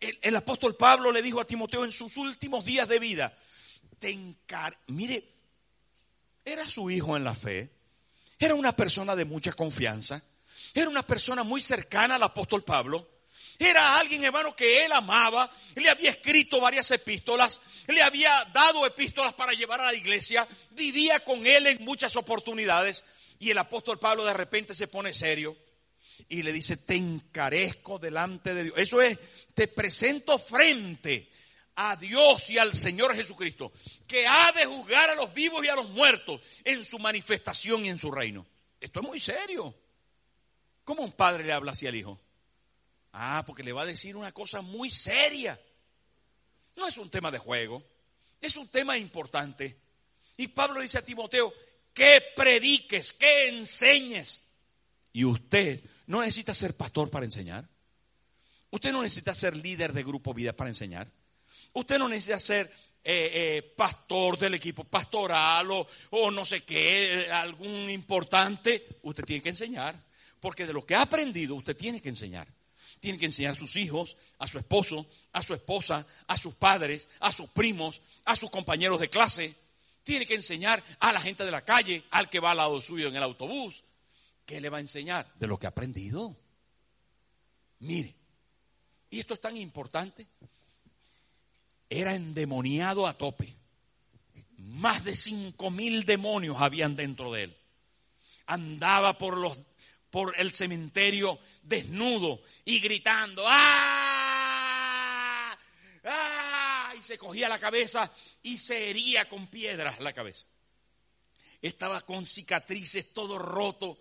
El, 0.00 0.36
apóstol 0.36 0.76
Pablo 0.76 1.10
le 1.10 1.22
dijo 1.22 1.40
a 1.40 1.46
Timoteo 1.46 1.82
en 1.82 1.92
sus 1.92 2.18
últimos 2.18 2.66
días 2.66 2.86
de 2.88 2.98
vida, 2.98 3.36
te 3.98 4.10
encar 4.10 4.78
mire, 4.88 5.35
era 6.46 6.64
su 6.64 6.88
hijo 6.88 7.16
en 7.16 7.24
la 7.24 7.34
fe, 7.34 7.68
era 8.38 8.54
una 8.54 8.74
persona 8.74 9.16
de 9.16 9.24
mucha 9.24 9.52
confianza, 9.52 10.22
era 10.72 10.88
una 10.88 11.04
persona 11.04 11.42
muy 11.42 11.60
cercana 11.60 12.14
al 12.14 12.22
apóstol 12.22 12.62
Pablo, 12.62 13.10
era 13.58 13.98
alguien, 13.98 14.22
hermano, 14.22 14.54
que 14.54 14.84
él 14.84 14.92
amaba, 14.92 15.50
le 15.74 15.90
había 15.90 16.10
escrito 16.10 16.60
varias 16.60 16.88
epístolas, 16.92 17.60
le 17.88 18.00
había 18.00 18.48
dado 18.54 18.86
epístolas 18.86 19.32
para 19.32 19.52
llevar 19.52 19.80
a 19.80 19.86
la 19.86 19.94
iglesia, 19.94 20.46
vivía 20.70 21.20
con 21.20 21.44
él 21.46 21.66
en 21.66 21.84
muchas 21.84 22.14
oportunidades, 22.14 23.04
y 23.40 23.50
el 23.50 23.58
apóstol 23.58 23.98
Pablo 23.98 24.24
de 24.24 24.32
repente 24.32 24.72
se 24.72 24.86
pone 24.86 25.12
serio 25.12 25.56
y 26.28 26.44
le 26.44 26.52
dice, 26.52 26.76
te 26.76 26.94
encarezco 26.94 27.98
delante 27.98 28.54
de 28.54 28.64
Dios. 28.64 28.78
Eso 28.78 29.02
es, 29.02 29.18
te 29.52 29.68
presento 29.68 30.38
frente 30.38 31.28
a 31.76 31.94
Dios 31.96 32.50
y 32.50 32.58
al 32.58 32.74
Señor 32.74 33.14
Jesucristo, 33.14 33.72
que 34.06 34.26
ha 34.26 34.50
de 34.52 34.64
juzgar 34.64 35.10
a 35.10 35.14
los 35.14 35.32
vivos 35.32 35.64
y 35.64 35.68
a 35.68 35.76
los 35.76 35.88
muertos 35.90 36.40
en 36.64 36.84
su 36.84 36.98
manifestación 36.98 37.84
y 37.84 37.90
en 37.90 37.98
su 37.98 38.10
reino. 38.10 38.46
Esto 38.80 39.00
es 39.00 39.06
muy 39.06 39.20
serio. 39.20 39.74
¿Cómo 40.84 41.02
un 41.02 41.12
padre 41.12 41.44
le 41.44 41.52
habla 41.52 41.72
así 41.72 41.86
al 41.86 41.94
hijo? 41.94 42.18
Ah, 43.12 43.42
porque 43.46 43.62
le 43.62 43.72
va 43.72 43.82
a 43.82 43.86
decir 43.86 44.16
una 44.16 44.32
cosa 44.32 44.62
muy 44.62 44.90
seria. 44.90 45.60
No 46.76 46.86
es 46.86 46.96
un 46.98 47.10
tema 47.10 47.30
de 47.30 47.38
juego, 47.38 47.82
es 48.40 48.56
un 48.56 48.68
tema 48.68 48.96
importante. 48.96 49.78
Y 50.36 50.48
Pablo 50.48 50.80
dice 50.80 50.98
a 50.98 51.04
Timoteo, 51.04 51.52
que 51.92 52.22
prediques, 52.34 53.12
que 53.14 53.48
enseñes. 53.48 54.42
Y 55.12 55.24
usted 55.24 55.82
no 56.06 56.20
necesita 56.20 56.54
ser 56.54 56.76
pastor 56.76 57.10
para 57.10 57.24
enseñar. 57.24 57.68
Usted 58.70 58.92
no 58.92 59.02
necesita 59.02 59.34
ser 59.34 59.56
líder 59.56 59.92
de 59.92 60.02
grupo 60.04 60.34
vida 60.34 60.54
para 60.54 60.68
enseñar. 60.68 61.10
Usted 61.76 61.98
no 61.98 62.08
necesita 62.08 62.40
ser 62.40 62.72
eh, 63.04 63.30
eh, 63.34 63.74
pastor 63.76 64.38
del 64.38 64.54
equipo 64.54 64.84
pastoral 64.84 65.70
o, 65.70 65.86
o 66.10 66.30
no 66.30 66.42
sé 66.42 66.64
qué, 66.64 67.28
algún 67.30 67.90
importante. 67.90 68.98
Usted 69.02 69.24
tiene 69.24 69.42
que 69.42 69.50
enseñar. 69.50 69.94
Porque 70.40 70.66
de 70.66 70.72
lo 70.72 70.86
que 70.86 70.94
ha 70.94 71.02
aprendido, 71.02 71.54
usted 71.54 71.76
tiene 71.76 72.00
que 72.00 72.08
enseñar. 72.08 72.48
Tiene 72.98 73.18
que 73.18 73.26
enseñar 73.26 73.52
a 73.52 73.58
sus 73.58 73.76
hijos, 73.76 74.16
a 74.38 74.46
su 74.46 74.56
esposo, 74.56 75.06
a 75.32 75.42
su 75.42 75.52
esposa, 75.52 76.06
a 76.26 76.38
sus 76.38 76.54
padres, 76.54 77.10
a 77.20 77.30
sus 77.30 77.50
primos, 77.50 78.00
a 78.24 78.36
sus 78.36 78.50
compañeros 78.50 78.98
de 78.98 79.10
clase. 79.10 79.54
Tiene 80.02 80.24
que 80.24 80.34
enseñar 80.34 80.82
a 81.00 81.12
la 81.12 81.20
gente 81.20 81.44
de 81.44 81.50
la 81.50 81.62
calle, 81.62 82.04
al 82.10 82.30
que 82.30 82.40
va 82.40 82.52
al 82.52 82.56
lado 82.56 82.80
suyo 82.80 83.08
en 83.08 83.16
el 83.16 83.22
autobús. 83.22 83.84
¿Qué 84.46 84.62
le 84.62 84.70
va 84.70 84.78
a 84.78 84.80
enseñar? 84.80 85.30
De 85.34 85.46
lo 85.46 85.58
que 85.58 85.66
ha 85.66 85.70
aprendido. 85.70 86.34
Mire, 87.80 88.14
y 89.10 89.20
esto 89.20 89.34
es 89.34 89.42
tan 89.42 89.58
importante. 89.58 90.26
Era 91.88 92.14
endemoniado 92.14 93.06
a 93.06 93.16
tope. 93.16 93.54
Más 94.58 95.04
de 95.04 95.14
cinco 95.14 95.70
mil 95.70 96.04
demonios 96.04 96.56
habían 96.60 96.96
dentro 96.96 97.32
de 97.32 97.44
él. 97.44 97.56
Andaba 98.46 99.16
por 99.18 99.36
los 99.38 99.58
por 100.10 100.38
el 100.38 100.52
cementerio 100.54 101.38
desnudo 101.62 102.40
y 102.64 102.80
gritando 102.80 103.44
¡Ah! 103.46 104.46
¡Ah! 106.04 106.94
y 106.96 107.02
se 107.02 107.18
cogía 107.18 107.48
la 107.48 107.58
cabeza 107.58 108.10
y 108.42 108.56
se 108.58 108.90
hería 108.90 109.28
con 109.28 109.48
piedras 109.48 110.00
la 110.00 110.12
cabeza. 110.12 110.46
Estaba 111.60 112.00
con 112.02 112.24
cicatrices 112.26 113.12
todo 113.12 113.38
roto 113.38 113.98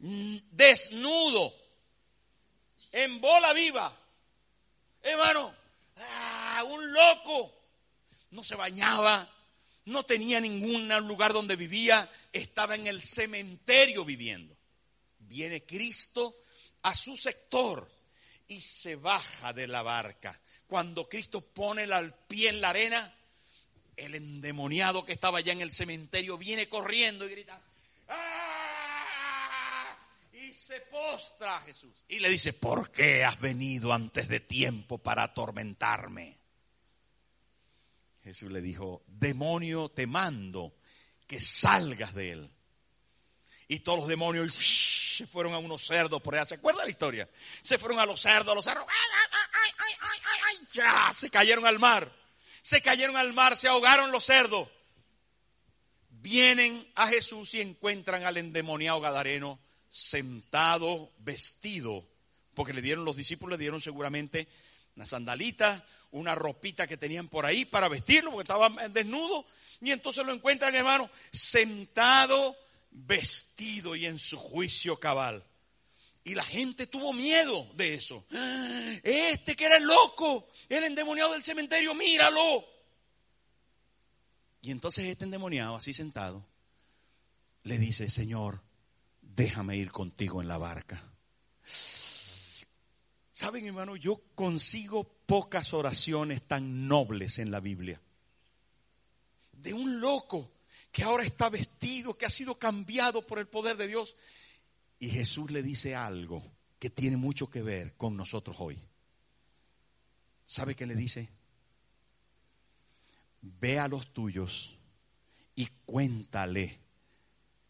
desnudo, 0.00 1.54
en 2.92 3.20
bola 3.20 3.52
viva. 3.52 3.96
Hermano, 5.02 5.54
ah, 5.96 6.29
un 6.64 6.92
loco. 6.92 7.56
No 8.30 8.44
se 8.44 8.54
bañaba, 8.54 9.28
no 9.86 10.04
tenía 10.04 10.40
ningún 10.40 10.88
lugar 11.06 11.32
donde 11.32 11.56
vivía, 11.56 12.08
estaba 12.32 12.74
en 12.74 12.86
el 12.86 13.02
cementerio 13.02 14.04
viviendo. 14.04 14.56
Viene 15.18 15.64
Cristo 15.64 16.36
a 16.82 16.94
su 16.94 17.16
sector 17.16 17.90
y 18.48 18.60
se 18.60 18.96
baja 18.96 19.52
de 19.52 19.66
la 19.66 19.82
barca. 19.82 20.40
Cuando 20.66 21.08
Cristo 21.08 21.40
pone 21.40 21.84
el 21.84 22.14
pie 22.28 22.50
en 22.50 22.60
la 22.60 22.70
arena, 22.70 23.14
el 23.96 24.14
endemoniado 24.14 25.04
que 25.04 25.12
estaba 25.12 25.38
allá 25.38 25.52
en 25.52 25.60
el 25.60 25.72
cementerio 25.72 26.38
viene 26.38 26.68
corriendo 26.68 27.26
y 27.26 27.30
grita, 27.30 27.60
¡Ah! 28.08 29.96
y 30.32 30.54
se 30.54 30.80
postra 30.82 31.58
a 31.58 31.60
Jesús. 31.62 31.92
Y 32.08 32.18
le 32.18 32.28
dice, 32.28 32.52
¿por 32.52 32.90
qué 32.90 33.24
has 33.24 33.38
venido 33.40 33.92
antes 33.92 34.28
de 34.28 34.40
tiempo 34.40 34.98
para 34.98 35.24
atormentarme? 35.24 36.39
Jesús 38.30 38.52
le 38.52 38.60
dijo, 38.60 39.02
demonio, 39.08 39.88
te 39.88 40.06
mando 40.06 40.72
que 41.26 41.40
salgas 41.40 42.14
de 42.14 42.30
él. 42.30 42.50
Y 43.66 43.80
todos 43.80 43.98
los 43.98 44.08
demonios 44.08 44.54
se 44.54 45.26
fueron 45.26 45.52
a 45.52 45.58
unos 45.58 45.84
cerdos 45.84 46.22
por 46.22 46.36
allá. 46.36 46.44
¿Se 46.44 46.54
acuerda 46.54 46.84
la 46.84 46.90
historia? 46.90 47.28
Se 47.62 47.76
fueron 47.76 47.98
a 47.98 48.06
los 48.06 48.20
cerdos, 48.20 48.52
a 48.52 48.54
los 48.54 48.64
cerdos. 48.64 48.86
Ya, 50.72 51.12
se 51.12 51.28
cayeron 51.28 51.66
al 51.66 51.80
mar. 51.80 52.12
Se 52.62 52.80
cayeron 52.80 53.16
al 53.16 53.32
mar, 53.32 53.56
se 53.56 53.66
ahogaron 53.66 54.12
los 54.12 54.24
cerdos. 54.24 54.68
Vienen 56.10 56.88
a 56.94 57.08
Jesús 57.08 57.54
y 57.54 57.60
encuentran 57.60 58.22
al 58.22 58.36
endemoniado 58.36 59.00
Gadareno 59.00 59.58
sentado, 59.88 61.10
vestido, 61.18 62.06
porque 62.54 62.74
le 62.74 62.82
dieron 62.82 63.04
los 63.04 63.16
discípulos, 63.16 63.58
le 63.58 63.62
dieron 63.62 63.80
seguramente 63.80 64.46
una 64.94 65.04
sandalita, 65.04 65.84
una 66.12 66.34
ropita 66.34 66.86
que 66.86 66.96
tenían 66.96 67.28
por 67.28 67.46
ahí 67.46 67.64
para 67.64 67.88
vestirlo, 67.88 68.32
porque 68.32 68.44
estaba 68.44 68.68
desnudo, 68.88 69.46
y 69.80 69.90
entonces 69.90 70.24
lo 70.24 70.32
encuentran, 70.32 70.74
hermano, 70.74 71.08
sentado, 71.32 72.56
vestido 72.90 73.96
y 73.96 74.06
en 74.06 74.18
su 74.18 74.36
juicio 74.36 74.98
cabal. 74.98 75.44
Y 76.22 76.34
la 76.34 76.44
gente 76.44 76.86
tuvo 76.86 77.12
miedo 77.12 77.66
de 77.74 77.94
eso. 77.94 78.24
Este 79.02 79.56
que 79.56 79.64
era 79.64 79.76
el 79.78 79.84
loco, 79.84 80.48
el 80.68 80.84
endemoniado 80.84 81.32
del 81.32 81.42
cementerio, 81.42 81.94
míralo. 81.94 82.64
Y 84.60 84.70
entonces 84.70 85.06
este 85.06 85.24
endemoniado, 85.24 85.76
así 85.76 85.94
sentado, 85.94 86.46
le 87.62 87.78
dice, 87.78 88.10
Señor, 88.10 88.62
déjame 89.22 89.76
ir 89.76 89.90
contigo 89.90 90.42
en 90.42 90.48
la 90.48 90.58
barca. 90.58 91.02
Saben, 93.40 93.64
hermano, 93.64 93.96
yo 93.96 94.20
consigo 94.34 95.19
pocas 95.30 95.72
oraciones 95.74 96.42
tan 96.42 96.88
nobles 96.88 97.38
en 97.38 97.52
la 97.52 97.60
Biblia. 97.60 98.00
De 99.52 99.72
un 99.72 100.00
loco 100.00 100.50
que 100.90 101.04
ahora 101.04 101.22
está 101.22 101.48
vestido, 101.48 102.18
que 102.18 102.26
ha 102.26 102.30
sido 102.30 102.58
cambiado 102.58 103.24
por 103.24 103.38
el 103.38 103.46
poder 103.46 103.76
de 103.76 103.86
Dios. 103.86 104.16
Y 104.98 105.08
Jesús 105.08 105.52
le 105.52 105.62
dice 105.62 105.94
algo 105.94 106.42
que 106.80 106.90
tiene 106.90 107.16
mucho 107.16 107.48
que 107.48 107.62
ver 107.62 107.96
con 107.96 108.16
nosotros 108.16 108.56
hoy. 108.58 108.76
¿Sabe 110.46 110.74
qué 110.74 110.84
le 110.84 110.96
dice? 110.96 111.28
Ve 113.40 113.78
a 113.78 113.86
los 113.86 114.12
tuyos 114.12 114.76
y 115.54 115.66
cuéntale 115.86 116.80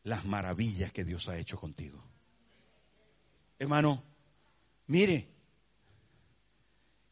las 0.05 0.25
maravillas 0.25 0.93
que 0.93 1.05
Dios 1.05 1.29
ha 1.29 1.37
hecho 1.37 1.59
contigo. 1.59 2.03
Hermano, 3.59 4.03
mire, 4.87 5.29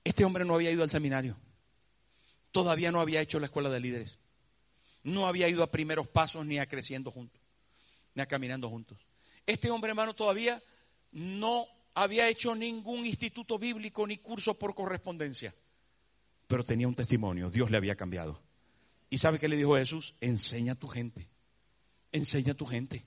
este 0.05 0.25
hombre 0.25 0.45
no 0.45 0.55
había 0.55 0.71
ido 0.71 0.83
al 0.83 0.91
seminario. 0.91 1.37
Todavía 2.53 2.91
no 2.91 3.01
había 3.01 3.21
hecho 3.21 3.39
la 3.41 3.47
escuela 3.47 3.69
de 3.69 3.81
líderes. 3.81 4.19
No 5.03 5.27
había 5.27 5.49
ido 5.49 5.63
a 5.63 5.71
primeros 5.71 6.09
pasos 6.09 6.45
ni 6.47 6.59
a 6.59 6.67
creciendo 6.67 7.11
juntos, 7.11 7.41
ni 8.15 8.23
a 8.23 8.27
caminando 8.27 8.69
juntos. 8.69 8.99
Este 9.47 9.71
hombre, 9.71 9.91
hermano, 9.91 10.15
todavía 10.15 10.63
no 11.13 11.67
había 11.95 12.29
hecho 12.29 12.55
ningún 12.55 13.07
instituto 13.07 13.59
bíblico 13.59 14.07
ni 14.07 14.19
curso 14.19 14.55
por 14.55 14.75
correspondencia. 14.75 15.55
Pero 16.47 16.65
tenía 16.65 16.89
un 16.89 16.95
testimonio. 16.95 17.51
Dios 17.51 17.71
le 17.71 17.77
había 17.77 17.97
cambiado. 17.97 18.41
¿Y 19.11 19.19
sabe 19.19 19.39
qué 19.39 19.49
le 19.49 19.57
dijo 19.57 19.77
Jesús? 19.77 20.15
Enseña 20.21 20.73
a 20.73 20.77
tu 20.77 20.87
gente. 20.87 21.29
Enseña 22.13 22.53
a 22.53 22.57
tu 22.57 22.67
gente. 22.67 23.05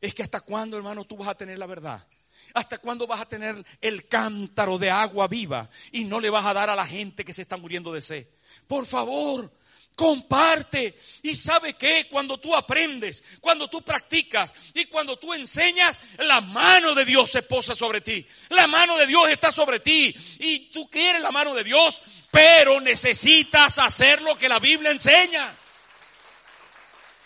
Es 0.00 0.14
que 0.14 0.22
hasta 0.22 0.40
cuándo, 0.40 0.76
hermano, 0.76 1.04
tú 1.04 1.16
vas 1.16 1.28
a 1.28 1.34
tener 1.34 1.58
la 1.58 1.66
verdad. 1.66 2.06
¿Hasta 2.54 2.78
cuándo 2.78 3.06
vas 3.06 3.20
a 3.20 3.28
tener 3.28 3.64
el 3.80 4.08
cántaro 4.08 4.78
de 4.78 4.90
agua 4.90 5.28
viva 5.28 5.68
y 5.92 6.04
no 6.04 6.20
le 6.20 6.30
vas 6.30 6.44
a 6.44 6.54
dar 6.54 6.70
a 6.70 6.76
la 6.76 6.86
gente 6.86 7.24
que 7.24 7.32
se 7.32 7.42
está 7.42 7.56
muriendo 7.56 7.92
de 7.92 8.02
sed? 8.02 8.26
Por 8.66 8.86
favor, 8.86 9.50
comparte. 9.98 10.96
Y 11.22 11.34
sabe 11.34 11.74
que 11.74 12.08
cuando 12.08 12.38
tú 12.38 12.54
aprendes, 12.54 13.24
cuando 13.40 13.68
tú 13.68 13.82
practicas 13.82 14.54
y 14.72 14.86
cuando 14.86 15.18
tú 15.18 15.34
enseñas, 15.34 16.00
la 16.18 16.40
mano 16.40 16.94
de 16.94 17.04
Dios 17.04 17.30
se 17.30 17.42
posa 17.42 17.74
sobre 17.74 18.00
ti. 18.00 18.24
La 18.50 18.68
mano 18.68 18.96
de 18.96 19.08
Dios 19.08 19.28
está 19.28 19.52
sobre 19.52 19.80
ti. 19.80 20.14
Y 20.38 20.70
tú 20.70 20.88
quieres 20.88 21.20
la 21.20 21.32
mano 21.32 21.52
de 21.52 21.64
Dios, 21.64 22.00
pero 22.30 22.80
necesitas 22.80 23.78
hacer 23.78 24.22
lo 24.22 24.38
que 24.38 24.48
la 24.48 24.60
Biblia 24.60 24.92
enseña. 24.92 25.52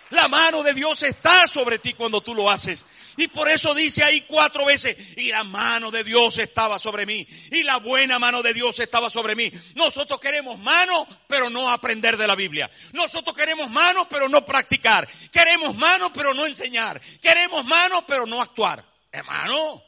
La 0.09 0.29
mano 0.29 0.63
de 0.63 0.73
Dios 0.73 1.03
está 1.03 1.47
sobre 1.49 1.79
ti 1.79 1.93
cuando 1.93 2.23
tú 2.23 2.35
lo 2.35 2.51
haces. 2.51 2.87
Y 3.17 3.29
por 3.29 3.49
eso 3.49 3.75
dice 3.75 4.03
ahí 4.03 4.23
cuatro 4.23 4.65
veces, 4.65 4.97
y 5.17 5.29
la 5.29 5.45
mano 5.45 5.91
de 5.91 6.05
Dios 6.05 6.39
estaba 6.39 6.79
sobre 6.79 7.07
mí, 7.07 7.27
y 7.51 7.63
la 7.63 7.77
buena 7.77 8.19
mano 8.19 8.43
de 8.43 8.55
Dios 8.55 8.79
estaba 8.79 9.11
sobre 9.11 9.35
mí. 9.35 9.51
Nosotros 9.75 10.19
queremos 10.21 10.59
mano, 10.59 11.07
pero 11.27 11.51
no 11.51 11.71
aprender 11.71 12.17
de 12.17 12.27
la 12.27 12.35
Biblia. 12.35 12.71
Nosotros 12.93 13.37
queremos 13.37 13.71
mano, 13.71 14.09
pero 14.09 14.29
no 14.29 14.45
practicar. 14.45 15.09
Queremos 15.31 15.75
mano, 15.77 16.13
pero 16.13 16.35
no 16.35 16.47
enseñar. 16.47 17.01
Queremos 17.21 17.65
mano, 17.65 18.05
pero 18.07 18.27
no 18.27 18.41
actuar. 18.41 18.85
Hermano. 19.11 19.83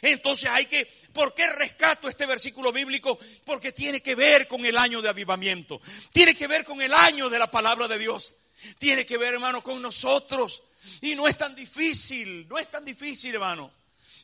Entonces 0.00 0.48
hay 0.50 0.66
que, 0.66 0.86
¿por 1.12 1.34
qué 1.34 1.46
rescato 1.48 2.08
este 2.08 2.26
versículo 2.26 2.72
bíblico? 2.72 3.18
Porque 3.44 3.72
tiene 3.72 4.00
que 4.00 4.14
ver 4.14 4.48
con 4.48 4.64
el 4.64 4.76
año 4.76 5.02
de 5.02 5.08
avivamiento. 5.08 5.80
Tiene 6.12 6.34
que 6.34 6.46
ver 6.46 6.64
con 6.64 6.80
el 6.82 6.92
año 6.92 7.28
de 7.28 7.38
la 7.38 7.50
palabra 7.50 7.86
de 7.88 7.98
Dios. 7.98 8.36
Tiene 8.78 9.04
que 9.06 9.18
ver, 9.18 9.34
hermano, 9.34 9.62
con 9.62 9.82
nosotros. 9.82 10.62
Y 11.00 11.14
no 11.14 11.26
es 11.26 11.36
tan 11.36 11.54
difícil, 11.54 12.46
no 12.48 12.58
es 12.58 12.70
tan 12.70 12.84
difícil, 12.84 13.34
hermano. 13.34 13.70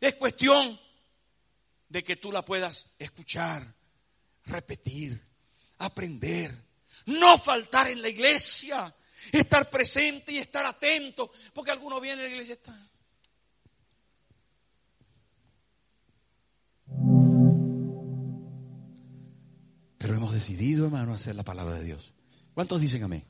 Es 0.01 0.15
cuestión 0.15 0.79
de 1.89 2.05
que 2.05 2.17
tú 2.17 2.31
la 2.31 2.45
puedas 2.45 2.87
escuchar, 2.99 3.75
repetir, 4.47 5.21
aprender, 5.79 6.55
no 7.07 7.39
faltar 7.39 7.89
en 7.89 8.03
la 8.03 8.09
iglesia, 8.09 8.95
estar 9.33 9.71
presente 9.71 10.33
y 10.33 10.39
estar 10.39 10.67
atento, 10.67 11.33
porque 11.53 11.71
algunos 11.71 12.01
vienen 12.01 12.21
a 12.21 12.29
la 12.29 12.35
iglesia 12.35 12.53
y 12.53 12.57
están. 12.57 12.89
Pero 19.99 20.15
hemos 20.15 20.33
decidido, 20.33 20.87
hermano, 20.87 21.13
hacer 21.13 21.35
la 21.35 21.43
palabra 21.43 21.75
de 21.79 21.85
Dios. 21.85 22.13
¿Cuántos 22.55 22.81
dicen 22.81 23.03
amén? 23.03 23.25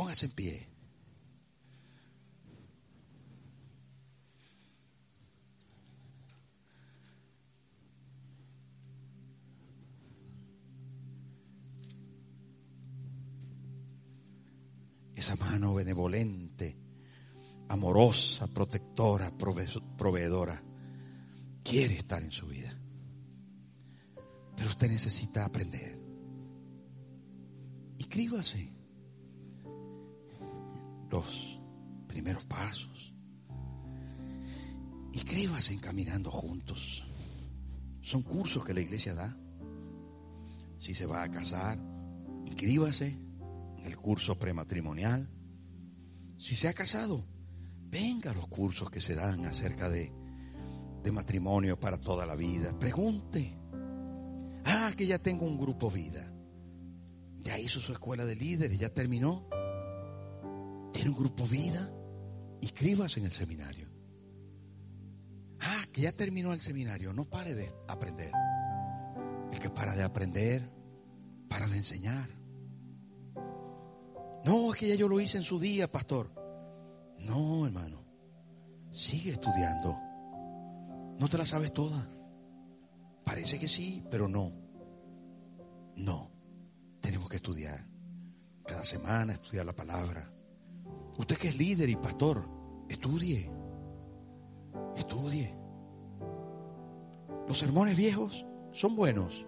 Póngase 0.00 0.24
en 0.24 0.32
pie. 0.32 0.66
Esa 15.14 15.36
mano 15.36 15.74
benevolente, 15.74 16.78
amorosa, 17.68 18.48
protectora, 18.48 19.30
proveedora, 19.36 20.64
quiere 21.62 21.96
estar 21.96 22.22
en 22.22 22.30
su 22.30 22.46
vida. 22.46 22.74
Pero 24.56 24.70
usted 24.70 24.88
necesita 24.88 25.44
aprender. 25.44 26.00
Inscríbase 27.98 28.79
los 31.10 31.58
primeros 32.06 32.44
pasos. 32.46 33.14
Inscríbase 35.12 35.74
en 35.74 35.80
Caminando 35.80 36.30
Juntos. 36.30 37.04
Son 38.00 38.22
cursos 38.22 38.64
que 38.64 38.74
la 38.74 38.80
iglesia 38.80 39.14
da. 39.14 39.36
Si 40.78 40.94
se 40.94 41.06
va 41.06 41.22
a 41.22 41.30
casar, 41.30 41.78
inscríbase 42.46 43.08
en 43.78 43.84
el 43.84 43.96
curso 43.96 44.38
prematrimonial. 44.38 45.28
Si 46.38 46.54
se 46.54 46.68
ha 46.68 46.72
casado, 46.72 47.26
venga 47.82 48.30
a 48.30 48.34
los 48.34 48.46
cursos 48.46 48.90
que 48.90 49.00
se 49.00 49.14
dan 49.14 49.44
acerca 49.44 49.90
de, 49.90 50.12
de 51.02 51.12
matrimonio 51.12 51.78
para 51.78 51.98
toda 51.98 52.24
la 52.24 52.36
vida. 52.36 52.78
Pregunte. 52.78 53.56
Ah, 54.64 54.92
que 54.96 55.06
ya 55.06 55.18
tengo 55.18 55.44
un 55.44 55.58
grupo 55.58 55.90
vida. 55.90 56.32
Ya 57.42 57.58
hizo 57.58 57.80
su 57.80 57.92
escuela 57.92 58.24
de 58.24 58.36
líderes, 58.36 58.78
ya 58.78 58.90
terminó 58.90 59.48
tiene 60.92 61.10
un 61.10 61.16
grupo 61.16 61.44
vida, 61.44 61.90
inscríbase 62.60 63.20
en 63.20 63.26
el 63.26 63.32
seminario. 63.32 63.88
Ah, 65.60 65.84
que 65.92 66.02
ya 66.02 66.12
terminó 66.12 66.52
el 66.52 66.60
seminario, 66.60 67.12
no 67.12 67.24
pare 67.24 67.54
de 67.54 67.72
aprender. 67.88 68.32
El 69.52 69.58
que 69.58 69.70
para 69.70 69.94
de 69.94 70.02
aprender 70.02 70.70
para 71.50 71.66
de 71.66 71.76
enseñar. 71.76 72.30
No, 74.44 74.72
es 74.72 74.78
que 74.78 74.88
ya 74.88 74.94
yo 74.94 75.08
lo 75.08 75.20
hice 75.20 75.36
en 75.36 75.44
su 75.44 75.58
día, 75.58 75.90
pastor. 75.90 76.32
No, 77.18 77.66
hermano. 77.66 78.04
Sigue 78.92 79.32
estudiando. 79.32 79.98
No 81.18 81.28
te 81.28 81.36
la 81.36 81.44
sabes 81.44 81.74
toda. 81.74 82.08
Parece 83.24 83.58
que 83.58 83.68
sí, 83.68 84.02
pero 84.10 84.28
no. 84.28 84.52
No. 85.96 86.30
Tenemos 87.00 87.28
que 87.28 87.36
estudiar. 87.36 87.86
Cada 88.64 88.84
semana 88.84 89.34
estudiar 89.34 89.66
la 89.66 89.74
palabra. 89.74 90.32
Usted 91.20 91.36
que 91.36 91.48
es 91.48 91.58
líder 91.58 91.90
y 91.90 91.96
pastor, 91.96 92.48
estudie. 92.88 93.52
Estudie. 94.96 95.54
Los 97.46 97.58
sermones 97.58 97.94
viejos 97.94 98.46
son 98.72 98.96
buenos, 98.96 99.46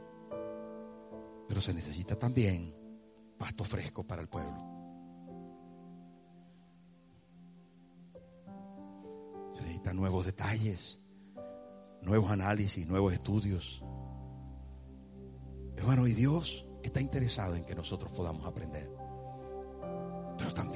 pero 1.48 1.62
se 1.62 1.72
necesita 1.72 2.14
también 2.14 2.76
pasto 3.38 3.64
fresco 3.64 4.06
para 4.06 4.20
el 4.20 4.28
pueblo. 4.28 4.54
Se 9.48 9.62
necesitan 9.62 9.96
nuevos 9.96 10.26
detalles, 10.26 11.00
nuevos 12.02 12.30
análisis, 12.30 12.86
nuevos 12.86 13.14
estudios. 13.14 13.82
Hermano, 15.78 16.06
y 16.06 16.12
Dios 16.12 16.66
está 16.82 17.00
interesado 17.00 17.54
en 17.54 17.64
que 17.64 17.74
nosotros 17.74 18.12
podamos 18.12 18.46
aprender. 18.46 19.01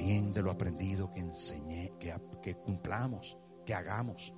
De 0.07 0.41
lo 0.41 0.51
aprendido 0.51 1.11
que 1.11 1.19
enseñé, 1.19 1.91
que, 1.99 2.15
que 2.41 2.55
cumplamos, 2.55 3.37
que 3.65 3.73
hagamos. 3.73 4.33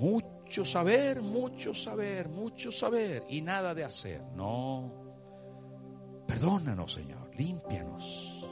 Mucho 0.00 0.64
saber, 0.64 1.22
mucho 1.22 1.72
saber, 1.72 2.28
mucho 2.28 2.72
saber 2.72 3.24
y 3.28 3.40
nada 3.40 3.72
de 3.72 3.84
hacer. 3.84 4.20
No. 4.34 6.24
Perdónanos, 6.26 6.92
Señor. 6.92 7.30
Límpianos. 7.36 8.44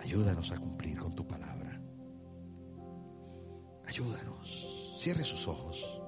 Ayúdanos 0.00 0.50
a 0.50 0.58
cumplir 0.58 0.98
con 0.98 1.12
tu 1.12 1.24
palabra. 1.24 1.80
Ayúdanos. 3.86 4.96
Cierre 4.98 5.22
sus 5.22 5.46
ojos. 5.46 6.02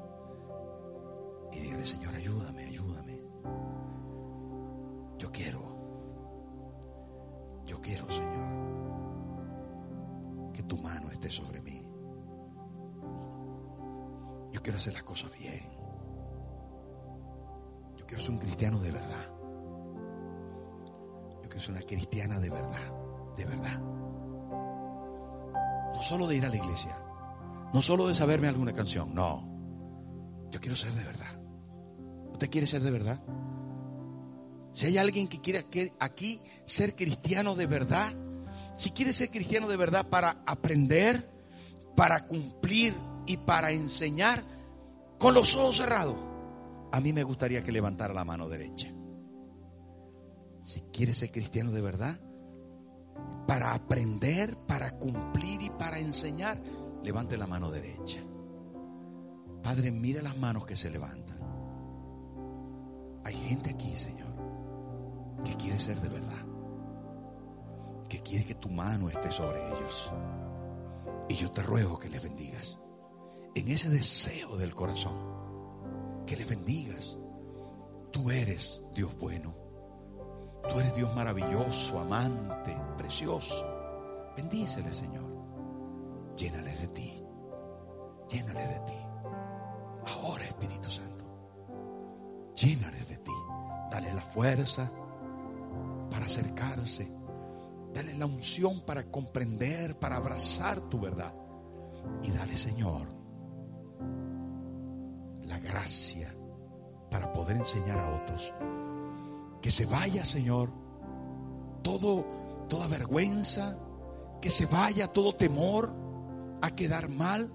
Y 1.52 1.60
dígale, 1.60 1.84
Señor, 1.84 2.16
ayúdame, 2.16 2.64
ayúdame. 2.64 3.20
Yo 5.18 5.30
quiero. 5.30 5.71
Quiero, 7.82 8.08
Señor, 8.10 8.48
que 10.52 10.62
tu 10.62 10.78
mano 10.78 11.10
esté 11.10 11.28
sobre 11.30 11.60
mí. 11.60 11.82
Yo 14.52 14.62
quiero 14.62 14.78
hacer 14.78 14.92
las 14.92 15.02
cosas 15.02 15.32
bien. 15.36 15.60
Yo 17.96 18.06
quiero 18.06 18.22
ser 18.22 18.30
un 18.30 18.38
cristiano 18.38 18.78
de 18.78 18.92
verdad. 18.92 19.24
Yo 21.42 21.48
quiero 21.48 21.60
ser 21.60 21.70
una 21.72 21.82
cristiana 21.82 22.38
de 22.38 22.50
verdad, 22.50 22.92
de 23.36 23.44
verdad. 23.44 23.80
No 25.94 26.02
solo 26.02 26.26
de 26.28 26.36
ir 26.36 26.46
a 26.46 26.48
la 26.48 26.56
iglesia, 26.56 26.96
no 27.72 27.82
solo 27.82 28.06
de 28.06 28.14
saberme 28.14 28.48
alguna 28.48 28.72
canción, 28.72 29.14
no. 29.14 29.48
Yo 30.50 30.60
quiero 30.60 30.76
ser 30.76 30.92
de 30.92 31.04
verdad. 31.04 31.40
¿Usted 32.32 32.50
quiere 32.50 32.66
ser 32.66 32.82
de 32.82 32.90
verdad? 32.90 33.20
Si 34.72 34.86
hay 34.86 34.98
alguien 34.98 35.28
que 35.28 35.40
quiere 35.40 35.66
aquí 35.98 36.40
ser 36.64 36.96
cristiano 36.96 37.54
de 37.54 37.66
verdad, 37.66 38.10
si 38.74 38.90
quiere 38.90 39.12
ser 39.12 39.30
cristiano 39.30 39.68
de 39.68 39.76
verdad 39.76 40.08
para 40.08 40.42
aprender, 40.46 41.28
para 41.94 42.26
cumplir 42.26 42.94
y 43.26 43.36
para 43.36 43.70
enseñar 43.70 44.42
con 45.18 45.34
los 45.34 45.54
ojos 45.56 45.76
cerrados, 45.76 46.16
a 46.90 47.00
mí 47.00 47.12
me 47.12 47.22
gustaría 47.22 47.62
que 47.62 47.70
levantara 47.70 48.14
la 48.14 48.24
mano 48.24 48.48
derecha. 48.48 48.90
Si 50.62 50.80
quiere 50.92 51.12
ser 51.12 51.30
cristiano 51.30 51.70
de 51.70 51.80
verdad, 51.82 52.18
para 53.46 53.74
aprender, 53.74 54.56
para 54.66 54.92
cumplir 54.98 55.60
y 55.60 55.70
para 55.70 55.98
enseñar, 55.98 56.58
levante 57.02 57.36
la 57.36 57.46
mano 57.46 57.70
derecha. 57.70 58.20
Padre, 59.62 59.90
mire 59.90 60.22
las 60.22 60.36
manos 60.36 60.64
que 60.64 60.76
se 60.76 60.90
levantan. 60.90 61.38
Hay 63.24 63.34
gente 63.34 63.70
aquí, 63.70 63.94
Señor 63.96 64.32
que 65.44 65.56
quiere 65.56 65.78
ser 65.78 66.00
de 66.00 66.08
verdad, 66.08 66.46
que 68.08 68.22
quiere 68.22 68.44
que 68.44 68.54
tu 68.54 68.68
mano 68.68 69.08
esté 69.08 69.30
sobre 69.30 69.66
ellos. 69.68 70.12
Y 71.28 71.34
yo 71.34 71.50
te 71.50 71.62
ruego 71.62 71.98
que 71.98 72.10
les 72.10 72.22
bendigas 72.22 72.78
en 73.54 73.68
ese 73.68 73.90
deseo 73.90 74.56
del 74.56 74.74
corazón, 74.74 76.24
que 76.26 76.36
les 76.36 76.48
bendigas. 76.48 77.18
Tú 78.10 78.30
eres 78.30 78.82
Dios 78.94 79.16
bueno, 79.18 79.54
tú 80.68 80.80
eres 80.80 80.94
Dios 80.94 81.14
maravilloso, 81.14 81.98
amante, 81.98 82.76
precioso. 82.96 83.66
Bendícele, 84.36 84.92
Señor. 84.92 85.24
Llénales 86.36 86.80
de 86.80 86.88
ti, 86.88 87.24
llénales 88.28 88.68
de 88.68 88.80
ti. 88.80 88.98
Ahora, 90.06 90.44
Espíritu 90.44 90.90
Santo, 90.90 91.24
llénales 92.54 93.08
de 93.08 93.18
ti. 93.18 93.32
Dale 93.90 94.14
la 94.14 94.22
fuerza, 94.22 94.90
acercarse. 96.24 97.12
Dale 97.94 98.14
la 98.14 98.26
unción 98.26 98.84
para 98.84 99.10
comprender, 99.10 99.98
para 99.98 100.16
abrazar 100.16 100.80
tu 100.88 101.00
verdad. 101.00 101.34
Y 102.22 102.30
dale, 102.30 102.56
Señor, 102.56 103.08
la 105.44 105.58
gracia 105.58 106.34
para 107.10 107.32
poder 107.32 107.58
enseñar 107.58 107.98
a 107.98 108.22
otros. 108.22 108.52
Que 109.60 109.70
se 109.70 109.86
vaya, 109.86 110.24
Señor, 110.24 110.72
todo, 111.82 112.24
toda 112.68 112.88
vergüenza, 112.88 113.78
que 114.40 114.50
se 114.50 114.66
vaya 114.66 115.08
todo 115.08 115.34
temor 115.34 115.92
a 116.62 116.70
quedar 116.70 117.10
mal, 117.10 117.52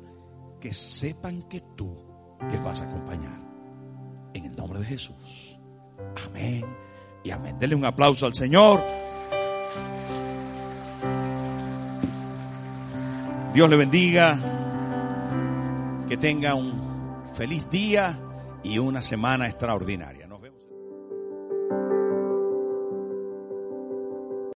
que 0.62 0.74
sepan 0.74 1.42
que 1.44 1.62
tú 1.76 1.96
les 2.52 2.64
vas 2.64 2.82
a 2.82 2.86
acompañar. 2.86 3.42
En 4.34 4.46
el 4.46 4.56
nombre 4.56 4.80
de 4.80 4.86
Jesús. 4.86 5.60
Amén 6.26 6.87
y 7.28 7.32
amén. 7.32 7.58
Un 7.76 7.84
aplauso 7.84 8.26
al 8.26 8.34
Señor. 8.34 8.82
Dios 13.54 13.70
le 13.70 13.76
bendiga. 13.76 14.40
Que 16.08 16.16
tenga 16.16 16.56
un 16.56 17.26
feliz 17.36 17.70
día 17.70 18.18
y 18.64 18.80
una 18.80 19.02
semana 19.02 19.46
extraordinaria. 19.48 20.27